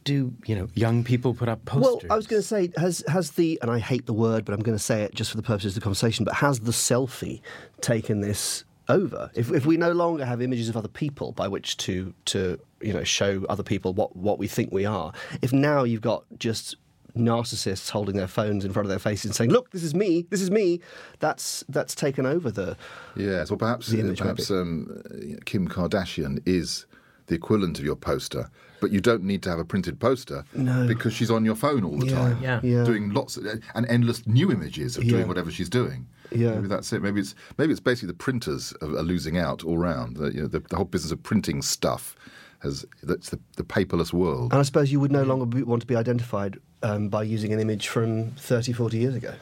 do 0.04 0.34
you 0.46 0.56
know 0.56 0.70
young 0.74 1.04
people 1.04 1.34
put 1.34 1.50
up 1.50 1.66
posters? 1.66 2.04
Well, 2.04 2.14
I 2.14 2.16
was 2.16 2.28
going 2.28 2.42
to 2.42 2.48
say, 2.48 2.72
has 2.78 3.04
has 3.08 3.32
the 3.32 3.60
and 3.62 3.70
I 3.70 3.80
hate 3.80 4.06
the 4.06 4.14
word, 4.14 4.46
but 4.46 4.54
I'm 4.54 4.62
going 4.62 4.78
to 4.78 4.84
say 4.84 5.04
it 5.04 5.14
just 5.14 5.32
for 5.32 5.38
the 5.38 5.44
purposes 5.44 5.76
of 5.76 5.82
the 5.82 5.84
conversation. 5.84 6.26
But 6.26 6.36
has 6.36 6.62
the 6.62 6.72
selfie 6.72 7.42
taken 7.82 8.22
this 8.22 8.64
over? 8.88 9.30
If 9.36 9.52
if 9.52 9.66
we 9.66 9.78
no 9.78 9.92
longer 9.92 10.26
have 10.26 10.42
images 10.42 10.70
of 10.70 10.78
other 10.78 10.88
people 10.88 11.34
by 11.34 11.48
which 11.48 11.78
to 11.78 12.14
to 12.26 12.60
you 12.82 12.94
know 12.94 13.04
show 13.04 13.46
other 13.50 13.64
people 13.64 13.94
what 13.94 14.16
what 14.16 14.40
we 14.40 14.48
think 14.48 14.72
we 14.72 14.86
are, 14.86 15.12
if 15.42 15.52
now 15.52 15.84
you've 15.84 16.02
got 16.02 16.24
just 16.40 16.78
narcissists 17.20 17.90
holding 17.90 18.16
their 18.16 18.28
phones 18.28 18.64
in 18.66 18.72
front 18.74 18.86
of 18.86 18.90
their 18.90 19.00
faces 19.00 19.26
and 19.26 19.36
saying, 19.36 19.52
"Look, 19.52 19.72
this 19.72 19.84
is 19.84 19.94
me, 19.96 20.26
this 20.30 20.42
is 20.42 20.52
me," 20.52 20.80
that's 21.20 21.64
that's 21.70 21.96
taken 21.96 22.26
over 22.26 22.52
the. 22.52 22.78
Yes, 23.16 23.50
well, 23.50 23.58
perhaps 23.58 23.88
The 23.88 24.00
image, 24.00 24.20
perhaps 24.20 24.50
um, 24.52 25.02
Kim 25.46 25.68
Kardashian 25.68 26.42
is 26.46 26.86
the 27.28 27.36
equivalent 27.36 27.78
of 27.78 27.84
your 27.84 27.96
poster, 27.98 28.50
but 28.80 28.90
you 28.92 29.02
don't 29.02 29.22
need 29.24 29.44
to 29.44 29.50
have 29.50 29.60
a 29.60 29.66
printed 29.66 30.00
poster 30.00 30.46
No. 30.56 30.88
because 30.88 31.14
she's 31.14 31.30
on 31.30 31.44
your 31.44 31.56
phone 31.56 31.84
all 31.84 31.98
the 31.98 32.06
Yeah, 32.08 32.16
time, 32.16 32.38
yeah. 32.42 32.60
yeah. 32.64 32.84
doing 32.86 33.10
lots 33.14 33.36
of, 33.36 33.46
and 33.76 33.86
endless 33.90 34.26
new 34.26 34.50
images 34.50 34.96
of 34.96 35.04
Yeah. 35.04 35.12
doing 35.12 35.28
whatever 35.28 35.52
she's 35.52 35.68
doing. 35.70 36.08
Yeah. 36.32 36.56
maybe 36.56 36.68
that's 36.70 36.92
it. 36.94 37.02
Maybe 37.02 37.20
it's 37.22 37.36
maybe 37.58 37.72
it's 37.72 37.82
basically 37.82 38.08
the 38.08 38.14
printers 38.14 38.74
are, 38.82 38.88
are 38.98 39.04
losing 39.04 39.38
out 39.38 39.64
all 39.66 39.78
round. 39.78 40.16
The, 40.18 40.34
you 40.34 40.42
know, 40.42 40.48
the, 40.48 40.60
the 40.60 40.76
whole 40.78 40.86
business 40.86 41.12
of 41.12 41.22
printing 41.22 41.62
stuff 41.62 42.16
has 42.60 42.86
that's 43.04 43.30
the, 43.30 43.40
the 43.58 43.64
paperless 43.64 44.14
world. 44.14 44.52
And 44.54 44.60
I 44.60 44.64
suppose 44.64 44.90
you 44.92 45.00
would 45.02 45.12
no 45.12 45.24
longer 45.24 45.46
be, 45.46 45.64
want 45.64 45.82
to 45.82 45.88
be 45.88 45.96
identified 45.98 46.58
um, 46.84 47.10
by 47.10 47.24
using 47.24 47.54
an 47.54 47.60
image 47.60 47.88
from 47.88 48.32
30, 48.32 48.74
40 48.74 48.98
years 48.98 49.16
ago 49.16 49.34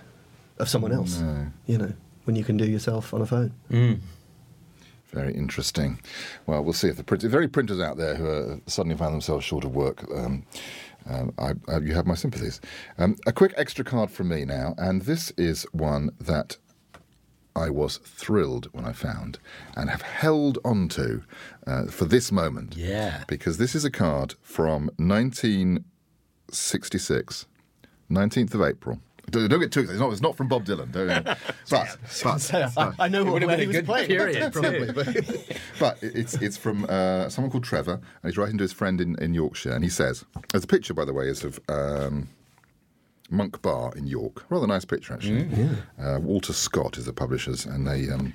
of 0.57 0.69
someone 0.69 0.91
else. 0.91 1.19
No. 1.19 1.47
You 1.65 1.77
know, 1.77 1.93
when 2.23 2.35
you 2.35 2.43
can 2.43 2.57
do 2.57 2.65
yourself 2.65 3.13
on 3.13 3.21
a 3.21 3.25
phone. 3.25 3.53
Very 5.11 5.33
interesting. 5.33 5.99
Well, 6.45 6.63
we'll 6.63 6.73
see 6.73 6.89
if 6.89 6.97
the 6.97 7.03
print, 7.03 7.23
if 7.23 7.31
there 7.31 7.39
are 7.39 7.43
any 7.43 7.49
printers 7.49 7.79
out 7.79 7.97
there 7.97 8.15
who 8.15 8.25
are 8.27 8.59
suddenly 8.67 8.97
found 8.97 9.13
themselves 9.13 9.45
short 9.45 9.63
of 9.63 9.73
work. 9.73 10.03
Um, 10.13 10.45
um, 11.07 11.33
I, 11.37 11.53
I, 11.67 11.77
you 11.77 11.93
have 11.93 12.07
my 12.07 12.15
sympathies. 12.15 12.59
Um, 12.97 13.15
a 13.25 13.31
quick 13.31 13.53
extra 13.55 13.85
card 13.85 14.09
from 14.09 14.27
me 14.27 14.43
now, 14.43 14.73
and 14.77 15.03
this 15.03 15.31
is 15.37 15.63
one 15.71 16.09
that 16.19 16.57
I 17.55 17.69
was 17.69 17.97
thrilled 17.97 18.67
when 18.73 18.85
I 18.85 18.91
found 18.91 19.39
and 19.77 19.89
have 19.89 20.01
held 20.01 20.57
on 20.65 20.89
to 20.89 21.23
uh, 21.65 21.85
for 21.85 22.05
this 22.05 22.31
moment. 22.31 22.75
Yeah. 22.75 23.23
Because 23.27 23.57
this 23.57 23.75
is 23.75 23.85
a 23.85 23.91
card 23.91 24.33
from 24.41 24.89
1966, 26.49 27.45
19th 28.11 28.53
of 28.53 28.61
April. 28.61 28.99
Don't, 29.31 29.49
don't 29.49 29.59
get 29.59 29.71
too 29.71 29.79
excited. 29.79 29.95
It's 29.95 30.01
not, 30.01 30.11
it's 30.11 30.21
not 30.21 30.37
from 30.37 30.47
Bob 30.47 30.65
Dylan. 30.65 30.91
Don't, 30.91 31.07
but, 31.69 31.97
but, 32.23 32.71
but 32.75 32.95
I 32.99 33.07
know 33.07 33.23
would 33.25 33.41
have 33.41 33.59
he 33.59 33.67
was 33.67 33.81
playing. 33.81 34.07
period, 34.07 34.53
probably. 34.53 34.91
But 34.91 35.59
but 35.79 35.97
it's 36.01 36.35
it's 36.35 36.57
from 36.57 36.85
uh, 36.87 37.29
someone 37.29 37.51
called 37.51 37.63
Trevor, 37.63 37.93
and 37.93 38.31
he's 38.31 38.37
writing 38.37 38.57
to 38.59 38.63
his 38.63 38.73
friend 38.73 39.01
in, 39.01 39.15
in 39.21 39.33
Yorkshire, 39.33 39.71
and 39.71 39.83
he 39.83 39.89
says, 39.89 40.23
"There's 40.51 40.63
a 40.63 40.67
picture, 40.67 40.93
by 40.93 41.05
the 41.05 41.13
way, 41.13 41.27
is 41.27 41.43
of 41.43 41.59
um, 41.69 42.29
Monk 43.31 43.61
Bar 43.61 43.93
in 43.95 44.05
York. 44.05 44.45
Rather 44.49 44.67
nice 44.67 44.85
picture, 44.85 45.13
actually. 45.13 45.47
Uh, 45.99 46.19
Walter 46.19 46.53
Scott 46.53 46.97
is 46.97 47.05
the 47.05 47.13
publishers, 47.13 47.65
and 47.65 47.87
they 47.87 48.09
um, 48.09 48.33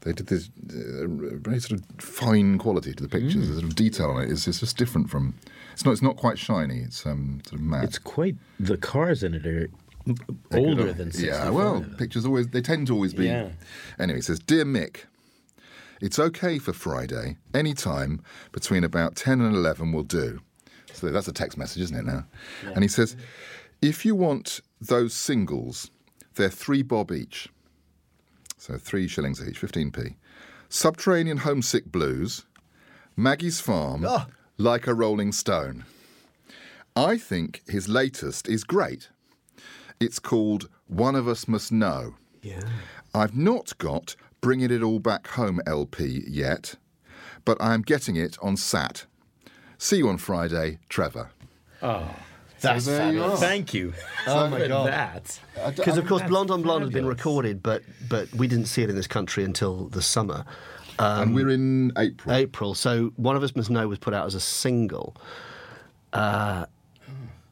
they 0.00 0.12
did 0.12 0.28
this 0.28 0.48
uh, 0.70 1.06
very 1.06 1.60
sort 1.60 1.80
of 1.80 1.84
fine 2.02 2.56
quality 2.58 2.94
to 2.94 3.02
the 3.02 3.08
pictures. 3.08 3.48
The 3.48 3.54
sort 3.54 3.64
of 3.64 3.74
detail 3.74 4.10
on 4.10 4.22
it 4.22 4.30
is 4.30 4.48
it's 4.48 4.60
just 4.60 4.76
different 4.76 5.10
from. 5.10 5.34
It's 5.72 5.84
not. 5.84 5.92
It's 5.92 6.02
not 6.02 6.16
quite 6.16 6.38
shiny. 6.38 6.80
It's 6.80 7.04
um, 7.06 7.40
sort 7.46 7.60
of 7.60 7.66
matte. 7.66 7.84
it's 7.84 7.98
quite 7.98 8.36
the 8.58 8.76
cars 8.76 9.22
in 9.22 9.34
it 9.34 9.46
are 9.46 9.68
older 10.52 10.92
than 10.92 11.12
65. 11.12 11.44
Yeah, 11.44 11.50
well, 11.50 11.84
pictures 11.98 12.24
always 12.24 12.48
they 12.48 12.60
tend 12.62 12.86
to 12.88 12.94
always 12.94 13.14
be. 13.14 13.26
Yeah. 13.26 13.50
Anyway, 13.98 14.18
it 14.18 14.24
says, 14.24 14.38
"Dear 14.38 14.64
Mick, 14.64 15.04
it's 16.00 16.18
okay 16.18 16.58
for 16.58 16.72
Friday. 16.72 17.36
Any 17.54 17.74
time 17.74 18.22
between 18.52 18.84
about 18.84 19.16
ten 19.16 19.40
and 19.40 19.54
eleven 19.54 19.92
will 19.92 20.02
do." 20.04 20.40
So 20.92 21.10
that's 21.10 21.28
a 21.28 21.32
text 21.32 21.56
message, 21.56 21.82
isn't 21.82 21.96
it 21.96 22.04
now? 22.04 22.24
And 22.74 22.82
he 22.82 22.88
says, 22.88 23.16
"If 23.80 24.04
you 24.04 24.14
want 24.14 24.60
those 24.80 25.14
singles, 25.14 25.90
they're 26.34 26.50
three 26.50 26.82
bob 26.82 27.12
each. 27.12 27.48
So 28.56 28.76
three 28.76 29.06
shillings 29.08 29.46
each, 29.46 29.58
fifteen 29.58 29.90
p. 29.90 30.16
Subterranean 30.68 31.38
Homesick 31.38 31.90
Blues, 31.90 32.44
Maggie's 33.16 33.60
Farm, 33.60 34.04
Like 34.60 34.86
a 34.86 34.92
Rolling 34.92 35.32
Stone. 35.32 35.84
I 36.94 37.16
think 37.16 37.62
his 37.66 37.88
latest 37.88 38.46
is 38.46 38.62
great." 38.62 39.08
It's 39.98 40.18
called 40.18 40.68
One 40.86 41.14
of 41.14 41.26
Us 41.26 41.48
Must 41.48 41.72
Know. 41.72 42.14
yeah. 42.42 42.60
I've 43.14 43.34
not 43.36 43.76
got 43.78 44.16
Bringing 44.42 44.70
It 44.70 44.82
All 44.82 44.98
Back 44.98 45.28
Home 45.28 45.60
LP 45.66 46.24
yet, 46.28 46.74
but 47.46 47.56
I 47.60 47.72
am 47.72 47.80
getting 47.82 48.16
it 48.16 48.36
on 48.42 48.56
SAT. 48.58 49.06
See 49.78 49.96
you 49.96 50.08
on 50.10 50.18
Friday, 50.18 50.78
Trevor. 50.90 51.30
Oh. 51.82 52.14
That's 52.60 52.84
there 52.84 53.10
you. 53.12 53.36
Thank 53.38 53.72
you. 53.72 53.94
Oh 54.26 54.46
my 54.50 54.68
God. 54.68 54.86
That. 54.88 55.40
Because 55.74 55.96
of 55.96 56.06
course, 56.06 56.22
Blonde 56.24 56.50
on 56.50 56.60
Blonde 56.60 56.84
had 56.84 56.92
been 56.92 57.06
recorded, 57.06 57.62
but 57.62 57.82
but 58.10 58.30
we 58.34 58.46
didn't 58.46 58.66
see 58.66 58.82
it 58.82 58.90
in 58.90 58.96
this 58.96 59.06
country 59.06 59.42
until 59.44 59.88
the 59.88 60.02
summer, 60.02 60.44
and 61.00 61.34
we're 61.34 61.48
in 61.48 61.92
April. 61.96 62.34
April. 62.34 62.74
So 62.74 63.12
one 63.16 63.36
of 63.36 63.42
us 63.42 63.54
must 63.56 63.70
know 63.70 63.86
was 63.88 63.98
put 63.98 64.14
out 64.14 64.26
as 64.26 64.34
a 64.34 64.40
single. 64.40 65.16
Uh, 66.12 66.66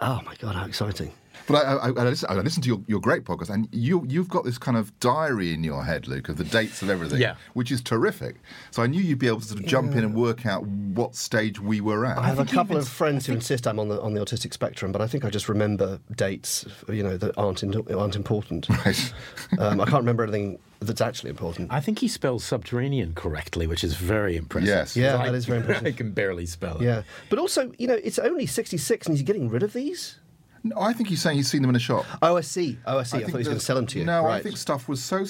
oh 0.00 0.20
my 0.24 0.34
god, 0.37 0.54
how 0.54 0.66
exciting! 0.66 1.12
But 1.46 1.64
I, 1.64 1.72
I, 1.74 1.87
I, 1.88 1.90
listen, 1.90 2.29
I 2.31 2.35
listened 2.35 2.64
to 2.64 2.68
your, 2.68 2.81
your 2.87 3.01
great 3.01 3.24
podcast, 3.24 3.51
and 3.51 3.68
you, 3.72 4.05
you've 4.09 4.29
got 4.29 4.44
this 4.44 4.59
kind 4.59 4.77
of 4.77 4.98
diary 5.01 5.53
in 5.55 5.64
your 5.64 5.85
head, 5.85 6.07
Luke, 6.09 6.29
of 6.29 6.37
the 6.37 6.44
dates 6.44 6.83
of 6.83 6.90
everything, 6.90 7.20
Yeah. 7.20 7.37
which 7.55 7.70
is 7.72 7.81
terrific. 7.81 8.37
So 8.70 8.83
I 8.83 8.87
knew 8.87 9.01
you'd 9.01 9.18
be 9.18 9.29
able 9.29 9.40
to 9.40 9.46
sort 9.46 9.61
of 9.61 9.66
jump 9.66 9.92
in 9.92 10.05
and 10.05 10.14
work 10.14 10.44
out 10.46 10.66
what 10.66 11.14
stage 11.14 11.61
we 11.61 11.81
were 11.81 12.05
at. 12.05 12.18
I 12.18 12.27
have 12.27 12.38
a 12.38 12.44
couple 12.44 12.77
of 12.77 12.88
friends 12.88 13.27
who 13.27 13.33
insist 13.33 13.66
I'm 13.66 13.79
on 13.79 13.88
the 13.88 14.01
on 14.03 14.14
the 14.14 14.20
autistic 14.20 14.53
spectrum, 14.53 14.92
but 14.92 15.01
I 15.01 15.07
think 15.07 15.24
I 15.24 15.31
just 15.31 15.48
remember 15.48 16.01
dates, 16.14 16.64
you 16.88 17.03
know, 17.03 17.16
that 17.16 17.37
aren't 17.38 17.62
in, 17.62 17.74
aren't 17.92 18.16
important. 18.16 18.66
Right. 18.79 19.12
um, 19.59 19.81
I 19.81 19.85
can't 19.85 20.03
remember 20.03 20.22
anything 20.22 20.59
that's 20.81 21.01
actually 21.01 21.31
important. 21.31 21.72
I 21.72 21.81
think 21.81 21.98
he 21.98 22.07
spells 22.09 22.44
subterranean 22.44 23.14
correctly, 23.14 23.66
which 23.66 23.83
is 23.83 23.94
very 23.94 24.37
impressive. 24.37 24.68
Yes. 24.68 24.96
Yeah, 24.96 25.18
I- 25.18 25.27
that 25.27 25.35
is 25.35 25.46
very 25.46 25.59
impressive. 25.62 25.87
I 25.87 25.92
can 25.92 26.12
barely 26.12 26.46
spell 26.46 26.77
it. 26.77 26.83
Yeah, 26.85 27.03
but 27.31 27.38
also, 27.40 27.72
you 27.79 27.88
know, 27.88 27.98
it's 28.05 28.18
only 28.18 28.46
66, 28.46 29.07
and 29.07 29.16
he's 29.16 29.24
getting 29.24 29.48
rid 29.48 29.62
of 29.64 29.72
these. 29.72 30.17
No, 30.64 30.77
I 30.81 30.92
think 30.92 31.09
he's 31.09 31.23
saying 31.23 31.37
he's 31.37 31.49
seen 31.49 31.62
them 31.62 31.71
in 31.71 31.77
a 31.77 31.81
shop. 31.81 32.05
Oh, 32.21 32.37
I 32.37 32.40
see. 32.40 32.79
Oh, 32.87 32.99
I 32.99 33.03
see. 33.03 33.16
I, 33.16 33.21
think 33.21 33.33
thought 33.33 33.38
he 33.38 33.40
was 33.40 33.49
going 33.49 33.59
to 33.59 33.64
sell 33.64 33.77
them 33.77 33.87
to 33.87 33.99
you. 33.99 34.05
No, 34.05 34.27
I 34.27 34.42
think 34.42 34.57
stuff 34.57 34.88
was 34.88 35.03
so 35.03 35.25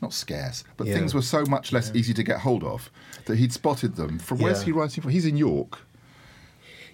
not 0.00 0.12
scarce, 0.12 0.64
but 0.76 0.86
Yeah. 0.86 0.94
things 0.94 1.14
were 1.14 1.22
so 1.22 1.44
much 1.44 1.72
less 1.72 1.92
easy 1.94 2.14
to 2.14 2.22
get 2.22 2.40
hold 2.40 2.64
of 2.64 2.90
that 3.26 3.36
he'd 3.36 3.52
spotted 3.52 3.96
them. 3.96 4.18
From 4.18 4.38
where's 4.38 4.62
he 4.62 4.72
writing 4.72 5.02
from? 5.02 5.10
He's 5.10 5.26
in 5.26 5.36
York. 5.36 5.78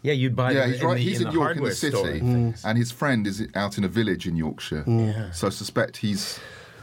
Yeah, 0.02 0.12
you'd 0.12 0.36
buy 0.36 0.52
yeah, 0.52 0.60
them 0.60 0.70
he's 0.70 0.80
in 0.80 0.86
right. 0.86 0.94
the, 0.94 1.00
he's 1.00 1.20
in 1.20 1.26
in, 1.26 1.32
the 1.32 1.38
York 1.38 1.56
in 1.56 1.64
the 1.64 1.74
city, 1.74 2.18
and 2.18 2.56
and 2.64 2.78
his 2.78 2.92
friend 2.92 3.26
is 3.26 3.46
out 3.54 3.78
in 3.78 3.84
a 3.84 3.88
village 3.88 4.26
in 4.26 4.36
Yorkshire. 4.36 4.84
Yeah. 4.86 5.30
So 5.32 5.46
I 5.46 5.50
suspect 5.50 5.96
he's 5.96 6.38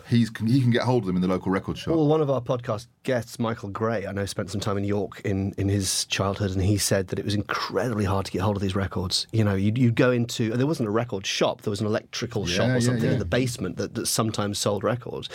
he's 0.10 0.30
he 0.46 0.62
can 0.62 0.72
get 0.72 0.84
hold 0.84 1.04
of 1.04 1.08
them 1.08 1.16
in 1.16 1.22
the 1.22 1.28
local 1.28 1.52
record 1.52 1.78
shop. 1.78 1.96
Well, 1.96 2.08
one 2.08 2.22
of 2.22 2.30
our 2.30 2.42
podcast 2.42 2.88
guests, 3.04 3.38
Michael 3.38 3.70
Gray, 3.70 4.08
I 4.08 4.12
know 4.12 4.26
spent 4.26 4.50
some 4.50 4.62
time 4.62 4.78
in 4.78 4.84
York 4.84 5.22
in, 5.24 5.54
in 5.58 5.70
his 5.70 6.06
childhood, 6.06 6.52
and 6.52 6.62
he 6.62 6.78
said 6.78 7.10
that 7.10 7.20
it 7.20 7.26
was 7.26 7.36
incredibly 7.36 8.06
hard 8.06 8.26
to 8.26 8.32
get 8.32 8.42
hold 8.42 8.56
of 8.56 8.62
these 8.62 8.76
records. 8.76 9.28
You 9.32 9.44
know, 9.44 9.56
you'd, 9.56 9.78
you'd 9.78 9.96
go 9.96 10.12
into, 10.12 10.52
there 10.52 10.68
wasn't 10.68 10.88
a 10.88 10.92
record 10.92 11.26
shop, 11.26 11.62
there 11.62 11.72
was 11.72 11.82
an 11.82 11.88
electrical 11.88 12.46
shop 12.46 12.70
or 12.70 12.74
yeah, 12.74 12.80
something 12.80 13.06
yeah. 13.06 13.12
in 13.14 13.20
the 13.20 13.26
basement 13.26 13.78
that, 13.78 13.94
that 13.96 14.08
sometimes 14.08 14.58
sold 14.58 14.84
records. 14.84 15.30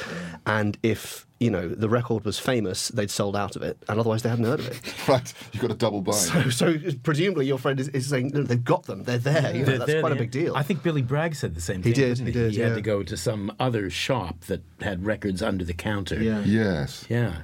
And 0.47 0.79
if, 0.83 1.27
you 1.41 1.51
know, 1.51 1.69
the 1.69 1.89
record 1.89 2.25
was 2.25 2.39
famous, 2.39 2.89
they'd 2.89 3.11
sold 3.11 3.37
out 3.37 3.55
of 3.55 3.63
it, 3.63 3.77
and 3.89 4.01
otherwise 4.01 4.23
they 4.23 4.29
hadn't 4.29 4.47
heard 4.47 4.61
of 4.61 4.69
it. 4.69 4.81
right, 5.09 5.35
you've 5.53 5.63
got 5.63 5.71
a 5.71 5.75
double 5.75 6.01
bind. 6.01 6.17
So, 6.17 6.49
so 6.51 6.77
presumably 7.03 7.47
your 7.47 7.59
friend 7.59 7.79
is, 7.79 7.89
is 7.89 8.09
saying, 8.09 8.33
no, 8.35 8.43
they've 8.43 8.65
got 8.65 8.85
them, 8.85 9.05
they're 9.05 9.19
there. 9.19 9.53
You 9.55 9.61
know, 9.61 9.65
They're- 9.65 9.79
that's 9.79 9.91
they're 9.93 10.01
quite 10.01 10.13
a 10.13 10.17
big 10.17 10.31
deal. 10.31 10.57
I 10.57 10.63
think 10.63 10.83
Billy 10.83 11.03
Bragg 11.03 11.35
said 11.35 11.55
the 11.55 11.61
same 11.61 11.83
He 11.83 11.93
thing. 11.93 11.93
did, 11.93 12.09
didn't 12.17 12.27
he 12.27 12.33
he, 12.33 12.39
did, 12.39 12.53
He 12.55 12.61
had 12.61 12.75
to 12.75 12.81
go 12.81 13.03
to 13.03 13.17
some 13.17 13.53
other 13.61 13.91
shop 13.91 14.41
that 14.47 14.63
had 14.81 15.05
records 15.05 15.43
under 15.43 15.65
the 15.65 15.75
counter. 15.75 16.21
Yeah. 16.23 16.41
yes. 16.45 17.05
Yeah. 17.09 17.37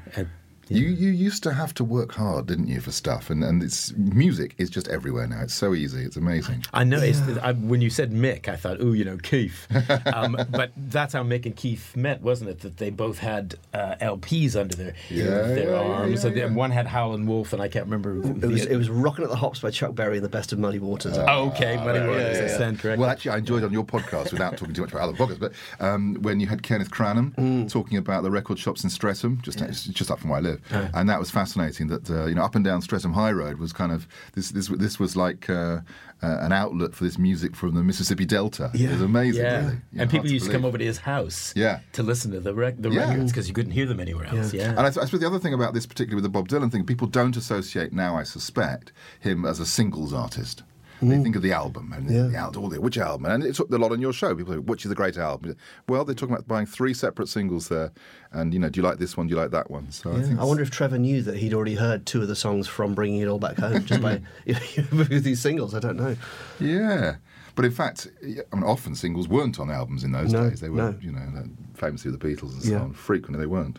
And- 0.69 0.79
You 0.79 0.87
you 0.89 1.11
used 1.11 1.43
to 1.45 1.53
have 1.53 1.75
to 1.75 1.85
work 1.85 2.13
hard, 2.13 2.47
didn't 2.47 2.69
you, 2.69 2.81
for 2.81 2.91
stuff? 2.93 3.31
And 3.31 3.43
and 3.45 3.63
it's 3.63 3.93
music 3.97 4.55
is 4.59 4.71
just 4.71 4.89
everywhere 4.89 5.27
now. 5.27 5.43
It's 5.43 5.55
so 5.55 5.75
easy. 5.75 6.03
It's 6.05 6.17
amazing. 6.17 6.65
I 6.73 6.85
know. 6.85 6.99
It's, 6.99 7.21
I, 7.43 7.53
when 7.53 7.81
you 7.81 7.91
said 7.91 8.13
Mick, 8.13 8.49
I 8.49 8.57
thought, 8.57 8.79
oh, 8.81 8.93
you 8.93 9.05
know, 9.05 9.17
Keith. 9.19 9.67
Um, 10.15 10.37
but 10.51 10.71
that's 10.77 11.13
how 11.15 11.23
Mick 11.23 11.45
and 11.47 11.57
Keith 11.57 11.97
met, 11.97 12.21
wasn't 12.23 12.51
it? 12.51 12.61
That 12.61 12.77
they 12.77 12.91
both 12.91 13.19
had 13.19 13.57
uh, 13.73 13.95
LPs 14.01 14.55
under 14.59 14.75
their 14.77 14.95
Yeah, 15.11 15.25
their 15.25 15.59
yeah, 15.59 15.65
yeah, 15.71 15.77
arms. 15.79 16.23
yeah, 16.25 16.29
and 16.31 16.37
yeah. 16.37 16.47
one 16.53 16.71
had 16.71 16.87
Howlin' 16.87 17.27
Wolf, 17.27 17.53
and 17.53 17.61
I 17.61 17.69
can't 17.69 17.87
remember. 17.87 18.19
it 18.21 18.47
was, 18.49 18.65
it 18.67 18.77
was 18.77 18.89
Rockin' 18.91 19.25
at 19.25 19.31
the 19.31 19.37
Hops 19.37 19.61
by 19.61 19.71
Chuck 19.71 19.95
Berry 19.95 20.17
and 20.17 20.25
the 20.25 20.29
Best 20.29 20.53
of 20.53 20.59
Muddy 20.59 20.79
Waters. 20.79 21.17
Oh, 21.19 21.49
okay, 21.49 21.77
Muddy 21.77 21.99
Yeah, 21.99 22.07
Waters, 22.09 22.37
yeah, 22.37 22.41
that's 22.47 22.61
yeah. 22.61 22.73
correct. 22.75 22.99
Well, 23.01 23.11
actually, 23.11 23.33
I 23.33 23.39
enjoyed 23.39 23.65
on 23.65 23.73
your 23.73 23.85
podcast 23.85 24.33
without 24.33 24.57
talking 24.57 24.75
too 24.75 24.83
much 24.83 24.93
about 24.93 25.09
other 25.09 25.17
podcasts, 25.17 25.41
but 25.41 25.53
um, 25.81 26.15
when 26.23 26.39
you 26.41 26.47
had 26.47 26.63
Kenneth 26.63 26.91
Cranham 26.91 27.35
Mm. 27.37 27.71
talking 27.71 27.99
about 27.99 28.23
the 28.23 28.31
record 28.31 28.59
shops 28.59 28.85
in 28.85 28.91
Streatham, 28.91 29.41
just 29.43 29.61
it's 29.61 29.85
just 29.85 30.11
up 30.11 30.19
from 30.21 30.31
where 30.31 30.39
I 30.39 30.43
live, 30.43 30.54
live, 30.71 30.91
and 30.95 31.09
that 31.09 31.19
was 31.19 31.31
fascinating. 31.31 31.89
That 31.89 32.09
uh, 32.11 32.27
you 32.27 32.35
know, 32.35 32.43
up 32.43 32.55
and 32.55 32.65
down 32.65 32.81
Streatham 32.83 33.13
High 33.13 33.33
Road 33.33 33.59
was 33.59 33.73
kind 33.73 33.93
of 33.93 34.07
this. 34.35 34.51
This 34.51 34.69
this 34.69 34.99
was 34.99 35.17
like 35.17 35.49
uh, 35.51 35.81
uh, 36.23 36.39
an 36.41 36.53
outlet 36.53 36.95
for 36.95 37.05
this 37.05 37.19
music 37.19 37.55
from 37.57 37.75
the 37.75 37.83
Mississippi 37.83 38.25
Delta. 38.25 38.71
It 38.75 38.91
was 38.91 39.01
amazing. 39.03 39.43
Yeah, 39.45 39.57
really. 39.59 39.65
You 39.65 39.81
know, 39.93 40.03
and 40.03 40.11
people 40.11 40.31
used 40.31 40.47
to 40.47 40.53
come 40.53 40.65
over 40.65 40.79
to 40.79 40.85
his 40.85 40.99
house. 40.99 41.53
Yeah. 41.57 41.81
to 41.93 42.03
listen 42.03 42.31
to 42.33 42.41
the 42.41 42.55
rec- 42.55 42.81
the 42.81 42.91
Yeah. 42.91 43.11
records 43.11 43.33
because 43.33 43.49
you 43.49 43.55
couldn't 43.55 43.73
hear 43.73 43.87
them 43.87 44.01
anywhere 44.01 44.27
else. 44.27 44.53
Yeah, 44.55 44.71
And 44.71 44.81
I, 44.81 44.87
I 44.87 44.91
suppose 44.91 45.21
the 45.21 45.27
other 45.27 45.39
thing 45.39 45.55
about 45.55 45.75
this, 45.75 45.87
particularly 45.87 46.17
with 46.17 46.25
the 46.25 46.29
Bob 46.31 46.49
Dylan 46.49 46.71
thing, 46.73 46.85
people 46.85 47.07
don't 47.07 47.37
associate 47.37 47.93
now, 47.93 48.17
I 48.17 48.23
suspect, 48.23 48.93
him 49.21 49.45
as 49.45 49.61
a 49.61 49.67
singles 49.67 50.13
artist. 50.13 50.63
They 51.03 51.17
mm. 51.17 51.23
think 51.23 51.37
of 51.37 51.43
the 51.43 51.53
album 51.53 51.93
and 51.93 52.09
the, 52.09 52.29
the 52.31 52.37
album, 52.37 52.63
all 52.63 52.69
the, 52.69 52.81
which 52.81 52.97
album, 52.99 53.27
and 53.27 53.43
it's 53.43 53.59
a 53.59 53.65
lot 53.65 53.93
on 53.93 54.01
your 54.01 54.13
show. 54.13 54.35
People 54.35 54.55
say, 54.55 54.59
which 54.59 54.87
is 54.87 54.93
a 54.93 54.95
great 54.95 55.19
album? 55.19 55.57
Well, 55.89 56.05
they're 56.05 56.15
talking 56.15 56.35
about 56.35 56.47
buying 56.49 56.67
three 56.67 56.95
separate 56.95 57.29
singles 57.29 57.69
there, 57.69 57.93
and 58.33 58.55
you 58.55 58.61
know, 58.61 58.69
do 58.69 58.81
you 58.81 58.87
like 58.87 58.99
this 58.99 59.17
one? 59.17 59.27
Do 59.27 59.35
you 59.35 59.41
like 59.41 59.51
that 59.51 59.71
one? 59.71 59.91
So 59.91 60.13
I 60.13 60.23
think 60.23 60.39
I 60.39 60.45
wonder 60.45 60.63
if 60.63 60.71
Trevor 60.71 60.99
knew 60.99 61.21
that 61.23 61.37
he'd 61.37 61.53
already 61.53 61.75
heard 61.75 62.07
two 62.07 62.23
of 62.23 62.29
the 62.29 62.37
songs 62.37 62.69
from 62.69 62.95
Bringing 62.95 63.21
It 63.21 63.29
All 63.29 63.39
Back 63.39 63.59
Home 63.59 63.85
just 63.85 64.01
by 64.01 64.21
with 64.47 65.25
these 65.25 65.41
singles. 65.41 65.75
I 65.75 65.81
don't 65.81 65.97
know. 65.97 66.17
yeah. 66.61 67.17
But 67.57 67.65
in 67.65 67.71
fact, 67.71 68.09
I 68.23 68.57
mean, 68.57 68.65
often 68.65 68.97
singles 68.97 69.29
weren't 69.29 69.61
on 69.61 69.71
albums 69.71 70.03
in 70.03 70.11
those 70.11 70.33
No, 70.33 70.51
days. 70.51 70.61
They 70.61 70.71
were, 70.71 70.91
no. 70.91 70.99
you 71.01 71.13
know, 71.13 71.23
like, 71.35 71.77
famously 71.77 72.11
the 72.11 72.19
Beatles 72.19 72.53
and 72.55 72.63
so 72.63 72.71
Yeah. 72.73 72.81
on. 72.81 72.93
Frequently, 72.95 73.39
they 73.39 73.47
weren't. 73.47 73.79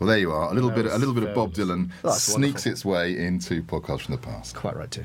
Well, 0.00 0.08
there 0.08 0.18
you 0.18 0.32
are. 0.32 0.50
A 0.50 0.54
little 0.54 0.70
That 0.70 0.82
bit, 0.82 0.86
a 0.92 0.98
little 0.98 1.14
bit 1.14 1.22
of 1.22 1.32
Bob 1.32 1.54
Dylan 1.54 1.92
sneaks 2.12 2.32
wonderful. 2.32 2.72
its 2.72 2.84
way 2.84 3.16
into 3.16 3.62
podcasts 3.62 4.00
from 4.02 4.16
the 4.16 4.20
past. 4.20 4.56
Quite 4.56 4.74
right 4.74 4.90
too. 4.90 5.04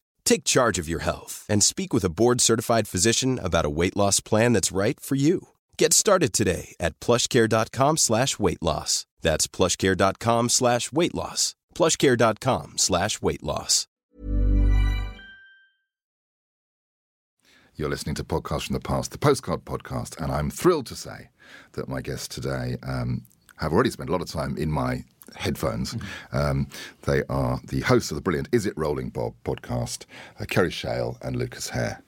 Take 0.25 0.43
charge 0.45 0.79
of 0.79 0.87
your 0.87 0.99
health 0.99 1.45
and 1.49 1.61
speak 1.61 1.93
with 1.93 2.03
a 2.05 2.09
board-certified 2.09 2.87
physician 2.87 3.39
about 3.39 3.65
a 3.65 3.69
weight 3.69 3.97
loss 3.97 4.21
plan 4.21 4.53
that's 4.53 4.71
right 4.71 4.99
for 4.99 5.15
you. 5.15 5.49
Get 5.77 5.93
started 5.93 6.31
today 6.31 6.75
at 6.79 6.99
plushcare.com 7.01 7.97
slash 7.97 8.39
weight 8.39 8.61
loss. 8.61 9.05
That's 9.21 9.47
plushcare.com 9.47 10.49
slash 10.49 10.91
weight 10.91 11.13
loss. 11.13 11.55
plushcare.com 11.75 12.77
slash 12.77 13.21
weight 13.21 13.43
loss. 13.43 13.87
You're 17.75 17.89
listening 17.89 18.15
to 18.15 18.23
Podcasts 18.23 18.67
from 18.67 18.73
the 18.73 18.79
Past, 18.79 19.11
the 19.11 19.17
Postcard 19.17 19.65
Podcast, 19.65 20.21
and 20.21 20.31
I'm 20.31 20.51
thrilled 20.51 20.85
to 20.87 20.95
say 20.95 21.29
that 21.71 21.87
my 21.87 22.01
guests 22.01 22.27
today 22.27 22.75
um, 22.83 23.23
have 23.55 23.73
already 23.73 23.89
spent 23.89 24.09
a 24.09 24.11
lot 24.11 24.21
of 24.21 24.29
time 24.29 24.55
in 24.57 24.69
my 24.69 25.03
headphones. 25.35 25.95
Um, 26.31 26.67
they 27.03 27.23
are 27.29 27.59
the 27.65 27.81
hosts 27.81 28.11
of 28.11 28.15
the 28.15 28.21
brilliant 28.21 28.49
Is 28.51 28.65
It 28.65 28.73
Rolling 28.75 29.09
Bob 29.09 29.33
podcast, 29.43 30.05
uh, 30.39 30.45
Kerry 30.45 30.71
Shale 30.71 31.17
and 31.21 31.35
Lucas 31.35 31.69
Hare. 31.69 32.01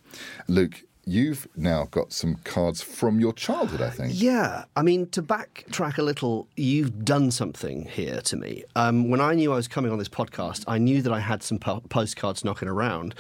Luke, 0.48 0.84
you've 1.06 1.48
now 1.56 1.86
got 1.92 2.14
some 2.14 2.36
cards 2.44 2.82
from 2.82 3.20
your 3.20 3.34
childhood, 3.34 3.82
I 3.82 3.90
think. 3.90 4.14
Yeah, 4.16 4.66
I 4.76 4.84
mean, 4.84 5.08
to 5.10 5.22
backtrack 5.22 5.98
a 5.98 6.02
little, 6.02 6.48
you've 6.56 7.04
done 7.04 7.32
something 7.32 7.86
here 7.86 8.22
to 8.22 8.38
me. 8.38 8.64
Um, 8.76 9.10
when 9.10 9.20
I 9.20 9.34
knew 9.34 9.52
I 9.52 9.56
was 9.56 9.68
coming 9.68 9.92
on 9.92 10.00
this 10.00 10.10
podcast, 10.10 10.64
I 10.68 10.78
knew 10.78 11.02
that 11.02 11.12
I 11.12 11.20
had 11.20 11.44
some 11.44 11.60
po- 11.60 11.84
postcards 11.90 12.46
knocking 12.46 12.70
around 12.70 13.16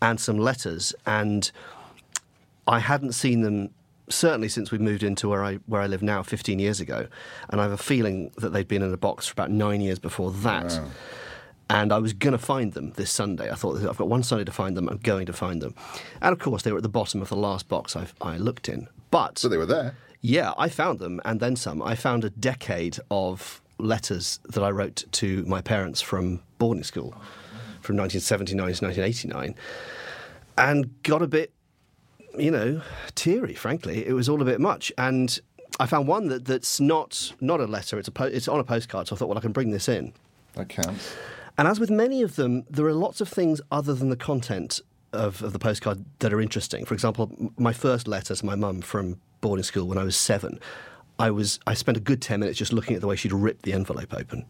and 0.00 0.20
some 0.20 0.38
letters, 0.38 0.94
and 1.06 1.50
I 2.66 2.80
hadn't 2.80 3.12
seen 3.12 3.40
them 3.42 3.70
certainly 4.08 4.48
since 4.48 4.70
we 4.70 4.78
moved 4.78 5.02
into 5.02 5.28
where 5.28 5.44
I 5.44 5.56
where 5.66 5.80
I 5.80 5.86
live 5.86 6.02
now 6.02 6.22
15 6.22 6.58
years 6.58 6.80
ago, 6.80 7.06
and 7.48 7.60
I 7.60 7.64
have 7.64 7.72
a 7.72 7.76
feeling 7.78 8.30
that 8.38 8.52
they'd 8.52 8.68
been 8.68 8.82
in 8.82 8.92
a 8.92 8.96
box 8.96 9.26
for 9.26 9.32
about 9.32 9.50
nine 9.50 9.80
years 9.80 9.98
before 9.98 10.30
that. 10.30 10.80
And 11.70 11.90
I 11.90 11.98
was 11.98 12.12
going 12.12 12.32
to 12.32 12.38
find 12.38 12.74
them 12.74 12.92
this 12.96 13.10
Sunday. 13.10 13.50
I 13.50 13.54
thought 13.54 13.82
I've 13.82 13.96
got 13.96 14.08
one 14.08 14.22
Sunday 14.22 14.44
to 14.44 14.52
find 14.52 14.76
them. 14.76 14.88
I'm 14.90 14.98
going 14.98 15.24
to 15.26 15.32
find 15.32 15.62
them, 15.62 15.74
and 16.20 16.32
of 16.32 16.38
course 16.38 16.62
they 16.62 16.72
were 16.72 16.78
at 16.78 16.82
the 16.82 16.88
bottom 16.88 17.22
of 17.22 17.28
the 17.30 17.36
last 17.36 17.68
box 17.68 17.96
I, 17.96 18.06
I 18.20 18.36
looked 18.36 18.68
in. 18.68 18.88
But 19.10 19.38
So 19.38 19.48
they 19.48 19.56
were 19.56 19.66
there. 19.66 19.96
yeah, 20.20 20.52
I 20.58 20.68
found 20.68 20.98
them 20.98 21.20
and 21.24 21.40
then 21.40 21.56
some. 21.56 21.82
I 21.82 21.94
found 21.94 22.24
a 22.24 22.30
decade 22.30 22.98
of 23.10 23.62
letters 23.78 24.38
that 24.50 24.62
I 24.62 24.70
wrote 24.70 25.04
to 25.12 25.44
my 25.46 25.60
parents 25.62 26.00
from 26.00 26.40
boarding 26.58 26.84
school 26.84 27.10
from 27.80 27.96
1979 27.96 28.56
to 28.56 28.84
1989 28.84 29.54
and 30.58 31.02
got 31.02 31.20
a 31.22 31.26
bit, 31.26 31.52
you 32.38 32.50
know, 32.50 32.82
teary, 33.14 33.54
frankly. 33.54 34.06
It 34.06 34.12
was 34.12 34.28
all 34.28 34.40
a 34.42 34.44
bit 34.44 34.60
much. 34.60 34.92
And 34.98 35.38
I 35.80 35.86
found 35.86 36.08
one 36.08 36.28
that, 36.28 36.44
that's 36.44 36.80
not, 36.80 37.32
not 37.40 37.60
a 37.60 37.66
letter, 37.66 37.98
it's, 37.98 38.08
a 38.08 38.12
po- 38.12 38.24
it's 38.24 38.48
on 38.48 38.60
a 38.60 38.64
postcard. 38.64 39.08
So 39.08 39.16
I 39.16 39.18
thought, 39.18 39.28
well, 39.28 39.38
I 39.38 39.42
can 39.42 39.52
bring 39.52 39.70
this 39.70 39.88
in. 39.88 40.12
That 40.54 40.68
counts. 40.68 41.14
And 41.58 41.68
as 41.68 41.78
with 41.78 41.90
many 41.90 42.22
of 42.22 42.36
them, 42.36 42.64
there 42.70 42.86
are 42.86 42.94
lots 42.94 43.20
of 43.20 43.28
things 43.28 43.60
other 43.70 43.94
than 43.94 44.08
the 44.08 44.16
content 44.16 44.80
of, 45.12 45.42
of 45.42 45.52
the 45.52 45.58
postcard 45.58 46.04
that 46.20 46.32
are 46.32 46.40
interesting. 46.40 46.84
For 46.84 46.94
example, 46.94 47.52
my 47.58 47.72
first 47.72 48.08
letter 48.08 48.34
to 48.34 48.46
my 48.46 48.54
mum 48.54 48.80
from 48.80 49.20
boarding 49.40 49.64
school 49.64 49.86
when 49.86 49.98
I 49.98 50.04
was 50.04 50.16
seven, 50.16 50.58
I 51.18 51.30
was 51.30 51.60
I 51.66 51.74
spent 51.74 51.96
a 51.98 52.00
good 52.00 52.22
ten 52.22 52.40
minutes 52.40 52.58
just 52.58 52.72
looking 52.72 52.94
at 52.94 53.02
the 53.02 53.06
way 53.06 53.16
she'd 53.16 53.32
ripped 53.32 53.62
the 53.62 53.74
envelope 53.74 54.14
open. 54.14 54.46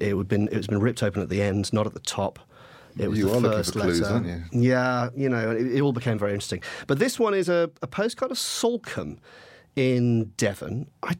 It 0.00 0.16
would 0.16 0.28
been 0.28 0.48
it 0.48 0.56
was 0.56 0.68
been 0.68 0.80
ripped 0.80 1.02
open 1.02 1.22
at 1.22 1.28
the 1.28 1.42
end, 1.42 1.72
not 1.72 1.86
at 1.86 1.94
the 1.94 2.00
top. 2.00 2.38
It 2.98 3.08
was 3.08 3.18
You 3.18 3.26
the 3.28 3.40
first 3.40 3.72
for 3.72 3.80
clues, 3.80 4.00
letter. 4.00 4.14
aren't 4.14 4.26
you? 4.26 4.42
Yeah, 4.52 5.08
you 5.16 5.28
know, 5.28 5.50
it, 5.50 5.66
it 5.76 5.80
all 5.80 5.92
became 5.92 6.18
very 6.18 6.32
interesting. 6.32 6.62
But 6.86 6.98
this 6.98 7.18
one 7.18 7.34
is 7.34 7.48
a, 7.48 7.70
a 7.80 7.86
postcard 7.86 8.30
of 8.30 8.38
Salcombe 8.38 9.18
in 9.76 10.26
Devon. 10.36 10.88
I 11.02 11.14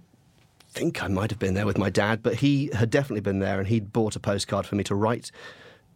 think 0.71 1.03
I 1.03 1.09
might 1.09 1.31
have 1.31 1.39
been 1.39 1.55
there 1.55 1.67
with 1.67 1.79
my 1.79 1.91
dad, 1.91 2.23
but 2.23 2.37
he 2.37 2.71
had 2.75 2.91
definitely 2.91 3.21
been 3.21 3.39
there 3.41 3.59
and 3.59 3.69
he'd 3.69 3.93
bought 3.93 4.17
a 4.17 4.21
postcard 4.21 4.67
for 4.67 4.75
me 4.75 4.85
to 4.85 4.95
write 4.95 5.31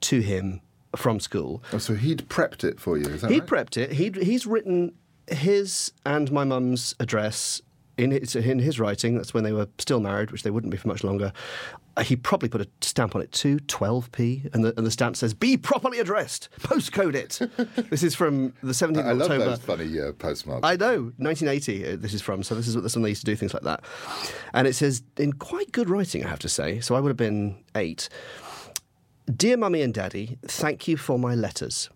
to 0.03 0.21
him 0.21 0.61
from 0.95 1.21
school. 1.21 1.63
Oh, 1.73 1.79
so 1.79 1.95
he'd 1.95 2.29
prepped 2.29 2.65
it 2.65 2.81
for 2.81 2.97
you, 2.97 3.07
is 3.07 3.21
that 3.23 3.31
He'd 3.31 3.51
right? 3.51 3.67
prepped 3.67 3.77
it. 3.77 3.93
He'd, 3.93 4.17
he's 4.17 4.47
written 4.47 4.93
his 5.29 5.93
and 6.07 6.31
my 6.33 6.45
mum's 6.45 6.95
address 7.01 7.61
in 7.99 8.11
his, 8.13 8.37
in 8.37 8.59
his 8.59 8.79
writing. 8.79 9.17
That's 9.17 9.35
when 9.35 9.45
they 9.45 9.53
were 9.53 9.69
still 9.79 10.01
married, 10.01 10.31
which 10.31 10.43
they 10.43 10.51
wouldn't 10.51 10.71
be 10.71 10.77
for 10.77 10.89
much 10.89 11.03
longer. 11.05 11.33
Uh, 11.97 12.03
He 12.03 12.15
probably 12.17 12.49
put 12.49 12.61
a 12.61 12.69
stamp 12.83 13.15
on 13.17 13.23
it 13.23 13.33
too, 13.33 13.57
12p, 13.57 14.53
and 14.55 14.65
the, 14.65 14.75
and 14.77 14.87
the 14.87 14.91
stamp 14.91 15.17
says, 15.17 15.33
Be 15.35 15.57
properly 15.57 15.99
addressed, 15.99 16.49
postcode 16.61 17.15
it. 17.15 17.41
this 17.91 18.03
is 18.03 18.15
from 18.15 18.53
the 18.63 18.73
17th 18.73 18.99
I 19.05 19.11
of 19.13 19.19
love 19.19 19.31
October. 19.31 19.45
those 19.47 19.59
funny 19.61 20.01
uh, 20.01 20.13
postmarks. 20.13 20.67
I 20.67 20.77
know, 20.77 21.13
1980. 21.19 21.87
uh, 21.93 21.97
This 21.97 22.13
is 22.15 22.21
from. 22.23 22.43
So 22.43 22.55
this 22.55 22.69
is 22.69 22.77
what 22.77 22.85
when 22.95 23.03
they 23.03 23.09
used 23.11 23.23
to 23.25 23.31
do 23.33 23.37
things 23.37 23.55
like 23.55 23.63
that, 23.65 23.83
and 24.53 24.67
it 24.67 24.75
says 24.75 25.03
in 25.17 25.33
quite 25.35 25.73
good 25.73 25.89
writing, 25.89 26.25
I 26.25 26.29
have 26.29 26.39
to 26.41 26.49
say. 26.49 26.81
So 26.81 26.95
I 26.95 27.01
would 27.01 27.09
have 27.09 27.17
been 27.17 27.57
eight. 27.75 28.09
Dear 29.35 29.57
Mummy 29.57 29.83
and 29.83 29.93
Daddy, 29.93 30.39
thank 30.47 30.87
you 30.87 30.97
for 30.97 31.19
my 31.19 31.35
letters. 31.35 31.91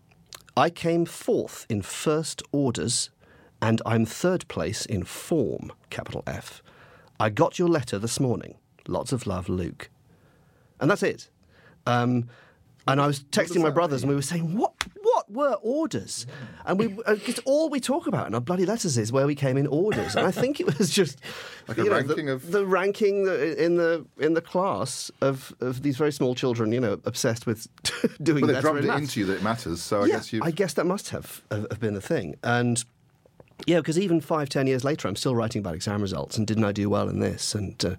I 0.57 0.69
came 0.71 1.05
fourth 1.05 1.65
in 1.69 1.81
first 1.83 2.43
orders, 2.53 3.11
and 3.63 3.81
I'm 3.87 4.05
third 4.05 4.49
place 4.49 4.85
in 4.85 5.05
form, 5.05 5.71
capital 5.91 6.25
F. 6.27 6.63
I 7.21 7.29
got 7.31 7.59
your 7.59 7.69
letter 7.69 7.99
this 7.99 8.19
morning. 8.19 8.57
Lots 8.91 9.13
of 9.13 9.27
love, 9.27 9.49
Luke. 9.49 9.89
And 10.81 10.91
that's 10.91 11.03
it. 11.03 11.29
Um, 11.87 12.29
and 12.89 13.01
I 13.01 13.07
was 13.07 13.21
texting 13.21 13.63
my 13.63 13.71
brothers, 13.71 14.03
and 14.03 14.09
we 14.11 14.17
were 14.17 14.23
saying, 14.23 14.57
"What? 14.57 14.73
What 15.03 15.31
were 15.31 15.55
orders?" 15.63 16.27
And 16.67 16.79
we, 16.79 16.89
because 16.89 17.39
all 17.45 17.69
we 17.69 17.79
talk 17.79 18.07
about 18.07 18.27
in 18.27 18.35
our 18.35 18.41
bloody 18.41 18.65
letters 18.67 18.99
is 18.99 19.13
where 19.13 19.27
we 19.27 19.35
came 19.35 19.57
in 19.57 19.67
orders. 19.67 20.17
And 20.17 20.27
I 20.27 20.31
think 20.33 20.59
it 20.61 20.79
was 20.79 20.91
just 20.91 21.21
Like 21.69 21.79
a 21.79 21.85
know, 21.85 21.93
ranking 21.93 22.27
the, 22.27 22.33
of- 22.33 22.51
the 22.51 22.67
ranking 22.67 23.27
in 23.27 23.77
the 23.77 24.07
in 24.19 24.35
the 24.35 24.41
class 24.41 25.11
of 25.21 25.55
of 25.61 25.83
these 25.83 25.97
very 25.99 26.11
small 26.11 26.35
children, 26.35 26.73
you 26.73 26.81
know, 26.81 26.95
obsessed 27.05 27.47
with 27.47 27.69
doing. 28.23 28.41
Well, 28.43 28.51
it 28.51 28.55
better 28.55 28.63
drummed 28.63 28.85
it 28.85 28.89
maths. 28.89 29.01
into 29.03 29.21
you 29.21 29.27
that 29.27 29.35
it 29.37 29.43
matters. 29.43 29.81
So 29.83 30.03
I 30.03 30.07
yeah, 30.07 30.15
guess 30.15 30.33
you. 30.33 30.41
I 30.43 30.51
guess 30.51 30.73
that 30.75 30.87
must 30.87 31.11
have 31.11 31.43
have 31.53 31.67
have 31.71 31.81
been 31.81 31.95
the 31.95 32.01
thing. 32.01 32.37
And 32.43 32.83
yeah, 33.67 33.79
because 33.79 33.99
even 33.99 34.21
five, 34.21 34.49
ten 34.49 34.67
years 34.67 34.85
later, 34.85 35.09
I'm 35.09 35.17
still 35.17 35.35
writing 35.35 35.61
about 35.61 35.75
exam 35.75 36.01
results. 36.03 36.37
And 36.39 36.47
didn't 36.47 36.65
I 36.65 36.73
do 36.73 36.89
well 36.91 37.09
in 37.09 37.21
this? 37.21 37.55
And 37.55 37.83
uh, 37.85 37.95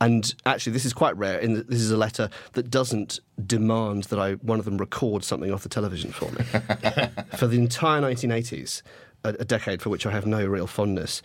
and 0.00 0.34
actually, 0.44 0.72
this 0.72 0.84
is 0.84 0.92
quite 0.92 1.16
rare. 1.16 1.38
In 1.38 1.54
this 1.68 1.80
is 1.80 1.90
a 1.90 1.96
letter 1.96 2.28
that 2.52 2.70
doesn't 2.70 3.20
demand 3.46 4.04
that 4.04 4.18
I 4.18 4.32
one 4.34 4.58
of 4.58 4.64
them 4.64 4.78
record 4.78 5.24
something 5.24 5.52
off 5.52 5.62
the 5.62 5.68
television 5.68 6.10
for 6.12 6.30
me. 6.32 6.44
for 7.36 7.46
the 7.46 7.56
entire 7.58 8.00
1980s, 8.02 8.82
a, 9.24 9.28
a 9.40 9.44
decade 9.44 9.82
for 9.82 9.90
which 9.90 10.06
I 10.06 10.10
have 10.10 10.26
no 10.26 10.44
real 10.46 10.66
fondness. 10.66 11.22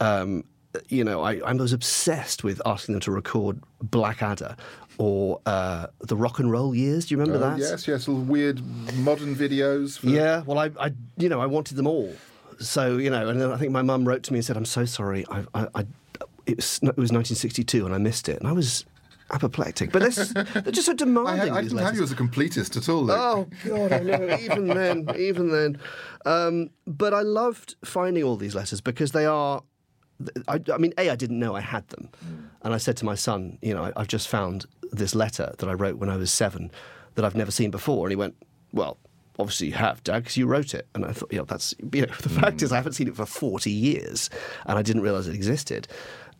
Um, 0.00 0.44
you 0.88 1.04
know, 1.04 1.22
I, 1.22 1.36
I 1.46 1.52
was 1.52 1.72
obsessed 1.72 2.42
with 2.42 2.60
asking 2.66 2.94
them 2.94 3.00
to 3.02 3.12
record 3.12 3.60
Blackadder 3.80 4.56
or 4.98 5.40
uh, 5.46 5.86
the 6.00 6.16
rock 6.16 6.40
and 6.40 6.50
roll 6.50 6.74
years. 6.74 7.06
Do 7.06 7.14
you 7.14 7.20
remember 7.20 7.44
Oh, 7.44 7.50
that? 7.50 7.58
yes, 7.60 7.86
yes, 7.86 8.08
little 8.08 8.22
weird 8.24 8.60
modern 8.96 9.36
videos. 9.36 9.98
For, 9.98 10.08
Yeah, 10.08 10.42
well, 10.44 10.58
I, 10.58 10.70
I, 10.80 10.92
you 11.16 11.28
know, 11.28 11.40
I 11.40 11.46
wanted 11.46 11.76
them 11.76 11.86
all. 11.86 12.12
So 12.60 12.96
you 12.98 13.10
know, 13.10 13.28
and 13.28 13.40
then 13.40 13.52
I 13.52 13.56
think 13.56 13.72
my 13.72 13.82
mum 13.82 14.06
wrote 14.06 14.22
to 14.24 14.32
me 14.32 14.38
and 14.38 14.44
said, 14.44 14.56
"I'm 14.56 14.64
so 14.64 14.84
sorry. 14.84 15.24
I, 15.30 15.44
I, 15.54 15.68
I 15.74 15.86
it, 16.46 16.56
was, 16.56 16.80
it 16.82 16.96
was 16.96 17.12
1962 17.12 17.84
and 17.84 17.94
I 17.94 17.98
missed 17.98 18.28
it." 18.28 18.38
And 18.38 18.48
I 18.48 18.52
was 18.52 18.84
apoplectic. 19.30 19.92
But 19.92 20.02
this, 20.02 20.16
they're 20.32 20.72
just 20.72 20.86
so 20.86 20.94
demanding. 20.94 21.48
had, 21.48 21.50
I 21.50 21.62
didn't 21.62 21.78
have 21.78 21.96
you 21.96 22.02
as 22.02 22.12
a 22.12 22.16
completist 22.16 22.76
at 22.76 22.88
all. 22.88 23.10
Oh 23.10 23.48
God, 23.64 23.92
I 23.92 23.98
know. 24.00 24.38
even 24.40 24.68
then, 24.68 25.06
even 25.16 25.50
then. 25.50 25.78
Um, 26.24 26.70
but 26.86 27.14
I 27.14 27.20
loved 27.20 27.76
finding 27.84 28.22
all 28.22 28.36
these 28.36 28.54
letters 28.54 28.80
because 28.80 29.12
they 29.12 29.26
are. 29.26 29.62
I, 30.46 30.60
I 30.72 30.78
mean, 30.78 30.94
a 30.96 31.10
I 31.10 31.16
didn't 31.16 31.38
know 31.38 31.54
I 31.54 31.60
had 31.60 31.88
them, 31.88 32.08
and 32.62 32.72
I 32.72 32.78
said 32.78 32.96
to 32.98 33.04
my 33.04 33.16
son, 33.16 33.58
you 33.62 33.74
know, 33.74 33.84
I, 33.84 33.92
I've 33.96 34.08
just 34.08 34.28
found 34.28 34.66
this 34.92 35.14
letter 35.14 35.54
that 35.58 35.68
I 35.68 35.72
wrote 35.72 35.96
when 35.96 36.08
I 36.08 36.16
was 36.16 36.32
seven 36.32 36.70
that 37.16 37.24
I've 37.24 37.34
never 37.34 37.50
seen 37.50 37.70
before, 37.70 38.06
and 38.06 38.12
he 38.12 38.16
went, 38.16 38.36
well. 38.72 38.98
Obviously, 39.38 39.66
you 39.68 39.72
have, 39.74 40.02
Dad, 40.04 40.20
because 40.20 40.36
you 40.36 40.46
wrote 40.46 40.74
it. 40.74 40.86
And 40.94 41.04
I 41.04 41.12
thought, 41.12 41.32
you 41.32 41.38
know, 41.38 41.44
that's, 41.44 41.74
you 41.92 42.02
know, 42.02 42.12
the 42.22 42.28
fact 42.28 42.62
is, 42.62 42.70
I 42.72 42.76
haven't 42.76 42.92
seen 42.92 43.08
it 43.08 43.16
for 43.16 43.26
40 43.26 43.70
years 43.70 44.30
and 44.66 44.78
I 44.78 44.82
didn't 44.82 45.02
realize 45.02 45.26
it 45.26 45.34
existed. 45.34 45.88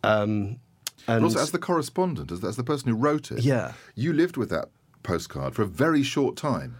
Um, 0.02 0.58
But 1.06 1.16
and 1.16 1.24
also, 1.24 1.40
as 1.40 1.50
the 1.50 1.58
correspondent, 1.58 2.30
as, 2.32 2.42
as 2.44 2.56
the 2.56 2.64
person 2.64 2.88
who 2.88 2.94
wrote 2.96 3.30
it, 3.32 3.40
Yeah. 3.42 3.72
you 3.94 4.12
lived 4.12 4.36
with 4.36 4.48
that 4.50 4.68
postcard 5.02 5.54
for 5.54 5.60
a 5.62 5.66
very 5.66 6.02
short 6.02 6.34
time 6.36 6.76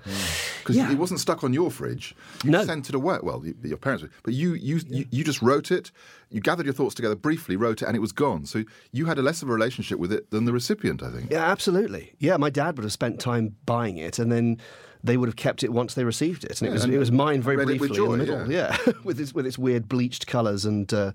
because 0.61 0.77
Yeah. 0.77 0.91
it 0.91 0.97
wasn't 0.99 1.21
stuck 1.21 1.45
on 1.45 1.53
your 1.53 1.71
fridge. 1.71 2.15
You 2.43 2.51
No. 2.53 2.65
sent 2.65 2.89
it 2.89 2.95
away. 2.95 3.19
Well, 3.23 3.43
you, 3.45 3.55
your 3.63 3.77
parents, 3.77 4.05
but 4.23 4.33
you, 4.33 4.55
you, 4.55 4.81
you, 4.89 5.05
you 5.11 5.25
just 5.25 5.43
wrote 5.43 5.71
it. 5.71 5.91
You 6.31 6.41
gathered 6.41 6.65
your 6.65 6.75
thoughts 6.75 6.95
together 6.95 7.17
briefly, 7.17 7.55
wrote 7.57 7.83
it, 7.83 7.87
and 7.87 7.95
it 7.97 8.01
was 8.01 8.13
gone. 8.13 8.47
So 8.47 8.65
you 8.93 9.05
had 9.07 9.19
a 9.19 9.23
less 9.23 9.43
of 9.43 9.49
a 9.51 9.53
relationship 9.53 9.99
with 9.99 10.11
it 10.13 10.31
than 10.31 10.47
the 10.47 10.53
recipient, 10.53 11.03
I 11.03 11.11
think. 11.11 11.31
Yeah, 11.31 11.45
absolutely. 11.51 12.15
Yeah, 12.19 12.39
my 12.39 12.49
dad 12.51 12.77
would 12.79 12.85
have 12.85 12.93
spent 12.93 13.21
time 13.21 13.57
buying 13.67 13.99
it, 13.99 14.19
and 14.19 14.33
then 14.33 14.59
they 15.05 15.17
would 15.17 15.29
have 15.29 15.37
kept 15.37 15.63
it 15.63 15.73
once 15.73 15.95
they 15.95 16.03
received 16.03 16.43
it, 16.45 16.61
and 16.61 16.69
it 16.69 16.73
was 16.73 16.83
and 16.85 16.93
it 16.93 16.99
was 16.99 17.13
mine 17.13 17.43
very 17.43 17.57
read 17.59 17.69
it 17.69 17.81
with 17.81 17.91
briefly 17.91 18.05
in 18.07 18.11
the 18.13 18.17
middle. 18.19 18.51
Yeah, 18.51 18.77
with 19.05 19.21
its 19.21 19.33
with 19.33 19.47
its 19.47 19.57
weird 19.59 19.89
bleached 19.89 20.27
colours 20.27 20.65
and. 20.65 20.93
Uh, 20.93 21.13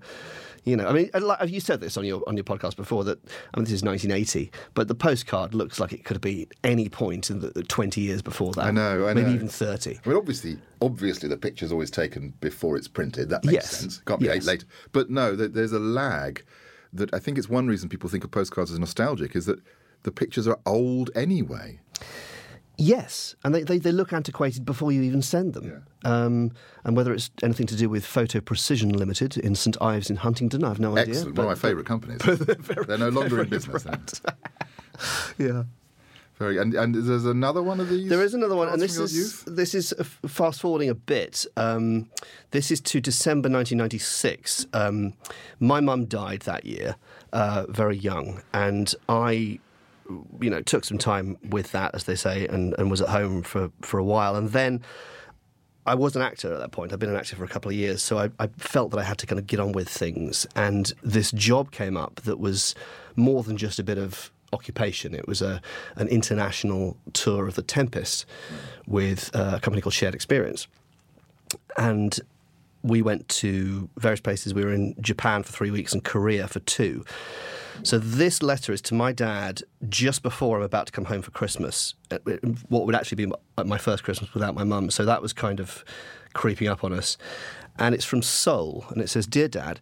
you 0.62 0.76
know, 0.76 0.86
I 0.86 0.92
mean, 0.92 1.08
like- 1.14 1.48
you 1.48 1.58
said 1.58 1.80
this 1.80 1.96
on 1.96 2.04
your 2.04 2.22
on 2.28 2.36
your 2.36 2.44
podcast 2.44 2.76
before 2.76 3.02
that. 3.04 3.18
I 3.54 3.56
mean, 3.56 3.64
this 3.64 3.72
is 3.72 3.82
1980, 3.82 4.52
but 4.74 4.88
the 4.88 4.94
postcard 4.94 5.54
looks 5.54 5.80
like 5.80 5.94
it 5.94 6.04
could 6.04 6.16
have 6.16 6.20
been 6.20 6.48
any 6.62 6.90
point 6.90 7.30
in 7.30 7.40
the, 7.40 7.48
the 7.48 7.62
20 7.62 7.98
years 8.02 8.20
before 8.20 8.52
that. 8.52 8.66
I 8.66 8.70
know, 8.70 9.06
I 9.08 9.14
maybe 9.14 9.28
know. 9.28 9.34
even 9.36 9.48
30. 9.48 10.00
I 10.04 10.08
mean, 10.10 10.18
obviously, 10.18 10.58
obviously, 10.82 11.30
the 11.30 11.38
picture's 11.38 11.72
always 11.72 11.90
taken 11.90 12.34
before 12.42 12.76
it's 12.76 12.88
printed. 12.88 13.30
That 13.30 13.42
makes 13.42 13.54
Yes. 13.54 13.70
sense. 13.70 14.02
Can't 14.04 14.20
be 14.20 14.26
Yes. 14.26 14.44
later. 14.44 14.66
But 14.92 15.08
no, 15.08 15.34
there's 15.34 15.72
a 15.72 15.78
lag. 15.78 16.44
That 16.92 17.14
I 17.14 17.18
think 17.20 17.38
it's 17.38 17.48
one 17.48 17.66
reason 17.66 17.88
people 17.88 18.10
think 18.10 18.24
of 18.24 18.30
postcards 18.30 18.70
as 18.70 18.78
nostalgic 18.78 19.34
is 19.34 19.46
that 19.46 19.60
the 20.02 20.12
pictures 20.12 20.46
are 20.46 20.58
old 20.66 21.10
anyway. 21.14 21.80
Yes, 22.82 23.34
and 23.44 23.54
they, 23.54 23.62
they, 23.62 23.76
they 23.76 23.92
look 23.92 24.10
antiquated 24.14 24.64
before 24.64 24.90
you 24.90 25.02
even 25.02 25.20
send 25.20 25.52
them. 25.52 25.84
Um, 26.02 26.52
and 26.82 26.96
whether 26.96 27.12
it's 27.12 27.30
anything 27.42 27.66
to 27.66 27.76
do 27.76 27.90
with 27.90 28.06
Photo 28.06 28.40
Precision 28.40 28.88
Limited 28.88 29.36
in 29.36 29.54
St 29.54 29.76
Ives 29.82 30.08
in 30.08 30.16
Huntingdon, 30.16 30.64
I've 30.64 30.80
no 30.80 30.96
idea. 30.96 31.14
Excellent. 31.14 31.36
One 31.36 31.46
of 31.48 31.50
my 31.50 31.68
favourite 31.68 31.86
companies. 31.86 32.20
They're 32.86 32.96
no 32.96 33.10
longer 33.10 33.42
in 33.42 33.50
business. 33.50 33.84
Yeah. 35.38 35.62
Very. 36.36 36.58
And, 36.58 36.74
and 36.74 36.94
there's 36.94 37.24
another 37.26 37.62
one 37.62 37.80
of 37.80 37.88
these. 37.88 38.08
There 38.08 38.22
is 38.22 38.34
another 38.34 38.56
one, 38.56 38.68
and 38.68 38.80
this 38.80 38.98
is 38.98 39.16
youth? 39.16 39.44
this 39.46 39.74
is 39.74 39.94
uh, 39.98 40.04
fast 40.26 40.60
forwarding 40.60 40.88
a 40.88 40.94
bit. 40.94 41.46
Um, 41.56 42.08
this 42.50 42.70
is 42.70 42.80
to 42.82 43.00
December 43.00 43.48
1996. 43.48 44.66
Um, 44.72 45.14
my 45.58 45.80
mum 45.80 46.06
died 46.06 46.40
that 46.40 46.66
year, 46.66 46.96
uh, 47.32 47.64
very 47.68 47.96
young, 47.96 48.42
and 48.52 48.94
I, 49.08 49.58
you 50.40 50.50
know, 50.50 50.60
took 50.60 50.84
some 50.84 50.98
time 50.98 51.36
with 51.48 51.72
that, 51.72 51.94
as 51.94 52.04
they 52.04 52.14
say, 52.16 52.46
and, 52.46 52.74
and 52.78 52.90
was 52.90 53.00
at 53.00 53.08
home 53.08 53.42
for 53.42 53.70
for 53.82 53.98
a 53.98 54.04
while, 54.04 54.36
and 54.36 54.50
then. 54.50 54.82
I 55.86 55.94
was 55.94 56.14
an 56.14 56.20
actor 56.20 56.52
at 56.52 56.60
that 56.60 56.72
point. 56.72 56.92
I'd 56.92 56.98
been 56.98 57.08
an 57.08 57.16
actor 57.16 57.36
for 57.36 57.42
a 57.42 57.48
couple 57.48 57.70
of 57.70 57.74
years, 57.74 58.02
so 58.02 58.18
I, 58.18 58.28
I 58.38 58.48
felt 58.58 58.90
that 58.90 58.98
I 58.98 59.02
had 59.02 59.16
to 59.18 59.26
kind 59.26 59.38
of 59.38 59.46
get 59.46 59.58
on 59.58 59.72
with 59.72 59.88
things. 59.88 60.46
And 60.54 60.92
this 61.02 61.32
job 61.32 61.72
came 61.72 61.96
up 61.96 62.20
that 62.26 62.38
was 62.38 62.74
more 63.16 63.42
than 63.42 63.56
just 63.56 63.78
a 63.78 63.82
bit 63.82 63.96
of 63.96 64.30
occupation. 64.52 65.14
It 65.14 65.26
was 65.26 65.40
a 65.40 65.60
an 65.96 66.06
international 66.08 66.98
tour 67.14 67.48
of 67.48 67.54
the 67.54 67.62
Tempest 67.62 68.26
with 68.86 69.30
a 69.34 69.58
company 69.60 69.80
called 69.80 69.94
Shared 69.94 70.14
Experience, 70.14 70.68
and 71.78 72.20
we 72.82 73.02
went 73.02 73.28
to 73.28 73.88
various 73.96 74.20
places. 74.20 74.54
We 74.54 74.64
were 74.64 74.72
in 74.72 74.94
Japan 75.00 75.42
for 75.42 75.52
three 75.52 75.70
weeks 75.70 75.92
and 75.92 76.02
Korea 76.02 76.48
for 76.48 76.60
two. 76.60 77.04
So 77.82 77.98
this 77.98 78.42
letter 78.42 78.72
is 78.72 78.82
to 78.82 78.94
my 78.94 79.12
dad 79.12 79.62
just 79.88 80.22
before 80.22 80.58
I'm 80.58 80.62
about 80.62 80.86
to 80.86 80.92
come 80.92 81.06
home 81.06 81.22
for 81.22 81.30
Christmas. 81.30 81.94
uh, 82.10 82.18
What 82.68 82.86
would 82.86 82.94
actually 82.94 83.16
be 83.16 83.26
my- 83.26 83.62
my 83.64 83.78
first 83.78 84.04
Christmas 84.04 84.32
without 84.34 84.54
my 84.54 84.64
mum. 84.64 84.90
So 84.90 85.04
that 85.04 85.22
was 85.22 85.32
kind 85.32 85.60
of 85.60 85.84
creeping 86.34 86.68
up 86.68 86.84
on 86.84 86.92
us. 86.92 87.16
And 87.78 87.94
it's 87.94 88.04
from 88.04 88.22
Seoul, 88.22 88.84
and 88.90 89.00
it 89.00 89.08
says, 89.08 89.26
"Dear 89.26 89.48
Dad." 89.48 89.80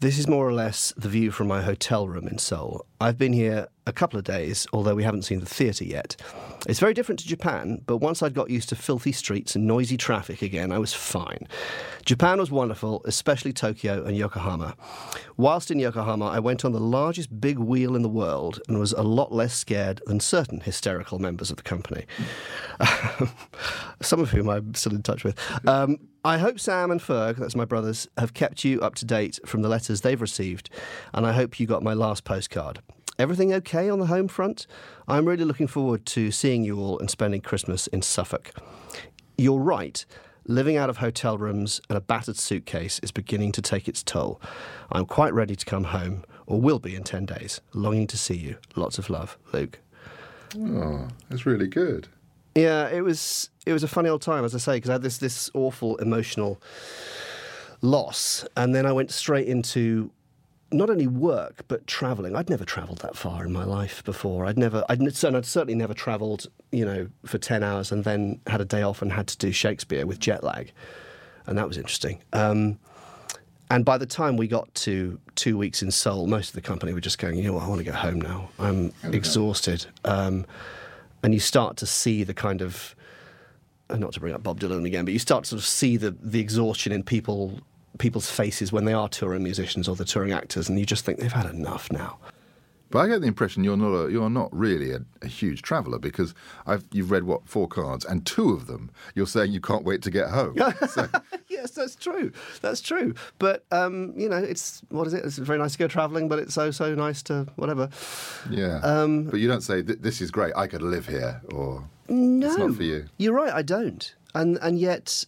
This 0.00 0.18
is 0.18 0.28
more 0.28 0.46
or 0.46 0.52
less 0.52 0.92
the 0.98 1.08
view 1.08 1.30
from 1.30 1.48
my 1.48 1.62
hotel 1.62 2.06
room 2.06 2.28
in 2.28 2.36
Seoul. 2.36 2.84
I've 3.00 3.18
been 3.18 3.32
here 3.32 3.68
a 3.86 3.92
couple 3.92 4.18
of 4.18 4.24
days, 4.24 4.66
although 4.72 4.94
we 4.94 5.04
haven't 5.04 5.22
seen 5.22 5.40
the 5.40 5.46
theatre 5.46 5.84
yet. 5.84 6.16
It's 6.66 6.80
very 6.80 6.94
different 6.94 7.20
to 7.20 7.28
Japan, 7.28 7.82
but 7.86 7.98
once 7.98 8.22
I'd 8.22 8.34
got 8.34 8.50
used 8.50 8.68
to 8.70 8.76
filthy 8.76 9.12
streets 9.12 9.54
and 9.54 9.66
noisy 9.66 9.96
traffic 9.96 10.42
again, 10.42 10.72
I 10.72 10.78
was 10.78 10.92
fine. 10.92 11.46
Japan 12.04 12.38
was 12.38 12.50
wonderful, 12.50 13.02
especially 13.04 13.52
Tokyo 13.52 14.04
and 14.04 14.16
Yokohama. 14.16 14.74
Whilst 15.36 15.70
in 15.70 15.78
Yokohama, 15.78 16.26
I 16.26 16.40
went 16.40 16.64
on 16.64 16.72
the 16.72 16.80
largest 16.80 17.40
big 17.40 17.58
wheel 17.58 17.94
in 17.94 18.02
the 18.02 18.08
world 18.08 18.60
and 18.66 18.78
was 18.78 18.92
a 18.92 19.02
lot 19.02 19.30
less 19.30 19.54
scared 19.54 20.00
than 20.06 20.18
certain 20.18 20.60
hysterical 20.60 21.18
members 21.18 21.50
of 21.50 21.56
the 21.56 21.62
company, 21.62 22.06
some 24.00 24.20
of 24.20 24.30
whom 24.30 24.48
I'm 24.48 24.74
still 24.74 24.94
in 24.94 25.02
touch 25.02 25.22
with. 25.22 25.38
Um, 25.68 25.98
I 26.24 26.38
hope 26.38 26.58
Sam 26.58 26.90
and 26.90 27.00
Ferg, 27.00 27.36
that's 27.36 27.54
my 27.54 27.64
brothers, 27.64 28.08
have 28.18 28.34
kept 28.34 28.64
you 28.64 28.80
up 28.80 28.96
to 28.96 29.04
date 29.04 29.38
from 29.46 29.62
the 29.62 29.68
letters 29.68 30.00
they've 30.00 30.20
received, 30.20 30.70
and 31.14 31.24
I 31.24 31.32
hope 31.32 31.60
you 31.60 31.66
got 31.68 31.84
my 31.84 31.92
last 31.92 32.24
postcard. 32.24 32.80
Everything 33.18 33.52
okay 33.54 33.88
on 33.88 33.98
the 33.98 34.06
home 34.06 34.28
front? 34.28 34.66
I'm 35.08 35.26
really 35.26 35.44
looking 35.44 35.66
forward 35.66 36.04
to 36.06 36.30
seeing 36.30 36.64
you 36.64 36.78
all 36.78 36.98
and 36.98 37.10
spending 37.10 37.40
Christmas 37.40 37.86
in 37.86 38.02
Suffolk. 38.02 38.52
You're 39.38 39.60
right. 39.60 40.04
Living 40.46 40.76
out 40.76 40.90
of 40.90 40.98
hotel 40.98 41.38
rooms 41.38 41.80
and 41.88 41.96
a 41.96 42.00
battered 42.00 42.36
suitcase 42.36 43.00
is 43.00 43.10
beginning 43.10 43.52
to 43.52 43.62
take 43.62 43.88
its 43.88 44.02
toll. 44.02 44.40
I'm 44.92 45.06
quite 45.06 45.34
ready 45.34 45.56
to 45.56 45.64
come 45.64 45.84
home, 45.84 46.24
or 46.46 46.60
will 46.60 46.78
be 46.78 46.94
in 46.94 47.04
10 47.04 47.26
days. 47.26 47.60
Longing 47.72 48.06
to 48.08 48.18
see 48.18 48.36
you. 48.36 48.58
Lots 48.76 48.98
of 48.98 49.10
love, 49.10 49.38
Luke. 49.52 49.80
Oh, 50.58 51.08
that's 51.28 51.46
really 51.46 51.66
good. 51.66 52.08
Yeah, 52.54 52.88
it 52.88 53.02
was 53.02 53.50
it 53.66 53.72
was 53.72 53.82
a 53.82 53.88
funny 53.88 54.08
old 54.08 54.22
time, 54.22 54.44
as 54.44 54.54
I 54.54 54.58
say, 54.58 54.76
because 54.76 54.88
I 54.88 54.94
had 54.94 55.02
this 55.02 55.18
this 55.18 55.50
awful 55.52 55.96
emotional 55.96 56.60
loss, 57.82 58.46
and 58.56 58.74
then 58.74 58.86
I 58.86 58.92
went 58.92 59.10
straight 59.10 59.48
into 59.48 60.10
not 60.72 60.90
only 60.90 61.06
work 61.06 61.64
but 61.68 61.86
travelling. 61.86 62.34
I'd 62.34 62.50
never 62.50 62.64
travelled 62.64 62.98
that 62.98 63.16
far 63.16 63.44
in 63.44 63.52
my 63.52 63.64
life 63.64 64.02
before. 64.04 64.46
I'd 64.46 64.58
never, 64.58 64.84
I'd, 64.88 65.00
I'd 65.00 65.46
certainly 65.46 65.74
never 65.74 65.94
travelled, 65.94 66.46
you 66.72 66.84
know, 66.84 67.08
for 67.24 67.38
ten 67.38 67.62
hours 67.62 67.92
and 67.92 68.04
then 68.04 68.40
had 68.46 68.60
a 68.60 68.64
day 68.64 68.82
off 68.82 69.02
and 69.02 69.12
had 69.12 69.28
to 69.28 69.38
do 69.38 69.52
Shakespeare 69.52 70.06
with 70.06 70.18
jet 70.18 70.42
lag, 70.42 70.72
and 71.46 71.56
that 71.56 71.68
was 71.68 71.76
interesting. 71.76 72.20
Um, 72.32 72.78
and 73.70 73.84
by 73.84 73.98
the 73.98 74.06
time 74.06 74.36
we 74.36 74.46
got 74.46 74.72
to 74.74 75.18
two 75.34 75.58
weeks 75.58 75.82
in 75.82 75.90
Seoul, 75.90 76.26
most 76.26 76.50
of 76.50 76.54
the 76.54 76.60
company 76.60 76.92
were 76.92 77.00
just 77.00 77.18
going, 77.18 77.36
you 77.36 77.44
know 77.44 77.54
what, 77.54 77.64
I 77.64 77.68
want 77.68 77.80
to 77.80 77.84
go 77.84 77.92
home 77.92 78.20
now. 78.20 78.48
I'm 78.60 78.92
exhausted. 79.02 79.86
Um, 80.04 80.46
and 81.22 81.34
you 81.34 81.40
start 81.40 81.76
to 81.78 81.86
see 81.86 82.22
the 82.22 82.34
kind 82.34 82.62
of 82.62 82.94
uh, 83.90 83.96
not 83.96 84.12
to 84.12 84.20
bring 84.20 84.34
up 84.34 84.42
Bob 84.42 84.60
Dylan 84.60 84.84
again, 84.86 85.04
but 85.04 85.12
you 85.12 85.18
start 85.18 85.44
to 85.44 85.50
sort 85.50 85.60
of 85.60 85.66
see 85.66 85.96
the 85.96 86.12
the 86.20 86.40
exhaustion 86.40 86.92
in 86.92 87.02
people 87.02 87.60
people's 87.98 88.30
faces 88.30 88.72
when 88.72 88.84
they 88.84 88.92
are 88.92 89.08
touring 89.08 89.42
musicians 89.42 89.88
or 89.88 89.96
the 89.96 90.04
touring 90.04 90.32
actors, 90.32 90.68
and 90.68 90.78
you 90.78 90.86
just 90.86 91.04
think 91.04 91.18
they've 91.18 91.32
had 91.32 91.46
enough 91.46 91.90
now. 91.90 92.18
But 92.88 93.00
I 93.00 93.08
get 93.08 93.20
the 93.20 93.26
impression 93.26 93.64
you're 93.64 93.76
not 93.76 93.92
a, 93.92 94.12
you're 94.12 94.30
not 94.30 94.48
really 94.56 94.92
a, 94.92 95.00
a 95.20 95.26
huge 95.26 95.62
traveller 95.62 95.98
because 95.98 96.34
I've, 96.68 96.84
you've 96.92 97.10
read 97.10 97.24
what 97.24 97.48
four 97.48 97.66
cards 97.66 98.04
and 98.04 98.24
two 98.24 98.50
of 98.50 98.68
them 98.68 98.90
you're 99.16 99.26
saying 99.26 99.50
you 99.50 99.60
can't 99.60 99.84
wait 99.84 100.02
to 100.02 100.10
get 100.10 100.28
home. 100.30 100.56
So, 100.88 101.08
yes, 101.48 101.72
that's 101.72 101.96
true. 101.96 102.30
That's 102.60 102.80
true. 102.80 103.14
But 103.40 103.64
um, 103.72 104.14
you 104.16 104.28
know, 104.28 104.36
it's 104.36 104.82
what 104.90 105.08
is 105.08 105.14
it? 105.14 105.24
It's 105.24 105.36
very 105.36 105.58
nice 105.58 105.72
to 105.72 105.78
go 105.78 105.88
travelling, 105.88 106.28
but 106.28 106.38
it's 106.38 106.54
so 106.54 106.70
so 106.70 106.94
nice 106.94 107.22
to 107.24 107.48
whatever. 107.56 107.88
yeah, 108.50 108.78
Um, 108.84 109.24
but 109.24 109.40
you 109.40 109.48
don't 109.48 109.62
say 109.62 109.82
this 109.82 110.20
is 110.20 110.30
great. 110.30 110.52
I 110.54 110.68
could 110.68 110.82
live 110.82 111.08
here, 111.08 111.42
or 111.52 111.82
No, 112.08 112.46
it's 112.46 112.56
not 112.56 112.76
for 112.76 112.84
you. 112.84 113.06
You're 113.18 113.34
right. 113.34 113.52
I 113.52 113.62
don't, 113.62 114.14
and 114.32 114.58
and 114.62 114.78
yet. 114.78 115.24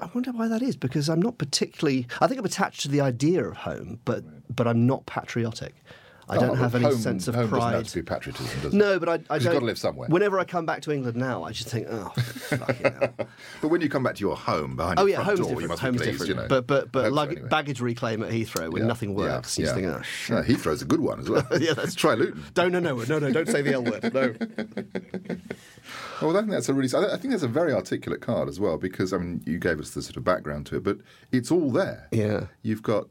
I 0.00 0.08
wonder 0.12 0.32
why 0.32 0.48
that 0.48 0.62
is 0.62 0.76
because 0.76 1.08
I'm 1.08 1.22
not 1.22 1.38
particularly. 1.38 2.06
I 2.20 2.26
think 2.26 2.38
I'm 2.38 2.44
attached 2.44 2.80
to 2.82 2.88
the 2.88 3.00
idea 3.00 3.44
of 3.44 3.56
home, 3.58 4.00
but 4.04 4.24
but 4.54 4.66
I'm 4.66 4.86
not 4.86 5.06
patriotic. 5.06 5.74
I 6.28 6.38
don't 6.38 6.50
Oh, 6.50 6.54
have 6.54 6.74
any 6.74 6.84
home- 6.84 6.94
sense 6.96 7.28
of 7.28 7.34
home 7.34 7.50
doesn't 7.50 7.60
have 7.60 7.72
pride. 7.72 7.84
to 7.86 7.94
be 7.94 8.02
patriotism, 8.02 8.60
does 8.62 8.72
it? 8.72 8.76
No, 8.76 8.98
but 8.98 9.08
I, 9.08 9.12
I 9.12 9.16
don't. 9.16 9.42
You've 9.42 9.52
got 9.52 9.58
to 9.60 9.64
live 9.66 9.78
somewhere. 9.78 10.08
Whenever 10.08 10.38
I 10.38 10.44
come 10.44 10.64
back 10.66 10.80
to 10.82 10.92
England 10.92 11.16
now, 11.16 11.42
I 11.44 11.52
just 11.52 11.68
think, 11.68 11.86
oh, 11.90 12.08
fucking 12.16 12.92
hell. 12.92 13.14
But 13.60 13.68
when 13.68 13.80
you 13.80 13.88
come 13.88 14.02
back 14.02 14.14
to 14.16 14.20
your 14.20 14.36
home 14.36 14.76
behind 14.76 14.98
Oh 14.98 15.02
your 15.06 15.18
yeah, 15.18 15.24
front 15.24 15.38
door, 15.38 15.46
you 15.48 15.50
different. 15.54 15.68
must 15.70 15.82
Home's 15.82 15.98
be 16.00 16.04
pleased, 16.04 16.18
different. 16.20 16.28
you 16.28 16.34
know. 16.42 16.48
But 16.48 16.66
but 16.66 16.92
but 16.92 17.04
Hope 17.12 17.14
so, 17.14 17.20
anyway. 17.32 17.48
baggage 17.48 17.80
reclaim 17.80 18.22
at 18.22 18.30
Heathrow 18.30 18.70
when 18.72 18.82
Yeah, 18.82 18.88
nothing 18.88 19.10
yeah, 19.10 19.16
works. 19.16 19.58
you 19.58 19.66
yeah. 19.66 19.74
think, 19.74 19.86
oh 19.86 20.02
shit. 20.02 20.36
Yeah, 20.36 20.42
Heathrow's 20.54 20.82
a 20.82 20.84
good 20.86 21.00
one 21.00 21.20
as 21.20 21.28
well. 21.30 21.46
Yeah, 21.60 21.72
that's 21.74 21.94
Try 21.94 22.14
Luton. 22.14 22.42
Don't 22.54 22.72
no 22.72 22.80
no 22.80 22.96
no 22.96 23.18
no 23.18 23.32
don't 23.32 23.48
say 23.48 23.62
the 23.62 23.72
L 23.74 23.84
word. 23.84 24.12
No. 24.14 24.34
Well, 26.22 26.36
I 26.36 26.40
think 26.40 26.52
that's 26.52 26.68
a 26.68 26.74
really. 26.74 26.88
I 26.96 27.16
think 27.18 27.32
that's 27.32 27.42
a 27.42 27.48
very 27.48 27.72
articulate 27.74 28.20
card 28.22 28.48
as 28.48 28.58
well 28.60 28.78
because 28.78 29.12
I 29.12 29.18
mean, 29.18 29.42
you 29.44 29.58
gave 29.58 29.78
us 29.80 29.90
the 29.90 30.00
sort 30.00 30.16
of 30.16 30.24
background 30.24 30.64
to 30.66 30.76
it, 30.76 30.82
but 30.84 30.98
it's 31.32 31.50
all 31.50 31.70
there. 31.70 32.08
Yeah. 32.12 32.46
You've 32.62 32.82
got 32.82 33.08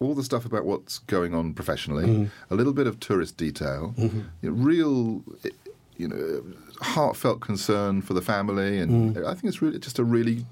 all 0.00 0.14
the 0.14 0.24
stuff 0.24 0.44
about 0.46 0.64
what's 0.64 0.98
going 1.00 1.34
on 1.34 1.52
professionally, 1.54 2.06
Mm-hmm. 2.06 2.52
a 2.52 2.56
little 2.56 2.72
bit 2.72 2.86
of 2.86 2.98
tourist 3.00 3.36
detail, 3.36 3.94
you 3.98 4.22
know, 4.42 4.50
real, 4.50 5.22
you 5.96 6.08
know, 6.08 6.42
heartfelt 6.80 7.40
concern 7.40 8.00
for 8.02 8.14
the 8.14 8.22
family, 8.22 8.78
and 8.78 9.14
Mm. 9.14 9.26
I 9.26 9.34
think 9.34 9.44
it's 9.44 9.60
really 9.62 9.78
just 9.78 9.98
a 9.98 10.04
really. 10.04 10.46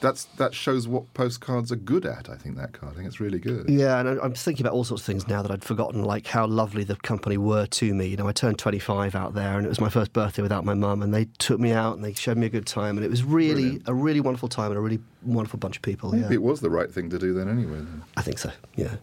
That's 0.00 0.24
that 0.36 0.54
shows 0.54 0.88
what 0.88 1.12
postcards 1.12 1.70
are 1.70 1.76
good 1.76 2.06
at. 2.06 2.28
I 2.30 2.36
think 2.36 2.56
that 2.56 2.72
card. 2.72 2.92
I 2.92 2.96
think 2.96 3.06
it's 3.06 3.20
really 3.20 3.38
good. 3.38 3.68
Yeah, 3.68 4.00
and 4.00 4.08
I- 4.08 4.24
I'm 4.24 4.32
thinking 4.34 4.64
about 4.64 4.74
all 4.74 4.84
sorts 4.84 5.02
of 5.02 5.06
things 5.06 5.28
now 5.28 5.42
that 5.42 5.50
I'd 5.50 5.62
forgotten, 5.62 6.02
like 6.02 6.26
how 6.26 6.46
lovely 6.46 6.84
the 6.84 6.96
company 6.96 7.36
were 7.36 7.66
to 7.66 7.94
me. 7.94 8.06
You 8.06 8.16
know, 8.16 8.26
I 8.26 8.32
turned 8.32 8.58
25 8.58 9.14
out 9.14 9.34
there, 9.34 9.56
and 9.58 9.66
it 9.66 9.68
was 9.68 9.80
my 9.80 9.90
first 9.90 10.12
birthday 10.12 10.40
without 10.42 10.64
my 10.64 10.74
mum, 10.74 11.02
and 11.02 11.12
they 11.12 11.26
took 11.38 11.60
me 11.60 11.72
out 11.72 11.96
and 11.96 12.04
they 12.04 12.14
showed 12.14 12.38
me 12.38 12.46
a 12.46 12.50
good 12.50 12.66
time, 12.66 12.96
and 12.96 13.04
it 13.04 13.10
was 13.10 13.22
really 13.24 13.62
Brilliant. 13.62 13.88
a 13.88 13.94
really 13.94 14.20
wonderful 14.20 14.48
time 14.48 14.70
and 14.70 14.78
a 14.78 14.80
really 14.80 15.00
wonderful 15.22 15.58
bunch 15.58 15.76
of 15.76 15.82
people. 15.82 16.16
Yeah, 16.16 16.32
it 16.32 16.42
was 16.42 16.60
the 16.60 16.70
right 16.70 16.90
thing 16.90 17.10
to 17.10 17.18
do 17.18 17.34
then, 17.34 17.48
anyway. 17.48 17.78
Then. 17.78 18.02
I 18.16 18.22
think 18.22 18.38
so. 18.38 18.50
Yeah. 18.76 18.96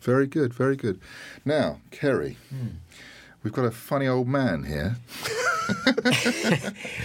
Very 0.00 0.26
good, 0.26 0.52
very 0.52 0.76
good. 0.76 1.00
Now, 1.44 1.80
Kerry, 1.90 2.36
hmm. 2.50 2.76
we've 3.42 3.52
got 3.52 3.64
a 3.64 3.70
funny 3.70 4.06
old 4.06 4.28
man 4.28 4.64
here. 4.64 4.96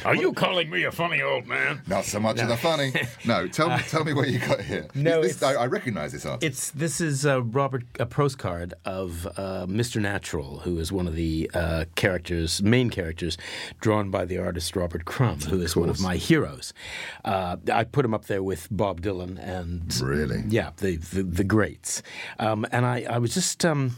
Are 0.06 0.16
you 0.16 0.34
calling 0.34 0.70
me 0.70 0.84
a 0.84 0.92
funny 0.92 1.22
old 1.22 1.48
man? 1.48 1.82
Not 1.88 2.06
so 2.06 2.20
much 2.20 2.40
of 2.40 2.48
the 2.48 2.58
funny. 2.58 2.94
No, 3.26 3.48
tell 3.48 3.70
me, 3.70 3.78
tell 3.88 4.04
me 4.04 4.14
what 4.14 4.30
you 4.30 4.40
got 4.40 4.62
here. 4.62 4.88
No, 4.96 5.22
This- 5.22 5.42
I, 5.44 5.54
I 5.54 5.66
recognise 5.68 6.12
this 6.12 6.26
artist. 6.26 6.44
It's 6.44 6.72
this 6.72 7.02
is 7.02 7.26
uh, 7.26 7.42
Robert 7.44 7.84
a 8.00 8.06
postcard 8.06 8.74
of 8.86 9.26
uh, 9.38 9.66
Mr. 9.68 10.02
Natural, 10.02 10.60
who 10.60 10.80
is 10.80 10.92
one 10.92 11.08
of 11.08 11.16
the 11.16 11.50
uh, 11.54 11.86
characters, 11.96 12.62
main 12.64 12.90
characters, 12.90 13.38
drawn 13.80 14.10
by 14.12 14.26
the 14.26 14.38
artist 14.38 14.76
Robert 14.76 15.06
Crumb, 15.06 15.40
who 15.42 15.62
is 15.62 15.76
one 15.76 15.90
of 15.90 16.00
my 16.02 16.16
heroes. 16.16 16.74
Uh, 17.26 17.58
I 17.72 17.84
put 17.84 18.06
him 18.06 18.14
up 18.14 18.26
there 18.26 18.44
with 18.44 18.68
Bob 18.72 19.02
Dylan 19.02 19.38
and 19.40 19.96
Really? 20.02 20.44
yeah, 20.48 20.72
the 20.78 20.98
the, 20.98 21.24
the 21.24 21.44
greats. 21.44 22.02
Um, 22.40 22.66
and 22.72 22.86
I 22.86 23.06
I 23.10 23.18
was 23.20 23.34
just 23.34 23.66
um, 23.66 23.98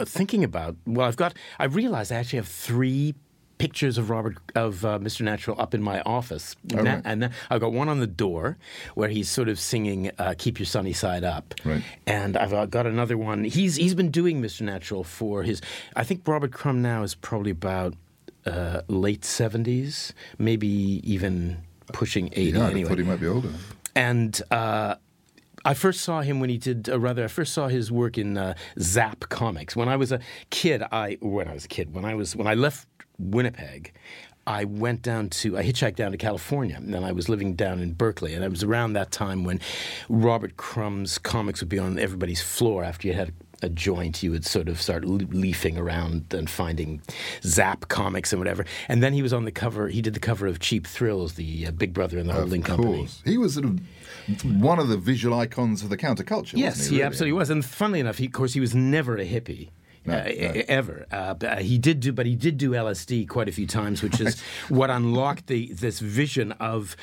thinking 0.00 0.44
about 0.44 0.76
well, 0.86 1.06
I've 1.06 1.16
got 1.16 1.34
I 1.58 1.64
realized 1.64 2.12
I 2.12 2.16
actually 2.16 2.38
have 2.38 2.48
three. 2.48 3.14
Pictures 3.62 3.96
of 3.96 4.10
Robert 4.10 4.36
of 4.56 4.84
uh, 4.84 4.98
Mr. 4.98 5.20
Natural 5.22 5.54
up 5.60 5.72
in 5.72 5.80
my 5.82 6.00
office, 6.02 6.56
Oh, 6.74 6.82
Na- 6.82 6.94
right. 6.94 7.02
and 7.04 7.22
then 7.22 7.30
I've 7.48 7.60
got 7.60 7.72
one 7.72 7.88
on 7.88 8.00
the 8.00 8.08
door 8.08 8.56
where 8.96 9.08
he's 9.08 9.28
sort 9.28 9.48
of 9.48 9.56
singing 9.60 10.10
uh, 10.18 10.34
"Keep 10.36 10.58
Your 10.58 10.66
Sunny 10.66 10.92
Side 10.92 11.22
Up," 11.22 11.54
Right. 11.64 11.82
and 12.06 12.36
I've 12.36 12.52
uh, 12.52 12.66
got 12.66 12.86
another 12.86 13.16
one. 13.16 13.44
He's 13.44 13.76
he's 13.76 13.94
been 13.94 14.10
doing 14.10 14.42
Mr. 14.42 14.62
Natural 14.62 15.04
for 15.04 15.44
his. 15.44 15.60
I 15.94 16.02
think 16.02 16.26
Robert 16.26 16.50
Crumb 16.52 16.82
now 16.82 17.04
is 17.04 17.14
probably 17.14 17.52
about 17.52 17.94
uh, 18.46 18.80
late 18.88 19.24
seventies, 19.24 20.12
maybe 20.38 20.68
even 21.04 21.58
pushing 21.92 22.30
eighty. 22.32 22.58
yeah, 22.58 22.66
I 22.66 22.70
anyway, 22.70 22.88
thought 22.88 22.98
he 22.98 23.04
might 23.04 23.20
be 23.20 23.28
older. 23.28 23.50
and 23.94 24.42
uh, 24.50 24.96
I 25.64 25.74
first 25.74 26.00
saw 26.00 26.22
him 26.22 26.40
when 26.40 26.50
he 26.50 26.58
did, 26.58 26.88
or 26.88 26.98
rather, 26.98 27.22
I 27.22 27.28
first 27.28 27.52
saw 27.54 27.68
his 27.68 27.92
work 27.92 28.18
in 28.18 28.36
uh, 28.36 28.54
Zap 28.80 29.20
Comics. 29.28 29.76
When 29.76 29.88
I 29.88 29.94
was 29.94 30.10
a 30.10 30.18
kid, 30.50 30.82
I 30.90 31.18
when 31.20 31.46
I 31.46 31.54
was 31.54 31.64
a 31.66 31.68
kid, 31.68 31.94
when 31.94 32.04
I 32.04 32.16
was 32.16 32.34
when 32.34 32.48
I 32.48 32.54
left 32.54 32.88
Winnipeg. 33.18 33.92
I 34.44 34.64
went 34.64 35.02
down 35.02 35.28
to, 35.30 35.56
I 35.56 35.62
hitchhiked 35.62 35.94
down 35.94 36.10
to 36.10 36.18
California, 36.18 36.76
and 36.76 36.92
then 36.92 37.04
I 37.04 37.12
was 37.12 37.28
living 37.28 37.54
down 37.54 37.78
in 37.78 37.92
Berkeley. 37.92 38.34
And 38.34 38.44
it 38.44 38.50
was 38.50 38.64
around 38.64 38.94
that 38.94 39.12
time 39.12 39.44
when 39.44 39.60
Robert 40.08 40.56
Crumb's 40.56 41.18
comics 41.18 41.60
would 41.60 41.68
be 41.68 41.78
on 41.78 41.98
everybody's 41.98 42.42
floor 42.42 42.82
after 42.82 43.06
you 43.06 43.14
had 43.14 43.32
a 43.62 43.68
joint, 43.68 44.22
you 44.22 44.30
would 44.30 44.44
sort 44.44 44.68
of 44.68 44.80
start 44.80 45.04
leafing 45.04 45.78
around 45.78 46.34
and 46.34 46.50
finding 46.50 47.00
Zap 47.42 47.88
comics 47.88 48.32
and 48.32 48.40
whatever. 48.40 48.64
And 48.88 49.02
then 49.02 49.12
he 49.12 49.22
was 49.22 49.32
on 49.32 49.44
the 49.44 49.52
cover, 49.52 49.88
he 49.88 50.02
did 50.02 50.14
the 50.14 50.20
cover 50.20 50.46
of 50.46 50.58
Cheap 50.58 50.86
Thrills, 50.86 51.34
the 51.34 51.68
uh, 51.68 51.70
Big 51.70 51.94
Brother 51.94 52.18
and 52.18 52.28
the 52.28 52.34
Holding 52.34 52.62
of 52.62 52.66
Company. 52.66 52.98
course. 52.98 53.22
He 53.24 53.38
was 53.38 53.54
sort 53.54 53.66
of 53.66 53.80
one 54.60 54.78
of 54.78 54.88
the 54.88 54.96
visual 54.96 55.38
icons 55.38 55.82
of 55.82 55.90
the 55.90 55.96
counterculture. 55.96 56.54
Yes, 56.56 56.86
he, 56.86 56.90
he, 56.90 56.96
really? 56.96 57.04
absolutely 57.04 57.32
was. 57.32 57.50
And 57.50 57.64
funnily 57.64 58.00
enough, 58.00 58.18
he, 58.18 58.26
of 58.26 58.32
course, 58.32 58.52
he 58.52 58.60
was 58.60 58.74
never 58.74 59.16
a 59.16 59.26
hippie. 59.26 59.70
No, 60.04 60.14
uh, 60.14 60.24
no. 60.24 60.62
Ever, 60.68 61.06
uh, 61.12 61.34
uh, 61.40 61.56
he 61.56 61.78
did 61.78 62.00
do, 62.00 62.12
but 62.12 62.26
he 62.26 62.34
did 62.34 62.58
do 62.58 62.70
LSD 62.70 63.28
quite 63.28 63.48
a 63.48 63.52
few 63.52 63.66
times, 63.66 64.02
which 64.02 64.20
is 64.20 64.40
what 64.68 64.90
unlocked 64.90 65.46
the 65.46 65.72
this 65.72 66.00
vision 66.00 66.52
of 66.52 66.96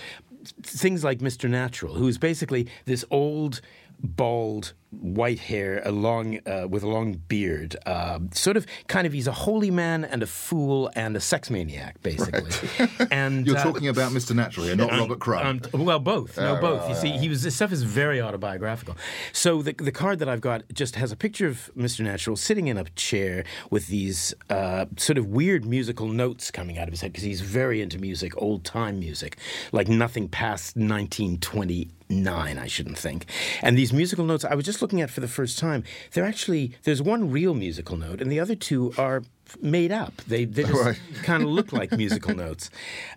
things 0.63 1.03
like 1.03 1.19
Mr. 1.19 1.49
Natural, 1.49 1.95
who 1.95 2.07
is 2.07 2.17
basically 2.17 2.67
this 2.85 3.05
old, 3.11 3.61
bald, 4.01 4.73
white 4.91 5.39
hair, 5.39 5.81
a 5.85 5.91
long 5.91 6.39
uh, 6.47 6.67
with 6.67 6.83
a 6.83 6.87
long 6.87 7.13
beard, 7.27 7.75
uh, 7.85 8.19
sort 8.33 8.57
of, 8.57 8.65
kind 8.87 9.05
of, 9.05 9.13
he's 9.13 9.27
a 9.27 9.31
holy 9.31 9.69
man 9.71 10.03
and 10.03 10.23
a 10.23 10.27
fool 10.27 10.89
and 10.95 11.15
a 11.15 11.19
sex 11.21 11.49
maniac, 11.49 12.01
basically. 12.01 12.51
and 13.11 13.45
You're 13.45 13.57
uh, 13.57 13.63
talking 13.63 13.87
about 13.87 14.11
Mr. 14.11 14.35
Natural 14.35 14.65
here, 14.65 14.75
not 14.75 14.91
um, 14.91 14.99
Robert 15.01 15.19
Crumb. 15.19 15.61
um, 15.73 15.85
well, 15.85 15.99
both. 15.99 16.37
No, 16.37 16.57
Oh, 16.57 16.61
both. 16.61 16.81
right, 16.81 16.89
You 16.89 16.95
see, 16.95 17.11
right. 17.11 17.19
he 17.19 17.29
was. 17.29 17.43
This 17.43 17.55
stuff 17.55 17.71
is 17.71 17.83
very 17.83 18.19
autobiographical. 18.21 18.95
So 19.31 19.61
the 19.61 19.73
the 19.73 19.91
card 19.91 20.17
that 20.19 20.27
I've 20.29 20.41
got 20.41 20.63
just 20.73 20.95
has 20.95 21.11
a 21.11 21.15
picture 21.15 21.47
of 21.47 21.69
Mr. 21.77 21.99
Natural 22.01 22.35
sitting 22.35 22.67
in 22.67 22.77
a 22.77 22.85
chair 22.95 23.43
with 23.69 23.87
these 23.87 24.33
uh, 24.49 24.85
sort 24.97 25.17
of 25.19 25.27
weird 25.27 25.65
musical 25.65 26.07
notes 26.07 26.49
coming 26.51 26.77
out 26.79 26.87
of 26.87 26.91
his 26.93 27.01
head 27.01 27.11
because 27.11 27.23
he's 27.23 27.41
very 27.41 27.81
into 27.81 27.99
music, 27.99 28.33
old 28.41 28.63
time 28.65 28.99
music, 28.99 29.37
like 29.71 29.87
nothing 29.87 30.27
past 30.27 30.75
1929. 30.75 32.57
I 32.57 32.67
shouldn't 32.67 32.97
think. 32.97 33.25
And 33.61 33.77
these 33.77 33.93
musical 33.93 34.25
notes, 34.25 34.43
I 34.43 34.55
was 34.55 34.65
just 34.65 34.78
looking 34.81 35.01
at 35.01 35.09
for 35.09 35.21
the 35.21 35.27
first 35.27 35.57
time. 35.59 35.83
They're 36.13 36.25
actually 36.25 36.73
there's 36.83 37.01
one 37.01 37.31
real 37.31 37.53
musical 37.53 37.97
note, 37.97 38.21
and 38.21 38.31
the 38.31 38.39
other 38.39 38.55
two 38.55 38.93
are 38.97 39.23
made 39.61 39.91
up. 39.91 40.13
They 40.27 40.45
they 40.45 40.63
just 40.63 40.73
Right. 40.83 40.99
kind 41.23 41.43
of 41.43 41.49
look 41.49 41.71
like 41.73 41.91
musical 41.91 42.35
notes. 42.35 42.69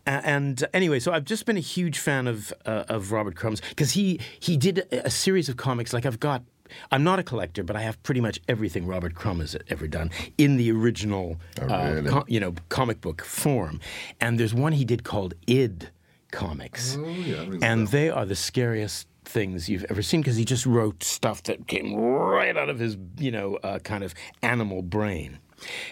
Uh, 0.06 0.20
and 0.24 0.62
uh, 0.62 0.66
anyway, 0.72 0.98
so 1.00 1.12
I've 1.12 1.24
just 1.24 1.44
been 1.46 1.56
a 1.56 1.60
huge 1.60 1.98
fan 1.98 2.26
of 2.26 2.52
uh, 2.66 2.84
of 2.88 3.12
Robert 3.12 3.36
Crumb's 3.36 3.60
because 3.60 3.92
he 3.92 4.20
he 4.40 4.56
did 4.56 4.78
a, 4.92 5.06
a 5.06 5.10
series 5.10 5.48
of 5.48 5.56
comics. 5.56 5.92
Like 5.92 6.06
I've 6.06 6.20
got. 6.20 6.42
I'm 6.90 7.04
not 7.04 7.18
a 7.18 7.22
collector, 7.22 7.62
but 7.62 7.76
I 7.76 7.82
have 7.82 8.02
pretty 8.02 8.22
much 8.22 8.40
everything 8.48 8.86
Robert 8.86 9.14
Crumb 9.14 9.40
has 9.40 9.54
ever 9.68 9.86
done 9.86 10.10
in 10.38 10.56
the 10.56 10.72
original, 10.72 11.36
Oh, 11.60 11.66
uh, 11.68 11.92
really? 11.96 12.08
co- 12.08 12.24
you 12.28 12.40
know, 12.40 12.54
comic 12.70 13.02
book 13.02 13.22
form. 13.22 13.78
And 14.22 14.40
there's 14.40 14.54
one 14.54 14.72
he 14.72 14.86
did 14.86 15.04
called 15.04 15.34
Id 15.46 15.90
Comics, 16.30 16.96
Oh, 16.98 17.06
yeah, 17.06 17.36
that 17.40 17.48
rings 17.48 17.62
a 17.62 17.66
and 17.66 17.88
they 17.88 18.08
are 18.08 18.24
the 18.24 18.34
scariest 18.34 19.06
things 19.24 19.68
you've 19.68 19.84
ever 19.90 20.02
seen 20.02 20.20
because 20.20 20.36
he 20.36 20.44
just 20.44 20.66
wrote 20.66 21.02
stuff 21.02 21.42
that 21.44 21.66
came 21.66 21.94
right 21.94 22.56
out 22.56 22.68
of 22.68 22.78
his, 22.78 22.96
you 23.18 23.30
know, 23.30 23.56
uh, 23.56 23.78
kind 23.78 24.04
of 24.04 24.14
animal 24.42 24.82
brain. 24.82 25.38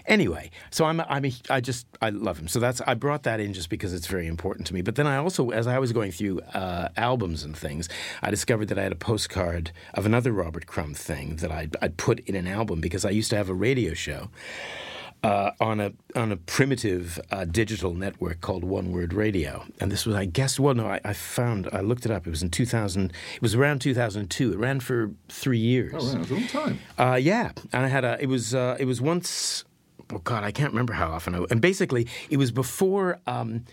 Anyway, 0.06 0.50
so 0.70 0.84
I'm, 0.84 1.00
I'm 1.00 1.24
a, 1.24 1.32
I 1.48 1.60
just 1.60 1.86
I 2.02 2.10
love 2.10 2.38
him. 2.38 2.48
So 2.48 2.58
that's 2.58 2.80
I 2.88 2.94
brought 2.94 3.22
that 3.24 3.40
in 3.40 3.52
just 3.52 3.68
because 3.70 3.92
it's 3.94 4.06
very 4.06 4.26
important 4.26 4.66
to 4.68 4.74
me. 4.74 4.82
But 4.82 4.96
then 4.96 5.06
I 5.06 5.16
also, 5.16 5.50
as 5.50 5.66
I 5.66 5.78
was 5.78 5.92
going 5.92 6.12
through 6.12 6.40
uh, 6.40 6.88
albums 6.96 7.44
and 7.44 7.56
things, 7.56 7.88
I 8.22 8.30
discovered 8.30 8.66
that 8.68 8.78
I 8.78 8.82
had 8.82 8.92
a 8.92 8.96
postcard 8.96 9.72
of 9.94 10.06
another 10.06 10.32
Robert 10.32 10.66
Crumb 10.66 10.94
thing 10.94 11.36
that 11.36 11.52
I'd, 11.52 11.76
I'd 11.80 11.96
put 11.96 12.20
in 12.20 12.34
an 12.34 12.48
album 12.48 12.80
because 12.80 13.04
I 13.04 13.10
used 13.10 13.30
to 13.30 13.36
have 13.36 13.48
a 13.48 13.54
radio 13.54 13.94
show 13.94 14.30
uh, 15.22 15.50
on 15.60 15.80
a 15.80 15.92
on 16.16 16.32
a 16.32 16.36
primitive 16.36 17.20
uh, 17.30 17.44
digital 17.44 17.94
network 17.94 18.40
called 18.40 18.64
One 18.64 18.92
Word 18.92 19.12
Radio, 19.12 19.64
and 19.80 19.92
this 19.92 20.06
was, 20.06 20.16
I 20.16 20.24
guess, 20.24 20.58
well, 20.58 20.74
no, 20.74 20.86
I, 20.86 21.00
I 21.04 21.12
found, 21.12 21.68
I 21.72 21.80
looked 21.80 22.04
it 22.04 22.10
up. 22.10 22.26
It 22.26 22.30
was 22.30 22.42
in 22.42 22.50
2000. 22.50 23.12
It 23.34 23.42
was 23.42 23.54
around 23.54 23.80
2002. 23.80 24.52
It 24.52 24.58
ran 24.58 24.80
for 24.80 25.10
three 25.28 25.58
years. 25.58 25.92
Oh, 25.94 26.18
was 26.18 26.30
a 26.30 26.34
long 26.34 26.46
time. 26.46 26.80
Uh, 26.98 27.18
yeah, 27.20 27.52
and 27.72 27.84
I 27.84 27.88
had 27.88 28.04
a. 28.04 28.18
It 28.20 28.28
was. 28.28 28.54
Uh, 28.54 28.76
it 28.78 28.86
was 28.86 29.00
once. 29.00 29.64
Oh 30.12 30.18
God, 30.18 30.42
I 30.42 30.50
can't 30.50 30.72
remember 30.72 30.94
how 30.94 31.10
often. 31.10 31.34
I, 31.34 31.44
and 31.50 31.60
basically, 31.60 32.06
it 32.30 32.36
was 32.36 32.50
before. 32.50 33.20
Um, 33.26 33.64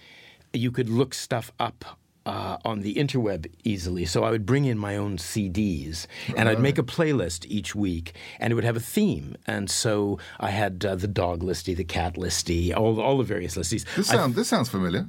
you 0.53 0.71
could 0.71 0.89
look 0.89 1.13
stuff 1.13 1.51
up. 1.59 1.99
Uh, 2.27 2.57
on 2.65 2.81
the 2.81 2.95
interweb 2.95 3.49
easily, 3.63 4.03
so 4.03 4.25
I 4.25 4.31
would 4.31 4.45
bring 4.45 4.65
in 4.65 4.77
my 4.77 4.97
own 4.97 5.15
CDs 5.15 6.07
and 6.35 6.49
I'd 6.49 6.59
make 6.59 6.77
a 6.77 6.83
playlist 6.83 7.45
each 7.47 7.73
week, 7.73 8.15
and 8.37 8.51
it 8.51 8.55
would 8.55 8.65
have 8.65 8.75
a 8.75 8.81
theme. 8.81 9.37
And 9.47 9.71
so 9.71 10.19
I 10.37 10.49
had 10.49 10.83
uh, 10.83 10.95
the 10.95 11.07
dog 11.07 11.41
listy, 11.41 11.73
the 11.73 11.85
cat 11.85 12.15
listy, 12.15 12.75
all 12.75 12.99
all 12.99 13.17
the 13.17 13.23
various 13.23 13.55
listies. 13.55 13.85
This, 13.95 14.11
I 14.11 14.27
this 14.27 14.49
sounds 14.49 14.67
familiar. 14.67 15.07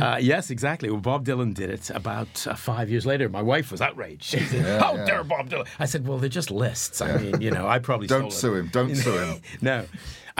uh, 0.00 0.18
yes, 0.20 0.50
exactly. 0.50 0.90
Well, 0.90 1.00
Bob 1.00 1.26
Dylan 1.26 1.54
did 1.54 1.70
it 1.70 1.90
about 1.90 2.46
uh, 2.46 2.54
five 2.54 2.88
years 2.88 3.04
later. 3.04 3.28
My 3.28 3.42
wife 3.42 3.72
was 3.72 3.80
outraged. 3.80 4.22
She 4.22 4.38
said, 4.38 4.80
"How 4.80 4.94
yeah. 4.94 5.06
dare 5.06 5.24
Bob 5.24 5.50
Dylan?" 5.50 5.66
I 5.80 5.86
said, 5.86 6.06
"Well, 6.06 6.18
they're 6.18 6.28
just 6.28 6.52
lists. 6.52 7.00
I 7.00 7.16
mean, 7.16 7.40
you 7.40 7.50
know, 7.50 7.66
I 7.66 7.80
probably 7.80 8.06
Don't 8.06 8.32
sue 8.32 8.54
it. 8.54 8.60
him. 8.60 8.68
Don't 8.68 8.94
sue 8.94 9.18
him. 9.18 9.42
no." 9.60 9.86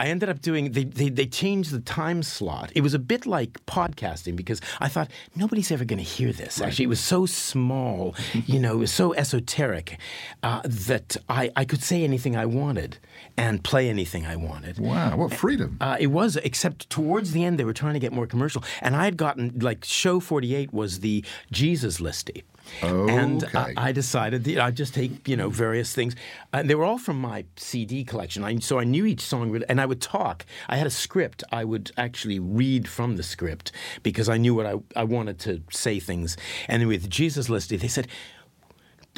I 0.01 0.07
ended 0.07 0.29
up 0.29 0.41
doing. 0.41 0.71
They, 0.71 0.85
they 0.85 1.09
they 1.09 1.27
changed 1.27 1.69
the 1.71 1.79
time 1.79 2.23
slot. 2.23 2.71
It 2.73 2.81
was 2.81 2.95
a 2.95 2.99
bit 2.99 3.27
like 3.27 3.63
podcasting 3.67 4.35
because 4.35 4.59
I 4.79 4.87
thought 4.87 5.11
nobody's 5.35 5.71
ever 5.71 5.85
going 5.85 5.99
to 5.99 6.11
hear 6.17 6.33
this. 6.33 6.59
Actually, 6.59 6.85
it 6.85 6.93
was 6.97 6.99
so 6.99 7.27
small, 7.27 8.15
you 8.33 8.59
know, 8.59 8.73
it 8.73 8.79
was 8.79 8.91
so 8.91 9.13
esoteric 9.13 9.99
uh, 10.41 10.61
that 10.65 11.17
I 11.29 11.51
I 11.55 11.65
could 11.65 11.83
say 11.83 12.03
anything 12.03 12.35
I 12.35 12.47
wanted 12.47 12.97
and 13.37 13.63
play 13.63 13.89
anything 13.89 14.25
I 14.25 14.37
wanted. 14.37 14.79
Wow, 14.79 15.17
what 15.17 15.35
freedom. 15.35 15.77
Uh, 15.79 15.97
it 15.99 16.07
was, 16.07 16.35
except 16.37 16.89
towards 16.89 17.31
the 17.31 17.43
end, 17.45 17.59
they 17.59 17.65
were 17.65 17.73
trying 17.73 17.93
to 17.93 17.99
get 17.99 18.11
more 18.11 18.25
commercial. 18.25 18.63
And 18.81 18.95
I 18.95 19.05
had 19.05 19.17
gotten, 19.17 19.59
like, 19.59 19.85
show 19.85 20.19
48 20.19 20.73
was 20.73 21.01
the 21.01 21.23
Jesus 21.51 21.99
listy. 21.99 22.41
And 22.81 23.43
uh, 23.43 23.47
Okay. 23.47 23.73
I 23.77 23.91
decided 23.91 24.43
that 24.45 24.59
I'd 24.59 24.75
just 24.75 24.93
take, 24.93 25.27
you 25.27 25.35
know, 25.37 25.49
various 25.49 25.93
things. 25.93 26.15
And 26.53 26.69
they 26.69 26.75
were 26.75 26.85
all 26.85 26.97
from 26.97 27.19
my 27.19 27.45
CD 27.55 28.03
collection. 28.03 28.43
I, 28.43 28.57
so 28.59 28.79
I 28.79 28.83
knew 28.83 29.05
each 29.05 29.21
song, 29.21 29.51
really- 29.51 29.65
and 29.69 29.79
I 29.81 29.85
would 29.85 30.01
talk. 30.01 30.45
I 30.69 30.77
had 30.77 30.87
a 30.87 30.91
script. 30.91 31.43
I 31.51 31.63
would 31.65 31.91
actually 31.97 32.39
read 32.39 32.87
from 32.87 33.17
the 33.17 33.23
script 33.23 33.71
because 34.03 34.29
I 34.29 34.37
knew 34.37 34.53
what 34.55 34.65
I, 34.65 34.75
I 34.95 35.03
wanted 35.03 35.39
to 35.39 35.61
say 35.71 35.99
things. 35.99 36.37
And 36.67 36.87
with 36.87 37.09
Jesus 37.09 37.47
listy, 37.49 37.79
they 37.79 37.87
said, 37.87 38.07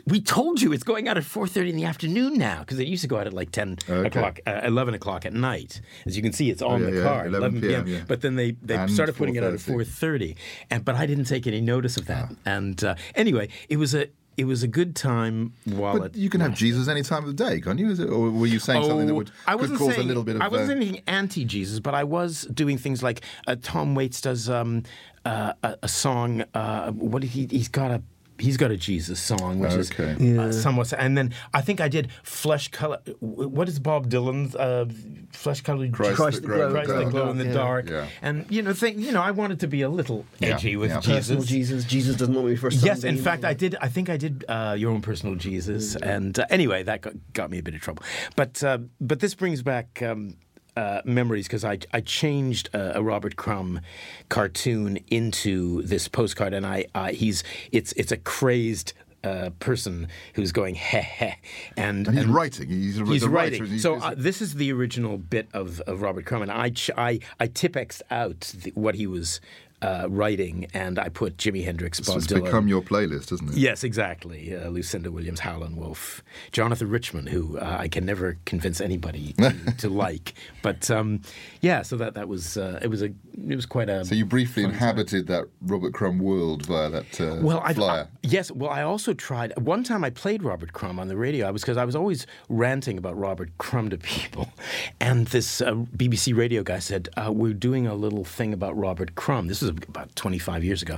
we 0.08 0.20
told 0.20 0.62
you 0.62 0.74
it's 0.74 0.84
going 0.84 1.08
out 1.08 1.18
at 1.18 1.24
4.30 1.24 1.70
in 1.70 1.76
the 1.76 1.86
afternoon 1.86 2.38
now 2.38 2.60
because 2.60 2.80
it 2.80 2.88
used 2.88 3.04
to 3.04 3.08
go 3.08 3.18
out 3.20 3.28
at 3.28 3.34
like 3.34 3.52
10 3.52 3.78
Okay. 3.90 4.08
o'clock 4.08 4.40
uh, 4.48 4.62
11 4.64 4.94
o'clock 4.96 5.26
at 5.26 5.34
night 5.34 5.82
as 6.06 6.16
you 6.18 6.24
can 6.24 6.34
see 6.34 6.50
it's 6.50 6.62
on 6.62 6.82
yeah, 6.82 6.90
the 6.90 6.96
yeah, 6.98 7.04
card 7.04 7.28
11 7.28 7.62
p.m., 7.62 7.88
yeah. 7.88 8.00
but 8.08 8.22
then 8.22 8.36
they, 8.36 8.52
they 8.62 8.76
And 8.76 8.92
started 8.92 9.16
putting 9.16 9.36
it 9.36 9.44
out 9.44 9.54
at 9.54 9.60
4:30. 9.60 9.86
4.30 9.86 10.36
and 10.72 10.84
but 10.86 10.96
i 10.96 11.06
didn't 11.06 11.26
take 11.26 11.46
any 11.48 11.62
notice 11.62 11.96
of 11.98 12.10
Ah. 12.10 12.14
that 12.28 12.36
and 12.46 12.84
uh, 12.84 12.96
anyway 13.16 13.50
it 13.70 13.78
was 13.78 13.94
a 13.96 14.08
it 14.36 14.46
was 14.46 14.64
a 14.64 14.68
good 14.68 14.96
time 14.96 15.54
while 15.66 16.00
But 16.00 16.16
it 16.16 16.18
you 16.18 16.28
can 16.28 16.42
have 16.42 16.56
Jesus 16.56 16.88
any 16.88 17.04
time 17.04 17.24
of 17.24 17.28
the 17.38 17.44
day, 17.46 17.62
can't 17.62 17.78
you? 17.78 17.92
Is 17.92 18.00
it, 18.00 18.10
or 18.10 18.32
were 18.32 18.48
you 18.48 18.58
saying 18.58 18.84
something 18.84 19.06
that 19.06 19.14
would 19.14 19.30
Oh, 19.30 19.34
I 19.46 19.52
could 19.52 19.62
wasn't 19.62 19.78
cause 19.80 19.90
saying, 19.94 20.02
a 20.02 20.08
little 20.08 20.24
bit 20.24 20.38
of? 20.38 20.42
I 20.42 20.48
wasn't 20.48 20.72
uh, 20.72 20.76
anything 20.78 21.02
anti-Jesus, 21.06 21.80
but 21.82 21.94
I 21.94 22.04
was 22.04 22.42
doing 22.52 22.80
things 22.80 23.04
like 23.04 23.22
uh, 23.46 23.58
Tom 23.62 23.94
Waits 23.94 24.22
does 24.22 24.50
um, 24.50 24.82
uh, 25.24 25.54
a, 25.62 25.78
a 25.84 25.88
song. 25.88 26.46
Uh, 26.56 26.90
what 26.94 27.22
did 27.22 27.30
he? 27.30 27.46
He's 27.52 27.68
got 27.68 27.92
a. 27.92 28.02
He's 28.40 28.58
got 28.58 28.72
a 28.72 28.78
Jesus 28.78 29.20
song, 29.20 29.60
which 29.60 29.72
Okay. 29.72 30.16
is 30.20 30.38
uh, 30.40 30.52
somewhat. 30.52 30.92
And 30.94 31.18
then 31.18 31.34
I 31.54 31.62
think 31.62 31.80
I 31.80 31.88
did 31.88 32.10
flesh 32.24 32.70
color. 32.70 33.00
What 33.20 33.68
is 33.70 33.80
Bob 33.80 34.10
Dylan's 34.10 34.56
uh, 34.56 34.86
flesh 35.32 35.62
colored? 35.62 35.94
Christ 35.94 36.16
Christ 36.16 36.42
the 36.42 36.48
the 36.48 36.48
glow, 36.48 36.58
glow- 36.70 36.72
Christ 36.74 36.88
the 36.90 37.02
glow. 37.04 37.10
glow 37.12 37.30
in 37.32 37.38
the 37.38 37.46
Yeah. 37.46 37.54
dark. 37.54 37.90
Yeah. 37.90 38.08
And 38.22 38.46
you 38.50 38.62
know, 38.64 38.74
think, 38.74 38.98
you 38.98 39.12
know, 39.12 39.22
I 39.22 39.32
wanted 39.32 39.60
to 39.62 39.68
be 39.68 39.82
a 39.84 39.90
little 39.90 40.26
Yeah, 40.40 40.56
edgy 40.56 40.76
with 40.76 40.90
yeah. 40.92 41.00
Personal 41.00 41.44
Jesus. 41.44 41.46
Jesus. 41.46 41.86
Jesus 41.86 42.16
doesn't 42.18 42.34
want 42.34 42.48
me 42.48 42.56
for 42.56 42.68
a 42.70 42.74
Yes, 42.74 43.04
in 43.04 43.18
fact, 43.18 43.46
I 43.46 43.54
did. 43.54 43.76
I 43.82 43.88
think 43.88 44.10
I 44.10 44.18
did 44.18 44.46
uh, 44.48 44.76
your 44.78 44.92
own 44.92 45.02
personal 45.02 45.36
Jesus, 45.36 45.96
and 45.96 46.38
uh, 46.40 46.46
anyway, 46.50 46.84
that 46.84 47.02
got, 47.02 47.14
got 47.34 47.50
me 47.52 47.60
a 47.60 47.64
bit 47.64 47.76
of 47.76 47.82
trouble. 47.82 48.04
But 48.36 48.64
uh, 48.64 48.80
but 49.00 49.20
this 49.20 49.36
brings 49.36 49.62
back 49.62 50.02
um, 50.02 50.38
uh, 50.76 51.02
memories 51.06 51.48
because 51.48 51.64
I 51.64 51.80
I 51.92 52.02
changed 52.02 52.70
uh, 52.74 52.94
a 52.96 53.04
Robert 53.04 53.36
Crumb 53.36 53.82
cartoon 54.30 55.00
into 55.10 55.82
this 55.84 56.08
postcard, 56.08 56.54
and 56.54 56.66
I 56.66 56.86
uh, 56.96 57.08
he's 57.10 57.44
it's 57.72 57.92
it's 57.94 58.12
a 58.12 58.18
crazed. 58.18 58.94
Uh, 59.26 59.52
person 59.62 60.10
who's 60.34 60.52
going 60.52 60.76
heh 60.76 61.00
heh, 61.00 61.36
and, 61.78 62.10
And 62.10 62.18
he's 62.18 62.28
writing. 62.28 62.68
He's, 62.68 63.00
a, 63.00 63.06
He's 63.06 63.26
writing. 63.26 63.62
Writer, 63.64 63.80
so 63.80 63.96
uh, 63.96 64.14
this 64.18 64.42
is 64.42 64.56
the 64.56 64.74
original 64.74 65.18
bit 65.18 65.48
of, 65.54 65.80
of 65.88 66.02
Robert 66.02 66.26
Crumb, 66.26 66.42
and 66.42 66.52
I 66.52 66.72
ch- 66.72 66.92
I 66.98 67.22
I 67.40 67.48
tipexed 67.48 68.02
out 68.12 68.42
the, 68.54 68.72
what 68.72 68.96
he 68.96 69.08
was 69.08 69.40
uh, 69.84 70.08
writing, 70.10 70.68
and 70.74 70.98
I 70.98 71.10
put 71.10 71.36
Jimi 71.36 71.66
Hendrix, 71.66 72.00
Bob 72.00 72.18
it's 72.18 72.28
Dylan. 72.28 72.46
become 72.46 72.68
your 72.70 72.82
playlist, 72.82 73.34
isn't 73.34 73.50
it? 73.50 73.58
Yes, 73.58 73.84
exactly. 73.84 74.56
Uh, 74.56 74.70
Lucinda 74.70 75.12
Williams, 75.12 75.42
Howlin' 75.42 75.76
Wolf, 75.76 76.24
Jonathan 76.54 76.90
Richman, 76.90 77.28
who 77.28 77.58
uh, 77.58 77.78
I 77.80 77.90
can 77.90 78.06
never 78.06 78.38
convince 78.46 78.80
anybody 78.80 79.34
to, 79.38 79.54
to 79.80 79.90
like. 79.90 80.36
But 80.62 80.90
um, 80.90 81.22
yeah, 81.60 81.82
so 81.82 81.98
that 81.98 82.14
that 82.14 82.30
was 82.30 82.56
uh, 82.56 82.80
it 82.82 82.88
was 82.88 83.02
a 83.02 83.10
it 83.48 83.56
was 83.56 83.66
quite 83.66 83.90
a. 83.90 84.06
So 84.06 84.16
you 84.16 84.26
briefly 84.26 84.64
inhabited 84.64 85.28
that 85.28 85.46
Robert 85.62 85.94
Crumb 85.94 86.20
world 86.20 86.66
via 86.66 86.90
that 86.90 87.20
uh, 87.20 87.42
well, 87.42 87.62
I, 87.64 87.74
flyer. 87.74 88.08
yes. 88.22 88.52
Well, 88.52 88.70
I 88.70 88.84
also 88.84 89.14
tried. 89.14 89.58
One 89.60 89.84
time 89.84 90.06
I 90.06 90.12
played 90.12 90.44
Robert 90.44 90.72
Crumb 90.72 90.98
on 90.98 91.10
the 91.10 91.18
radio. 91.18 91.46
I 91.46 91.52
was 91.52 91.62
because 91.62 91.78
I 91.78 91.84
was 91.84 91.96
always 91.96 92.26
ranting 92.48 92.98
about 92.98 93.18
Robert 93.18 93.58
Crumb 93.58 93.90
to 93.90 93.98
people, 93.98 94.48
and 95.02 95.28
this 95.28 95.60
uh, 95.60 95.74
BBC 95.74 96.34
radio 96.36 96.64
guy 96.64 96.80
said, 96.80 97.10
uh, 97.18 97.34
"We're 97.34 97.54
doing 97.54 97.86
a 97.86 97.96
little 97.96 98.24
thing 98.24 98.54
about 98.54 98.78
Robert 98.78 99.16
Crumb. 99.16 99.48
This 99.48 99.62
was 99.62 99.73
about 99.88 100.16
25 100.16 100.64
years 100.64 100.82
ago. 100.82 100.98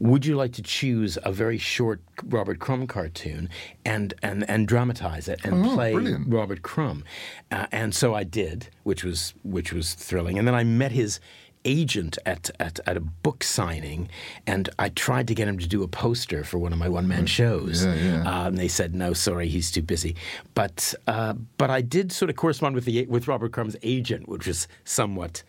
Would 0.00 0.24
you 0.26 0.36
like 0.36 0.52
to 0.54 0.62
choose 0.62 1.18
a 1.24 1.32
very 1.32 1.58
short 1.58 2.00
Robert 2.24 2.58
Crumb 2.58 2.86
cartoon 2.86 3.48
and 3.84 4.14
and 4.22 4.48
and 4.48 4.66
dramatize 4.68 5.28
it 5.28 5.40
and 5.44 5.66
Oh, 5.66 5.74
play 5.74 5.92
brilliant. 5.92 6.32
Robert 6.32 6.62
Crumb?" 6.62 7.04
Uh, 7.50 7.66
and 7.72 7.94
so 7.94 8.14
I 8.14 8.24
did, 8.24 8.68
which 8.84 9.04
was 9.04 9.34
which 9.42 9.72
was 9.72 9.94
thrilling. 9.94 10.38
And 10.38 10.46
then 10.46 10.54
I 10.54 10.64
met 10.64 10.92
his 10.92 11.20
agent 11.66 12.18
at, 12.26 12.50
at, 12.60 12.78
at 12.86 12.94
a 12.94 13.00
book 13.00 13.42
signing, 13.42 14.06
and 14.46 14.68
I 14.78 14.90
tried 14.90 15.26
to 15.28 15.34
get 15.34 15.48
him 15.48 15.58
to 15.58 15.66
do 15.66 15.82
a 15.82 15.88
poster 15.88 16.44
for 16.44 16.58
one 16.58 16.74
of 16.74 16.78
my 16.78 16.90
one 16.90 17.08
man 17.08 17.24
shows. 17.24 17.86
Yeah, 17.86 17.94
yeah. 17.94 18.22
Uh, 18.44 18.48
and 18.48 18.58
they 18.58 18.68
said, 18.68 18.94
no, 18.94 19.14
sorry, 19.14 19.48
he's 19.48 19.70
too 19.70 19.80
busy. 19.80 20.14
But, 20.52 20.94
uh, 21.06 21.32
but 21.56 21.70
I 21.70 21.80
did 21.80 22.12
sort 22.12 22.28
of 22.28 22.36
correspond 22.36 22.74
with, 22.74 22.84
the, 22.84 23.06
with 23.06 23.28
Robert 23.28 23.52
Crumb's 23.52 23.76
agent, 23.82 24.28
which 24.28 24.46
was 24.46 24.68
somewhat 24.84 25.42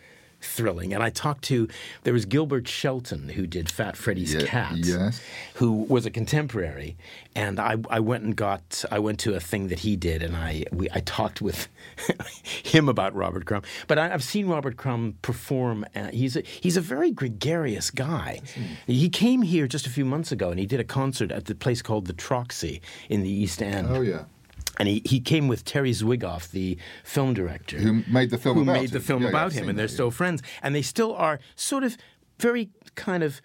thrilling. 0.45 0.93
And 0.93 1.03
I 1.03 1.09
talked 1.09 1.43
to, 1.45 1.67
there 2.03 2.13
was 2.13 2.25
Gilbert 2.25 2.67
Shelton, 2.67 3.29
who 3.29 3.45
did 3.47 3.69
Fat 3.69 3.97
Freddy's 3.97 4.33
Ye- 4.33 4.45
Cat, 4.45 4.77
yes. 4.77 5.21
who 5.55 5.71
was 5.73 6.05
a 6.05 6.11
contemporary. 6.11 6.95
And 7.35 7.59
I, 7.59 7.75
I 7.89 7.99
went 7.99 8.23
and 8.23 8.35
got, 8.35 8.85
I 8.91 8.99
went 8.99 9.19
to 9.21 9.33
a 9.33 9.39
thing 9.39 9.67
that 9.67 9.79
he 9.79 9.95
did, 9.95 10.23
and 10.23 10.35
I, 10.35 10.63
we, 10.71 10.87
I 10.93 11.01
talked 11.01 11.41
with 11.41 11.67
him 12.63 12.87
about 12.87 13.13
Robert 13.13 13.45
Crumb. 13.45 13.63
But 13.87 13.99
I, 13.99 14.13
I've 14.13 14.23
seen 14.23 14.47
Robert 14.47 14.77
Crumb 14.77 15.17
perform. 15.21 15.85
Uh, 15.95 16.07
he's, 16.11 16.37
a, 16.37 16.41
he's 16.41 16.77
a 16.77 16.81
very 16.81 17.11
gregarious 17.11 17.91
guy. 17.91 18.41
He 18.87 19.09
came 19.09 19.41
here 19.41 19.67
just 19.67 19.85
a 19.85 19.89
few 19.89 20.05
months 20.05 20.31
ago, 20.31 20.49
and 20.51 20.59
he 20.59 20.65
did 20.65 20.79
a 20.79 20.83
concert 20.85 21.31
at 21.31 21.45
the 21.45 21.55
place 21.55 21.81
called 21.81 22.07
the 22.07 22.13
Troxy 22.13 22.81
in 23.09 23.21
the 23.21 23.29
East 23.29 23.61
End. 23.61 23.87
Oh 23.89 24.01
yeah. 24.01 24.25
And 24.78 24.88
he, 24.88 25.01
he 25.05 25.19
came 25.19 25.47
with 25.47 25.63
Terry 25.65 25.91
Zwigoff, 25.91 26.51
the 26.51 26.78
film 27.03 27.34
director. 27.34 27.78
Who 27.78 28.03
made 28.07 28.30
the 28.30 28.38
film 28.38 28.57
Who 28.57 28.63
about 28.63 28.73
made 28.73 28.89
the 28.91 28.97
him. 28.97 29.03
film 29.03 29.21
Yeah, 29.21 29.28
yeah, 29.28 29.32
about 29.32 29.45
I've 29.47 29.53
him, 29.53 29.69
and 29.69 29.78
they're 29.78 29.88
that, 29.88 29.93
still 29.93 30.07
yeah. 30.07 30.11
friends. 30.11 30.41
And 30.61 30.76
they 30.76 30.82
still 30.82 31.13
are 31.13 31.39
sort 31.55 31.84
of 31.84 31.97
very 32.39 32.69
kind 32.95 33.23
of 33.23 33.41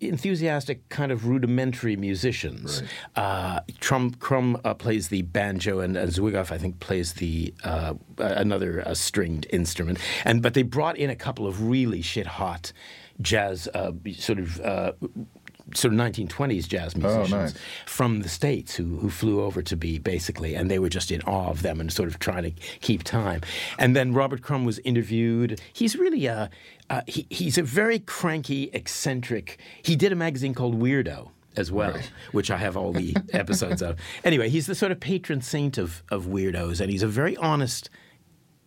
enthusiastic, 0.00 0.88
kind 0.88 1.10
of 1.10 1.26
rudimentary 1.26 1.96
musicians. 1.96 2.82
Uh, 3.16 3.60
Trump, 3.80 4.20
Crumb 4.20 4.60
uh, 4.64 4.74
plays 4.74 5.08
the 5.08 5.22
banjo, 5.22 5.80
and 5.80 5.96
uh, 5.96 6.06
Zwigoff, 6.06 6.52
I 6.52 6.58
think, 6.58 6.80
plays 6.80 7.14
the 7.14 7.52
uh, 7.64 7.94
another 8.18 8.86
uh, 8.86 8.94
stringed 8.94 9.46
instrument. 9.50 9.98
And 10.24 10.42
but 10.42 10.54
they 10.54 10.62
brought 10.62 10.96
in 10.96 11.10
a 11.10 11.16
couple 11.16 11.46
of 11.46 11.68
really 11.68 12.02
shit 12.02 12.26
hot 12.26 12.72
jazz, 13.20 13.68
uh, 13.74 13.92
sort 14.16 14.38
of. 14.38 14.60
Uh, 14.60 14.92
Sort 15.74 15.94
of 15.94 16.00
1920s 16.00 16.68
jazz 16.68 16.94
musicians 16.96 17.30
nice. 17.30 17.54
from 17.86 18.20
the 18.20 18.28
states 18.28 18.74
who 18.74 18.98
who 18.98 19.08
flew 19.08 19.42
over 19.42 19.62
to 19.62 19.76
be 19.76 19.98
basically, 19.98 20.54
and 20.54 20.70
they 20.70 20.78
were 20.78 20.90
just 20.90 21.10
in 21.10 21.22
awe 21.22 21.48
of 21.48 21.62
them 21.62 21.80
and 21.80 21.92
sort 21.92 22.08
of 22.08 22.18
trying 22.18 22.42
to 22.42 22.50
keep 22.80 23.02
time. 23.02 23.40
And 23.78 23.96
then 23.96 24.12
Robert 24.12 24.42
Crumb 24.42 24.64
was 24.64 24.78
interviewed. 24.80 25.60
He's 25.72 25.96
really 25.96 26.26
a 26.26 26.50
uh, 26.90 27.00
he, 27.06 27.26
he's 27.30 27.56
a 27.56 27.62
very 27.62 27.98
cranky, 27.98 28.70
eccentric. 28.72 29.58
He 29.82 29.96
did 29.96 30.12
a 30.12 30.16
magazine 30.16 30.54
called 30.54 30.78
Weirdo 30.78 31.30
as 31.56 31.70
well, 31.72 31.96
which 32.32 32.50
I 32.50 32.58
have 32.58 32.76
all 32.76 32.92
the 32.92 33.16
episodes 33.32 33.82
of. 33.82 33.98
Anyway, 34.22 34.48
he's 34.48 34.66
the 34.66 34.74
sort 34.74 34.92
of 34.92 35.00
patron 35.00 35.40
saint 35.40 35.78
of 35.78 36.02
of 36.10 36.26
weirdos, 36.26 36.80
and 36.80 36.90
he's 36.90 37.02
a 37.02 37.08
very 37.08 37.36
honest 37.36 37.90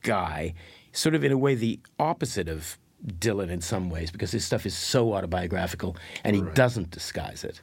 guy, 0.01 0.53
sort 0.91 1.15
of 1.15 1.23
in 1.23 1.31
a 1.31 1.37
way 1.37 1.55
the 1.55 1.79
opposite 1.99 2.47
of 2.47 2.77
Dylan 3.05 3.49
in 3.49 3.61
some 3.61 3.89
ways, 3.89 4.11
because 4.11 4.31
his 4.31 4.45
stuff 4.45 4.65
is 4.65 4.75
so 4.75 5.13
autobiographical 5.13 5.95
and 6.23 6.35
he 6.35 6.41
doesn't 6.53 6.91
disguise 6.91 7.43
it. 7.43 7.61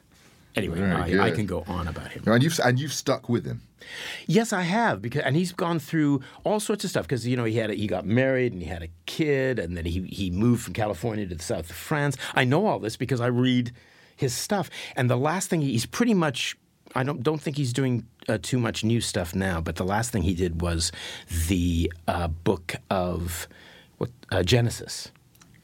Anyway, 0.55 0.81
I, 0.81 1.27
I 1.27 1.31
can 1.31 1.45
go 1.45 1.65
on 1.67 1.87
about 1.87 2.11
him. 2.11 2.23
And 2.27 2.41
you've 2.41 2.57
and 2.63 2.79
you've 2.79 2.93
stuck 2.93 3.27
with 3.27 3.45
him. 3.45 3.61
Yes, 4.25 4.53
I 4.53 4.61
have 4.61 5.01
because, 5.01 5.23
and 5.23 5.35
he's 5.35 5.51
gone 5.51 5.79
through 5.79 6.21
all 6.45 6.61
sorts 6.61 6.85
of 6.85 6.89
stuff 6.89 7.05
because 7.05 7.27
you 7.27 7.35
know 7.35 7.43
he 7.43 7.57
had 7.57 7.69
a, 7.69 7.73
he 7.73 7.87
got 7.87 8.05
married 8.05 8.53
and 8.53 8.61
he 8.61 8.67
had 8.69 8.81
a 8.81 8.87
kid 9.05 9.59
and 9.59 9.75
then 9.75 9.85
he 9.85 10.03
he 10.03 10.31
moved 10.31 10.63
from 10.63 10.73
California 10.73 11.27
to 11.27 11.35
the 11.35 11.43
south 11.43 11.69
of 11.69 11.75
France. 11.75 12.15
I 12.33 12.45
know 12.45 12.67
all 12.67 12.79
this 12.79 12.95
because 12.95 13.19
I 13.19 13.27
read 13.27 13.73
his 14.15 14.33
stuff. 14.33 14.69
And 14.95 15.09
the 15.09 15.17
last 15.17 15.49
thing 15.49 15.61
he's 15.61 15.85
pretty 15.85 16.13
much. 16.13 16.55
I 16.97 17.03
don't 17.03 17.21
don't 17.21 17.41
think 17.41 17.57
he's 17.57 17.73
doing 17.73 18.05
uh, 18.29 18.37
too 18.41 18.57
much 18.57 18.85
new 18.85 19.01
stuff 19.01 19.35
now. 19.35 19.59
But 19.59 19.75
the 19.75 19.83
last 19.83 20.11
thing 20.11 20.21
he 20.21 20.33
did 20.33 20.61
was 20.61 20.93
the 21.49 21.91
uh, 22.07 22.29
book 22.29 22.75
of 22.89 23.49
what 23.97 24.11
uh, 24.31 24.43
Genesis. 24.43 25.11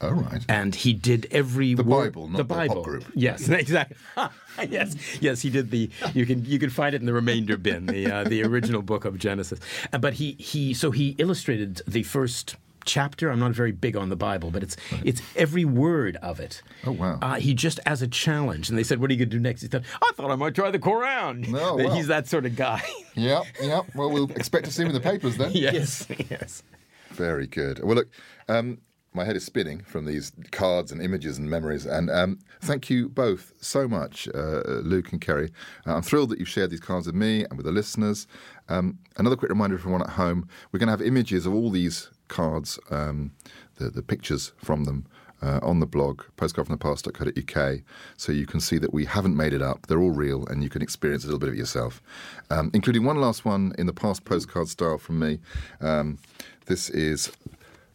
Oh, 0.02 0.10
right. 0.10 0.44
And 0.48 0.74
he 0.74 0.92
did 0.92 1.26
every 1.30 1.74
The 1.74 1.82
word- 1.84 2.12
Bible, 2.12 2.28
not 2.28 2.36
the 2.38 2.42
the 2.44 2.66
pop 2.68 2.84
group. 2.84 3.04
Yes, 3.14 3.48
exactly. 3.48 3.96
yes, 4.68 4.96
yes, 5.20 5.40
he 5.42 5.48
did 5.50 5.70
the. 5.70 5.90
You 6.14 6.26
can 6.26 6.44
you 6.44 6.58
can 6.58 6.70
find 6.70 6.94
it 6.94 7.00
in 7.00 7.06
the 7.06 7.12
remainder 7.12 7.56
bin, 7.56 7.86
the 7.86 8.06
uh, 8.10 8.24
the 8.24 8.42
original 8.44 8.82
book 8.82 9.04
of 9.04 9.18
Genesis. 9.18 9.60
Uh, 9.92 9.98
but 9.98 10.14
he 10.14 10.32
he 10.32 10.74
so 10.74 10.90
he 10.90 11.10
illustrated 11.18 11.82
the 11.86 12.02
first 12.02 12.56
chapter. 12.84 13.30
I'm 13.30 13.38
not 13.38 13.52
very 13.52 13.70
big 13.70 13.96
on 13.96 14.08
the 14.08 14.16
Bible, 14.16 14.50
but 14.50 14.62
it's 14.64 14.76
it's 15.04 15.22
every 15.36 15.64
word 15.64 16.16
of 16.16 16.40
it. 16.40 16.62
Oh, 16.84 16.90
wow. 16.92 17.18
Uh, 17.22 17.34
he 17.36 17.54
just 17.54 17.78
as 17.86 18.02
a 18.02 18.08
challenge, 18.08 18.68
and 18.68 18.76
they 18.76 18.82
said, 18.82 19.00
"What 19.00 19.08
are 19.10 19.12
you 19.14 19.18
going 19.20 19.30
to 19.30 19.36
do 19.36 19.40
next?" 19.40 19.62
He 19.62 19.68
said, 19.68 19.84
"I 20.02 20.10
thought 20.16 20.30
I 20.32 20.34
might 20.36 20.54
try 20.56 20.70
the 20.72 20.80
Quran." 20.80 21.54
Oh, 21.54 21.76
wow. 21.82 21.94
He's 21.94 22.08
that 22.08 22.26
sort 22.26 22.44
of 22.44 22.56
guy. 22.56 22.82
Yeah, 23.14 23.42
yeah. 23.62 23.82
Well, 23.94 24.10
we'll 24.10 24.30
expect 24.32 24.64
to 24.64 24.72
see 24.72 24.82
him 24.82 24.88
in 24.88 24.94
the 24.94 25.00
papers 25.00 25.36
then. 25.36 25.52
yes, 25.52 26.06
yes. 26.30 26.62
Very 27.10 27.46
good. 27.46 27.84
Well, 27.84 27.94
look, 27.96 28.08
um, 28.48 28.78
my 29.14 29.24
head 29.24 29.36
is 29.36 29.44
spinning 29.44 29.80
from 29.80 30.06
these 30.06 30.32
cards 30.50 30.90
and 30.90 31.02
images 31.02 31.38
and 31.38 31.48
memories. 31.48 31.84
And 31.84 32.10
um, 32.10 32.38
thank 32.60 32.88
you 32.88 33.08
both 33.08 33.52
so 33.60 33.86
much, 33.86 34.28
uh, 34.34 34.62
Luke 34.82 35.12
and 35.12 35.20
Kerry. 35.20 35.50
Uh, 35.86 35.96
I'm 35.96 36.02
thrilled 36.02 36.30
that 36.30 36.38
you've 36.38 36.48
shared 36.48 36.70
these 36.70 36.80
cards 36.80 37.06
with 37.06 37.14
me 37.14 37.44
and 37.44 37.56
with 37.56 37.66
the 37.66 37.72
listeners. 37.72 38.26
Um, 38.68 38.98
another 39.16 39.36
quick 39.36 39.50
reminder 39.50 39.76
for 39.76 39.82
everyone 39.82 40.02
at 40.02 40.10
home 40.10 40.48
we're 40.70 40.78
going 40.78 40.88
to 40.88 40.92
have 40.92 41.02
images 41.02 41.46
of 41.46 41.54
all 41.54 41.70
these 41.70 42.10
cards, 42.28 42.78
um, 42.90 43.32
the, 43.76 43.90
the 43.90 44.02
pictures 44.02 44.52
from 44.56 44.84
them. 44.84 45.06
Uh, 45.44 45.58
on 45.60 45.80
the 45.80 45.86
blog, 45.86 46.22
postcardfromthepast.co.uk, 46.36 47.80
so 48.16 48.30
you 48.30 48.46
can 48.46 48.60
see 48.60 48.78
that 48.78 48.94
we 48.94 49.04
haven't 49.04 49.36
made 49.36 49.52
it 49.52 49.60
up. 49.60 49.88
They're 49.88 50.00
all 50.00 50.12
real, 50.12 50.46
and 50.46 50.62
you 50.62 50.70
can 50.70 50.82
experience 50.82 51.24
a 51.24 51.26
little 51.26 51.40
bit 51.40 51.48
of 51.48 51.56
it 51.56 51.58
yourself, 51.58 52.00
um, 52.48 52.70
including 52.72 53.02
one 53.02 53.20
last 53.20 53.44
one 53.44 53.72
in 53.76 53.86
the 53.86 53.92
past 53.92 54.24
postcard 54.24 54.68
style 54.68 54.98
from 54.98 55.18
me. 55.18 55.40
Um, 55.80 56.18
this 56.66 56.88
is 56.90 57.32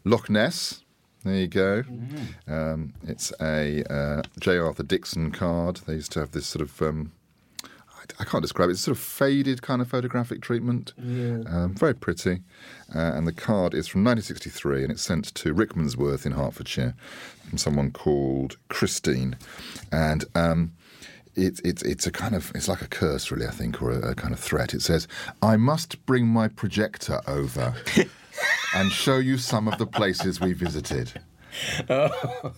Loch 0.03 0.29
Ness. 0.29 0.83
There 1.27 1.35
you 1.35 1.47
go. 1.47 1.83
Um, 2.47 2.93
it's 3.05 3.33
a 3.41 3.83
uh, 3.93 4.21
J. 4.39 4.57
Arthur 4.57 4.83
Dixon 4.83 5.31
card. 5.31 5.81
They 5.85 5.93
used 5.95 6.11
to 6.13 6.19
have 6.21 6.31
this 6.31 6.47
sort 6.47 6.61
of. 6.61 6.81
Um, 6.81 7.11
I- 8.19 8.23
can't 8.23 8.41
describe 8.41 8.69
it. 8.69 8.71
It's 8.73 8.81
sort 8.81 8.95
of 8.97 9.03
faded 9.03 9.61
kind 9.61 9.81
of 9.81 9.89
photographic 9.89 10.41
treatment. 10.41 10.93
Um, 10.97 11.75
very 11.75 11.93
pretty. 11.93 12.39
Uh, 12.95 12.99
and 12.99 13.27
the 13.27 13.33
card 13.33 13.73
is 13.73 13.87
from 13.87 14.03
1963 14.05 14.83
and 14.83 14.91
it's 14.93 15.01
sent 15.01 15.25
to 15.35 15.53
Rickmansworth 15.53 16.25
in 16.25 16.31
Hertfordshire 16.31 16.95
from 17.49 17.57
someone 17.57 17.91
called 17.91 18.57
Christine. 18.69 19.35
And. 19.91 20.23
Um, 20.35 20.71
it, 21.35 21.59
it, 21.63 21.83
it's 21.83 22.07
a 22.07 22.11
kind 22.11 22.33
of 22.33 22.51
it's 22.55 22.67
like 22.67 22.81
a 22.81 22.87
curse 22.87 23.29
really 23.29 23.45
I 23.45 23.51
think 23.51 23.79
or 23.79 23.91
a, 23.91 24.09
a 24.09 24.15
kind 24.15 24.33
of 24.33 24.39
threat. 24.39 24.73
It 24.73 24.81
says 24.81 25.07
I 25.43 25.55
must 25.55 26.03
bring 26.07 26.25
my 26.25 26.47
projector 26.47 27.21
over 27.27 27.75
and 28.75 28.91
show 28.91 29.17
you 29.17 29.37
some 29.37 29.67
of 29.67 29.77
the 29.77 29.85
places 29.87 30.39
we 30.39 30.53
visited. 30.53 31.11
Oh. 31.89 32.53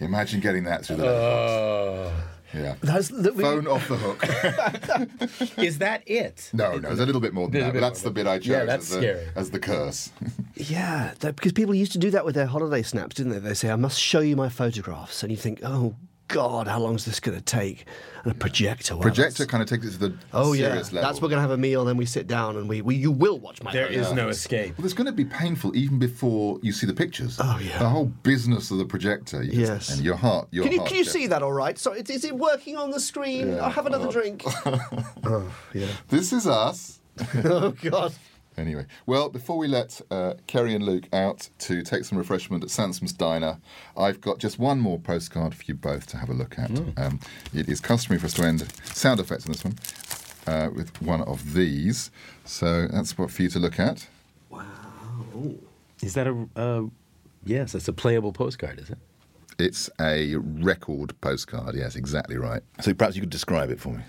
Imagine 0.00 0.40
getting 0.40 0.64
that 0.64 0.84
through 0.84 0.96
the 0.96 1.04
letterbox. 1.04 1.50
Oh. 1.52 2.12
Yeah. 2.54 2.74
That's 2.82 3.08
that 3.08 3.34
we, 3.34 3.42
Phone 3.42 3.66
off 3.66 3.88
the 3.88 3.96
hook. 3.96 5.58
Is 5.58 5.78
that 5.78 6.02
it? 6.06 6.50
No, 6.52 6.72
no, 6.72 6.80
there's 6.80 6.98
a 7.00 7.06
little 7.06 7.20
bit 7.20 7.32
more 7.32 7.46
than 7.46 7.52
There's 7.52 7.64
that. 7.64 7.72
But 7.72 7.80
that's 7.80 8.02
the 8.02 8.10
bit 8.10 8.26
I 8.26 8.38
chose 8.38 8.46
Yeah, 8.48 8.64
that's 8.66 8.90
as, 8.90 8.90
the, 8.90 9.00
scary. 9.00 9.26
as 9.36 9.50
the 9.50 9.58
curse. 9.58 10.12
Yeah, 10.54 11.14
that, 11.20 11.34
because 11.34 11.52
people 11.52 11.74
used 11.74 11.92
to 11.92 11.98
do 11.98 12.10
that 12.10 12.24
with 12.26 12.34
their 12.34 12.46
holiday 12.46 12.82
snaps, 12.82 13.16
didn't 13.16 13.32
they? 13.32 13.38
They 13.38 13.54
say, 13.54 13.70
"I 13.70 13.76
must 13.76 13.98
show 13.98 14.20
you 14.20 14.36
my 14.36 14.48
photographs," 14.50 15.22
and 15.22 15.32
you 15.32 15.36
think, 15.38 15.60
"Oh 15.64 15.96
God, 16.32 16.66
how 16.66 16.78
long 16.80 16.94
is 16.94 17.04
this 17.04 17.20
going 17.20 17.36
to 17.38 17.44
take?" 17.44 17.86
And 18.24 18.30
a 18.30 18.34
projector. 18.36 18.94
Well, 18.94 19.02
Projector 19.02 19.44
that's- 19.44 19.50
kind 19.50 19.62
of 19.62 19.68
takes 19.68 19.84
it 19.86 19.98
to 19.98 20.08
the 20.08 20.16
Oh 20.32 20.52
yeah, 20.52 20.68
serious 20.68 20.92
level. 20.92 21.08
that's 21.08 21.20
we're 21.20 21.28
going 21.28 21.38
to 21.38 21.40
have 21.42 21.50
a 21.50 21.56
meal, 21.56 21.84
then 21.84 21.96
we 21.96 22.06
sit 22.06 22.28
down 22.28 22.56
and 22.56 22.68
we, 22.68 22.80
we 22.80 22.94
you 22.94 23.10
will 23.10 23.38
watch 23.40 23.60
my. 23.64 23.72
There 23.72 23.86
is 23.88 24.06
photographs. 24.06 24.16
no 24.16 24.28
escape. 24.28 24.78
Well, 24.78 24.84
it's 24.84 24.94
going 24.94 25.06
to 25.06 25.12
be 25.12 25.24
painful 25.24 25.74
even 25.76 25.98
before 25.98 26.60
you 26.62 26.72
see 26.72 26.86
the 26.86 26.94
pictures. 26.94 27.38
Oh, 27.40 27.58
yeah. 27.60 27.78
The 27.80 27.88
whole 27.88 28.06
business 28.22 28.70
of 28.70 28.78
the 28.78 28.84
projector. 28.84 29.42
You 29.42 29.62
Yes. 29.62 29.94
And 29.96 30.04
your 30.04 30.14
heart. 30.16 30.46
Your 30.52 30.62
Can 30.64 30.72
you 30.72 30.78
heart 30.78 30.88
can 30.88 30.98
you 30.98 31.04
gets- 31.04 31.12
see 31.12 31.26
that 31.26 31.42
all 31.42 31.52
right? 31.52 31.76
So 31.78 31.92
is, 31.94 32.08
is 32.10 32.24
it 32.24 32.36
working 32.36 32.76
on 32.76 32.90
the 32.90 33.00
screen? 33.00 33.48
Yeah. 33.48 33.64
I'll 33.64 33.70
have 33.70 33.86
another 33.86 34.06
oh. 34.08 34.12
drink. 34.12 34.44
oh 35.24 35.52
yeah. 35.74 35.88
This 36.08 36.32
is 36.32 36.46
us. 36.46 37.00
Oh 37.44 37.72
God. 37.82 38.14
Anyway, 38.62 38.86
well, 39.06 39.28
before 39.28 39.58
we 39.58 39.66
let 39.66 40.00
uh, 40.12 40.34
Kerry 40.46 40.72
and 40.72 40.84
Luke 40.84 41.08
out 41.12 41.50
to 41.58 41.82
take 41.82 42.04
some 42.04 42.16
refreshment 42.16 42.62
at 42.62 42.70
Sansom's 42.70 43.12
Diner, 43.12 43.58
I've 43.96 44.20
got 44.20 44.38
just 44.38 44.56
one 44.56 44.78
more 44.78 45.00
postcard 45.00 45.52
for 45.52 45.64
you 45.66 45.74
both 45.74 46.06
to 46.08 46.16
have 46.16 46.30
a 46.30 46.32
look 46.32 46.56
at. 46.60 46.70
Um, 46.96 47.18
it 47.52 47.68
is 47.68 47.80
customary 47.80 48.20
for 48.20 48.26
us 48.26 48.34
to 48.34 48.44
end 48.44 48.72
sound 48.84 49.18
effects 49.18 49.46
on 49.46 49.52
this 49.52 49.64
one 49.64 49.74
uh, 50.46 50.70
with 50.72 51.02
one 51.02 51.22
of 51.22 51.54
these. 51.54 52.12
So 52.44 52.86
that's 52.86 53.18
what 53.18 53.32
for 53.32 53.42
you 53.42 53.48
to 53.48 53.58
look 53.58 53.80
at. 53.80 54.06
Wow. 54.48 54.62
Is 56.00 56.14
that 56.14 56.28
a? 56.28 56.48
Uh, 56.54 56.82
yes, 57.44 57.74
it's 57.74 57.88
a 57.88 57.92
playable 57.92 58.32
postcard, 58.32 58.78
is 58.78 58.90
it? 58.90 58.98
It's 59.58 59.90
a 60.00 60.36
record 60.36 61.20
postcard. 61.20 61.74
Yes, 61.74 61.96
exactly 61.96 62.36
right. 62.36 62.62
So 62.80 62.94
perhaps 62.94 63.16
you 63.16 63.22
could 63.22 63.30
describe 63.30 63.70
it 63.70 63.80
for 63.80 63.90
me. 63.90 64.02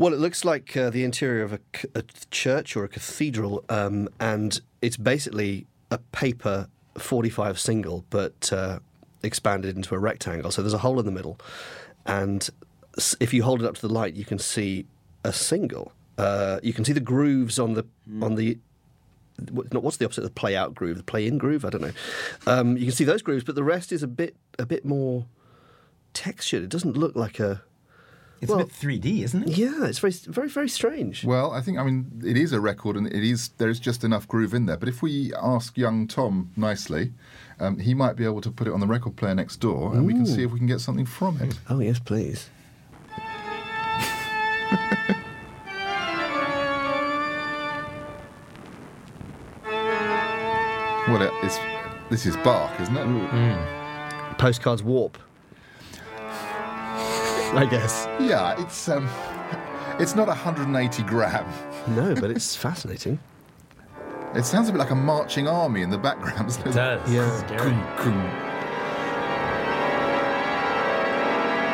Well, 0.00 0.14
it 0.14 0.18
looks 0.18 0.46
like 0.46 0.74
uh, 0.78 0.88
the 0.88 1.04
interior 1.04 1.42
of 1.42 1.52
a 1.52 2.02
church 2.30 2.74
or 2.74 2.84
a 2.84 2.88
cathedral, 2.88 3.66
um, 3.68 4.08
and 4.18 4.58
it's 4.80 4.96
basically 4.96 5.66
a 5.90 5.98
paper 5.98 6.68
45 6.96 7.60
single, 7.60 8.06
but 8.08 8.50
uh, 8.50 8.78
expanded 9.22 9.76
into 9.76 9.94
a 9.94 9.98
rectangle. 9.98 10.52
So 10.52 10.62
there's 10.62 10.72
a 10.72 10.78
hole 10.78 10.98
in 11.00 11.04
the 11.04 11.12
middle, 11.12 11.38
and 12.06 12.48
if 13.20 13.34
you 13.34 13.42
hold 13.42 13.60
it 13.60 13.66
up 13.66 13.74
to 13.74 13.86
the 13.86 13.92
light, 13.92 14.14
you 14.14 14.24
can 14.24 14.38
see 14.38 14.86
a 15.22 15.34
single. 15.34 15.92
Uh, 16.16 16.60
you 16.62 16.72
can 16.72 16.86
see 16.86 16.94
the 16.94 17.00
grooves 17.00 17.58
on 17.58 17.74
the 17.74 17.84
on 18.22 18.36
the. 18.36 18.58
What's 19.50 19.98
the 19.98 20.06
opposite 20.06 20.24
of 20.24 20.30
the 20.30 20.34
play 20.34 20.56
out 20.56 20.74
groove? 20.74 20.96
The 20.96 21.02
play 21.02 21.26
in 21.26 21.36
groove? 21.36 21.66
I 21.66 21.68
don't 21.68 21.82
know. 21.82 21.92
Um, 22.46 22.78
you 22.78 22.86
can 22.86 22.94
see 22.94 23.04
those 23.04 23.20
grooves, 23.20 23.44
but 23.44 23.54
the 23.54 23.64
rest 23.64 23.92
is 23.92 24.02
a 24.02 24.08
bit 24.08 24.34
a 24.58 24.64
bit 24.64 24.86
more 24.86 25.26
textured. 26.14 26.62
It 26.62 26.70
doesn't 26.70 26.96
look 26.96 27.14
like 27.14 27.38
a. 27.38 27.60
It's 28.40 28.48
Well- 28.50 28.60
a 28.60 28.64
bit 28.64 28.72
3D, 28.72 29.22
isn't 29.22 29.42
it? 29.48 29.58
Yeah, 29.58 29.84
it's 29.84 29.98
very 29.98 30.12
very 30.12 30.48
very 30.48 30.68
strange. 30.68 31.24
Well, 31.24 31.50
I 31.52 31.60
think 31.60 31.78
I 31.78 31.82
mean 31.84 32.22
it 32.24 32.36
is 32.38 32.52
a 32.52 32.60
record, 32.60 32.96
and 32.96 33.06
it 33.06 33.22
is 33.22 33.48
there 33.58 33.68
is 33.68 33.78
just 33.78 34.02
enough 34.02 34.26
groove 34.26 34.54
in 34.54 34.64
there. 34.66 34.78
But 34.78 34.88
if 34.88 35.02
we 35.02 35.32
ask 35.34 35.76
young 35.76 36.06
Tom 36.08 36.50
nicely, 36.56 37.12
um, 37.58 37.78
he 37.78 37.92
might 37.92 38.16
be 38.16 38.24
able 38.24 38.40
to 38.40 38.50
put 38.50 38.66
it 38.66 38.72
on 38.72 38.80
the 38.80 38.86
record 38.86 39.16
player 39.16 39.34
next 39.34 39.56
door, 39.56 39.92
and 39.94 40.06
we 40.06 40.14
can 40.14 40.24
see 40.26 40.42
if 40.42 40.50
we 40.52 40.58
can 40.58 40.66
get 40.66 40.80
something 40.80 41.06
from 41.06 41.36
it. 41.42 41.58
Oh 41.68 41.80
yes, 41.80 41.98
please. 41.98 42.48
Well, 51.08 51.28
it's 51.42 51.58
this 52.08 52.26
is 52.26 52.36
Bach, 52.38 52.78
isn't 52.80 52.96
it? 52.96 54.36
Postcards 54.38 54.82
warp. 54.82 55.18
I 57.54 57.66
guess. 57.68 58.06
Yeah, 58.20 58.60
it's 58.62 58.88
um, 58.88 59.08
it's 59.98 60.14
not 60.14 60.28
180 60.28 61.02
gram. 61.04 61.46
No, 61.88 62.14
but 62.14 62.30
it's 62.36 62.54
fascinating. 62.56 63.18
It 64.34 64.44
sounds 64.44 64.68
a 64.68 64.72
bit 64.72 64.78
like 64.78 64.90
a 64.90 64.94
marching 64.94 65.48
army 65.48 65.82
in 65.82 65.90
the 65.90 65.98
background. 65.98 66.46
doesn't 66.46 66.66
It 66.66 66.74
does. 66.74 67.12
Yeah. 67.12 67.36
Scary. 67.38 67.58
Kung, 67.58 67.96
kung. 67.96 68.20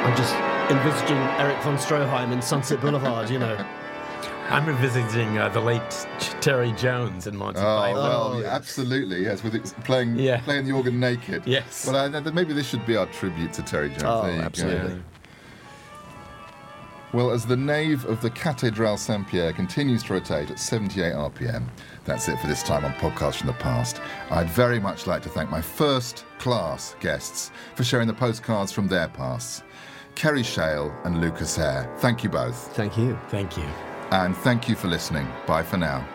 I'm 0.06 0.16
just 0.16 0.34
envisaging 0.70 1.16
Erich 1.38 1.58
von 1.62 1.76
Stroheim 1.76 2.32
in 2.32 2.40
Sunset 2.40 2.80
Boulevard, 2.80 3.28
you 3.28 3.38
know. 3.38 3.56
I'm 4.48 4.64
revisiting 4.64 5.36
uh, 5.38 5.48
the 5.48 5.60
late 5.60 6.06
Terry 6.40 6.70
Jones 6.72 7.26
in 7.26 7.36
Monty 7.36 7.58
Oh 7.58 7.62
Python. 7.64 7.94
well, 7.96 8.40
yeah, 8.42 8.54
absolutely, 8.54 9.24
yes. 9.24 9.42
With 9.42 9.56
it 9.56 9.74
playing 9.84 10.16
Yeah. 10.16 10.40
playing 10.42 10.66
the 10.66 10.72
organ 10.72 11.00
naked. 11.00 11.42
Yes. 11.44 11.84
Well, 11.90 11.96
I, 11.96 12.20
maybe 12.30 12.52
this 12.52 12.68
should 12.68 12.86
be 12.86 12.94
our 12.96 13.06
tribute 13.06 13.52
to 13.54 13.62
Terry 13.62 13.88
Jones. 13.88 14.04
Oh, 14.06 14.22
There 14.22 14.32
you 14.34 14.38
go. 14.38 14.44
absolutely. 14.44 15.02
Well, 17.16 17.30
as 17.30 17.46
the 17.46 17.56
nave 17.56 18.04
of 18.04 18.20
the 18.20 18.28
Cathédrale 18.28 18.98
Saint 18.98 19.26
Pierre 19.26 19.54
continues 19.54 20.02
to 20.02 20.12
rotate 20.12 20.50
at 20.50 20.58
78 20.58 21.14
RPM, 21.14 21.66
that's 22.04 22.28
it 22.28 22.38
for 22.38 22.46
this 22.46 22.62
time 22.62 22.84
on 22.84 22.92
Podcast 22.92 23.36
from 23.36 23.46
the 23.46 23.54
Past. 23.54 24.02
I'd 24.30 24.50
very 24.50 24.78
much 24.78 25.06
like 25.06 25.22
to 25.22 25.30
thank 25.30 25.50
my 25.50 25.62
first 25.62 26.26
class 26.38 26.94
guests 27.00 27.52
for 27.74 27.84
sharing 27.84 28.06
the 28.06 28.12
postcards 28.12 28.70
from 28.70 28.86
their 28.86 29.08
pasts 29.08 29.62
Kerry 30.14 30.42
Shale 30.42 30.94
and 31.04 31.22
Lucas 31.22 31.56
Hare. 31.56 31.90
Thank 32.00 32.22
you 32.22 32.28
both. 32.28 32.76
Thank 32.76 32.98
you. 32.98 33.18
Thank 33.28 33.56
you. 33.56 33.64
And 34.10 34.36
thank 34.36 34.68
you 34.68 34.74
for 34.76 34.88
listening. 34.88 35.26
Bye 35.46 35.62
for 35.62 35.78
now. 35.78 36.06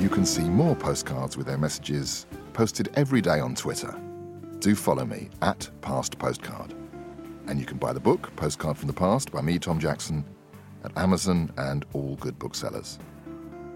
You 0.00 0.08
can 0.08 0.24
see 0.24 0.44
more 0.44 0.74
postcards 0.74 1.36
with 1.36 1.46
their 1.46 1.58
messages 1.58 2.24
posted 2.54 2.88
every 2.94 3.20
day 3.20 3.38
on 3.38 3.54
Twitter. 3.54 3.94
Do 4.60 4.74
follow 4.74 5.04
me 5.04 5.28
at 5.42 5.68
Past 5.82 6.18
Postcard. 6.18 6.72
And 7.46 7.60
you 7.60 7.66
can 7.66 7.76
buy 7.76 7.92
the 7.92 8.00
book, 8.00 8.34
Postcard 8.34 8.78
from 8.78 8.86
the 8.86 8.94
Past, 8.94 9.30
by 9.30 9.42
me, 9.42 9.58
Tom 9.58 9.78
Jackson, 9.78 10.24
at 10.84 10.96
Amazon 10.96 11.52
and 11.58 11.84
all 11.92 12.16
good 12.16 12.38
booksellers. 12.38 12.98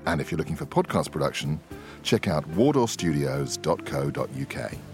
And 0.06 0.18
if 0.18 0.30
you're 0.30 0.38
looking 0.38 0.56
for 0.56 0.64
podcast 0.64 1.12
production, 1.12 1.60
check 2.02 2.26
out 2.26 2.50
wardorstudios.co.uk. 2.52 4.93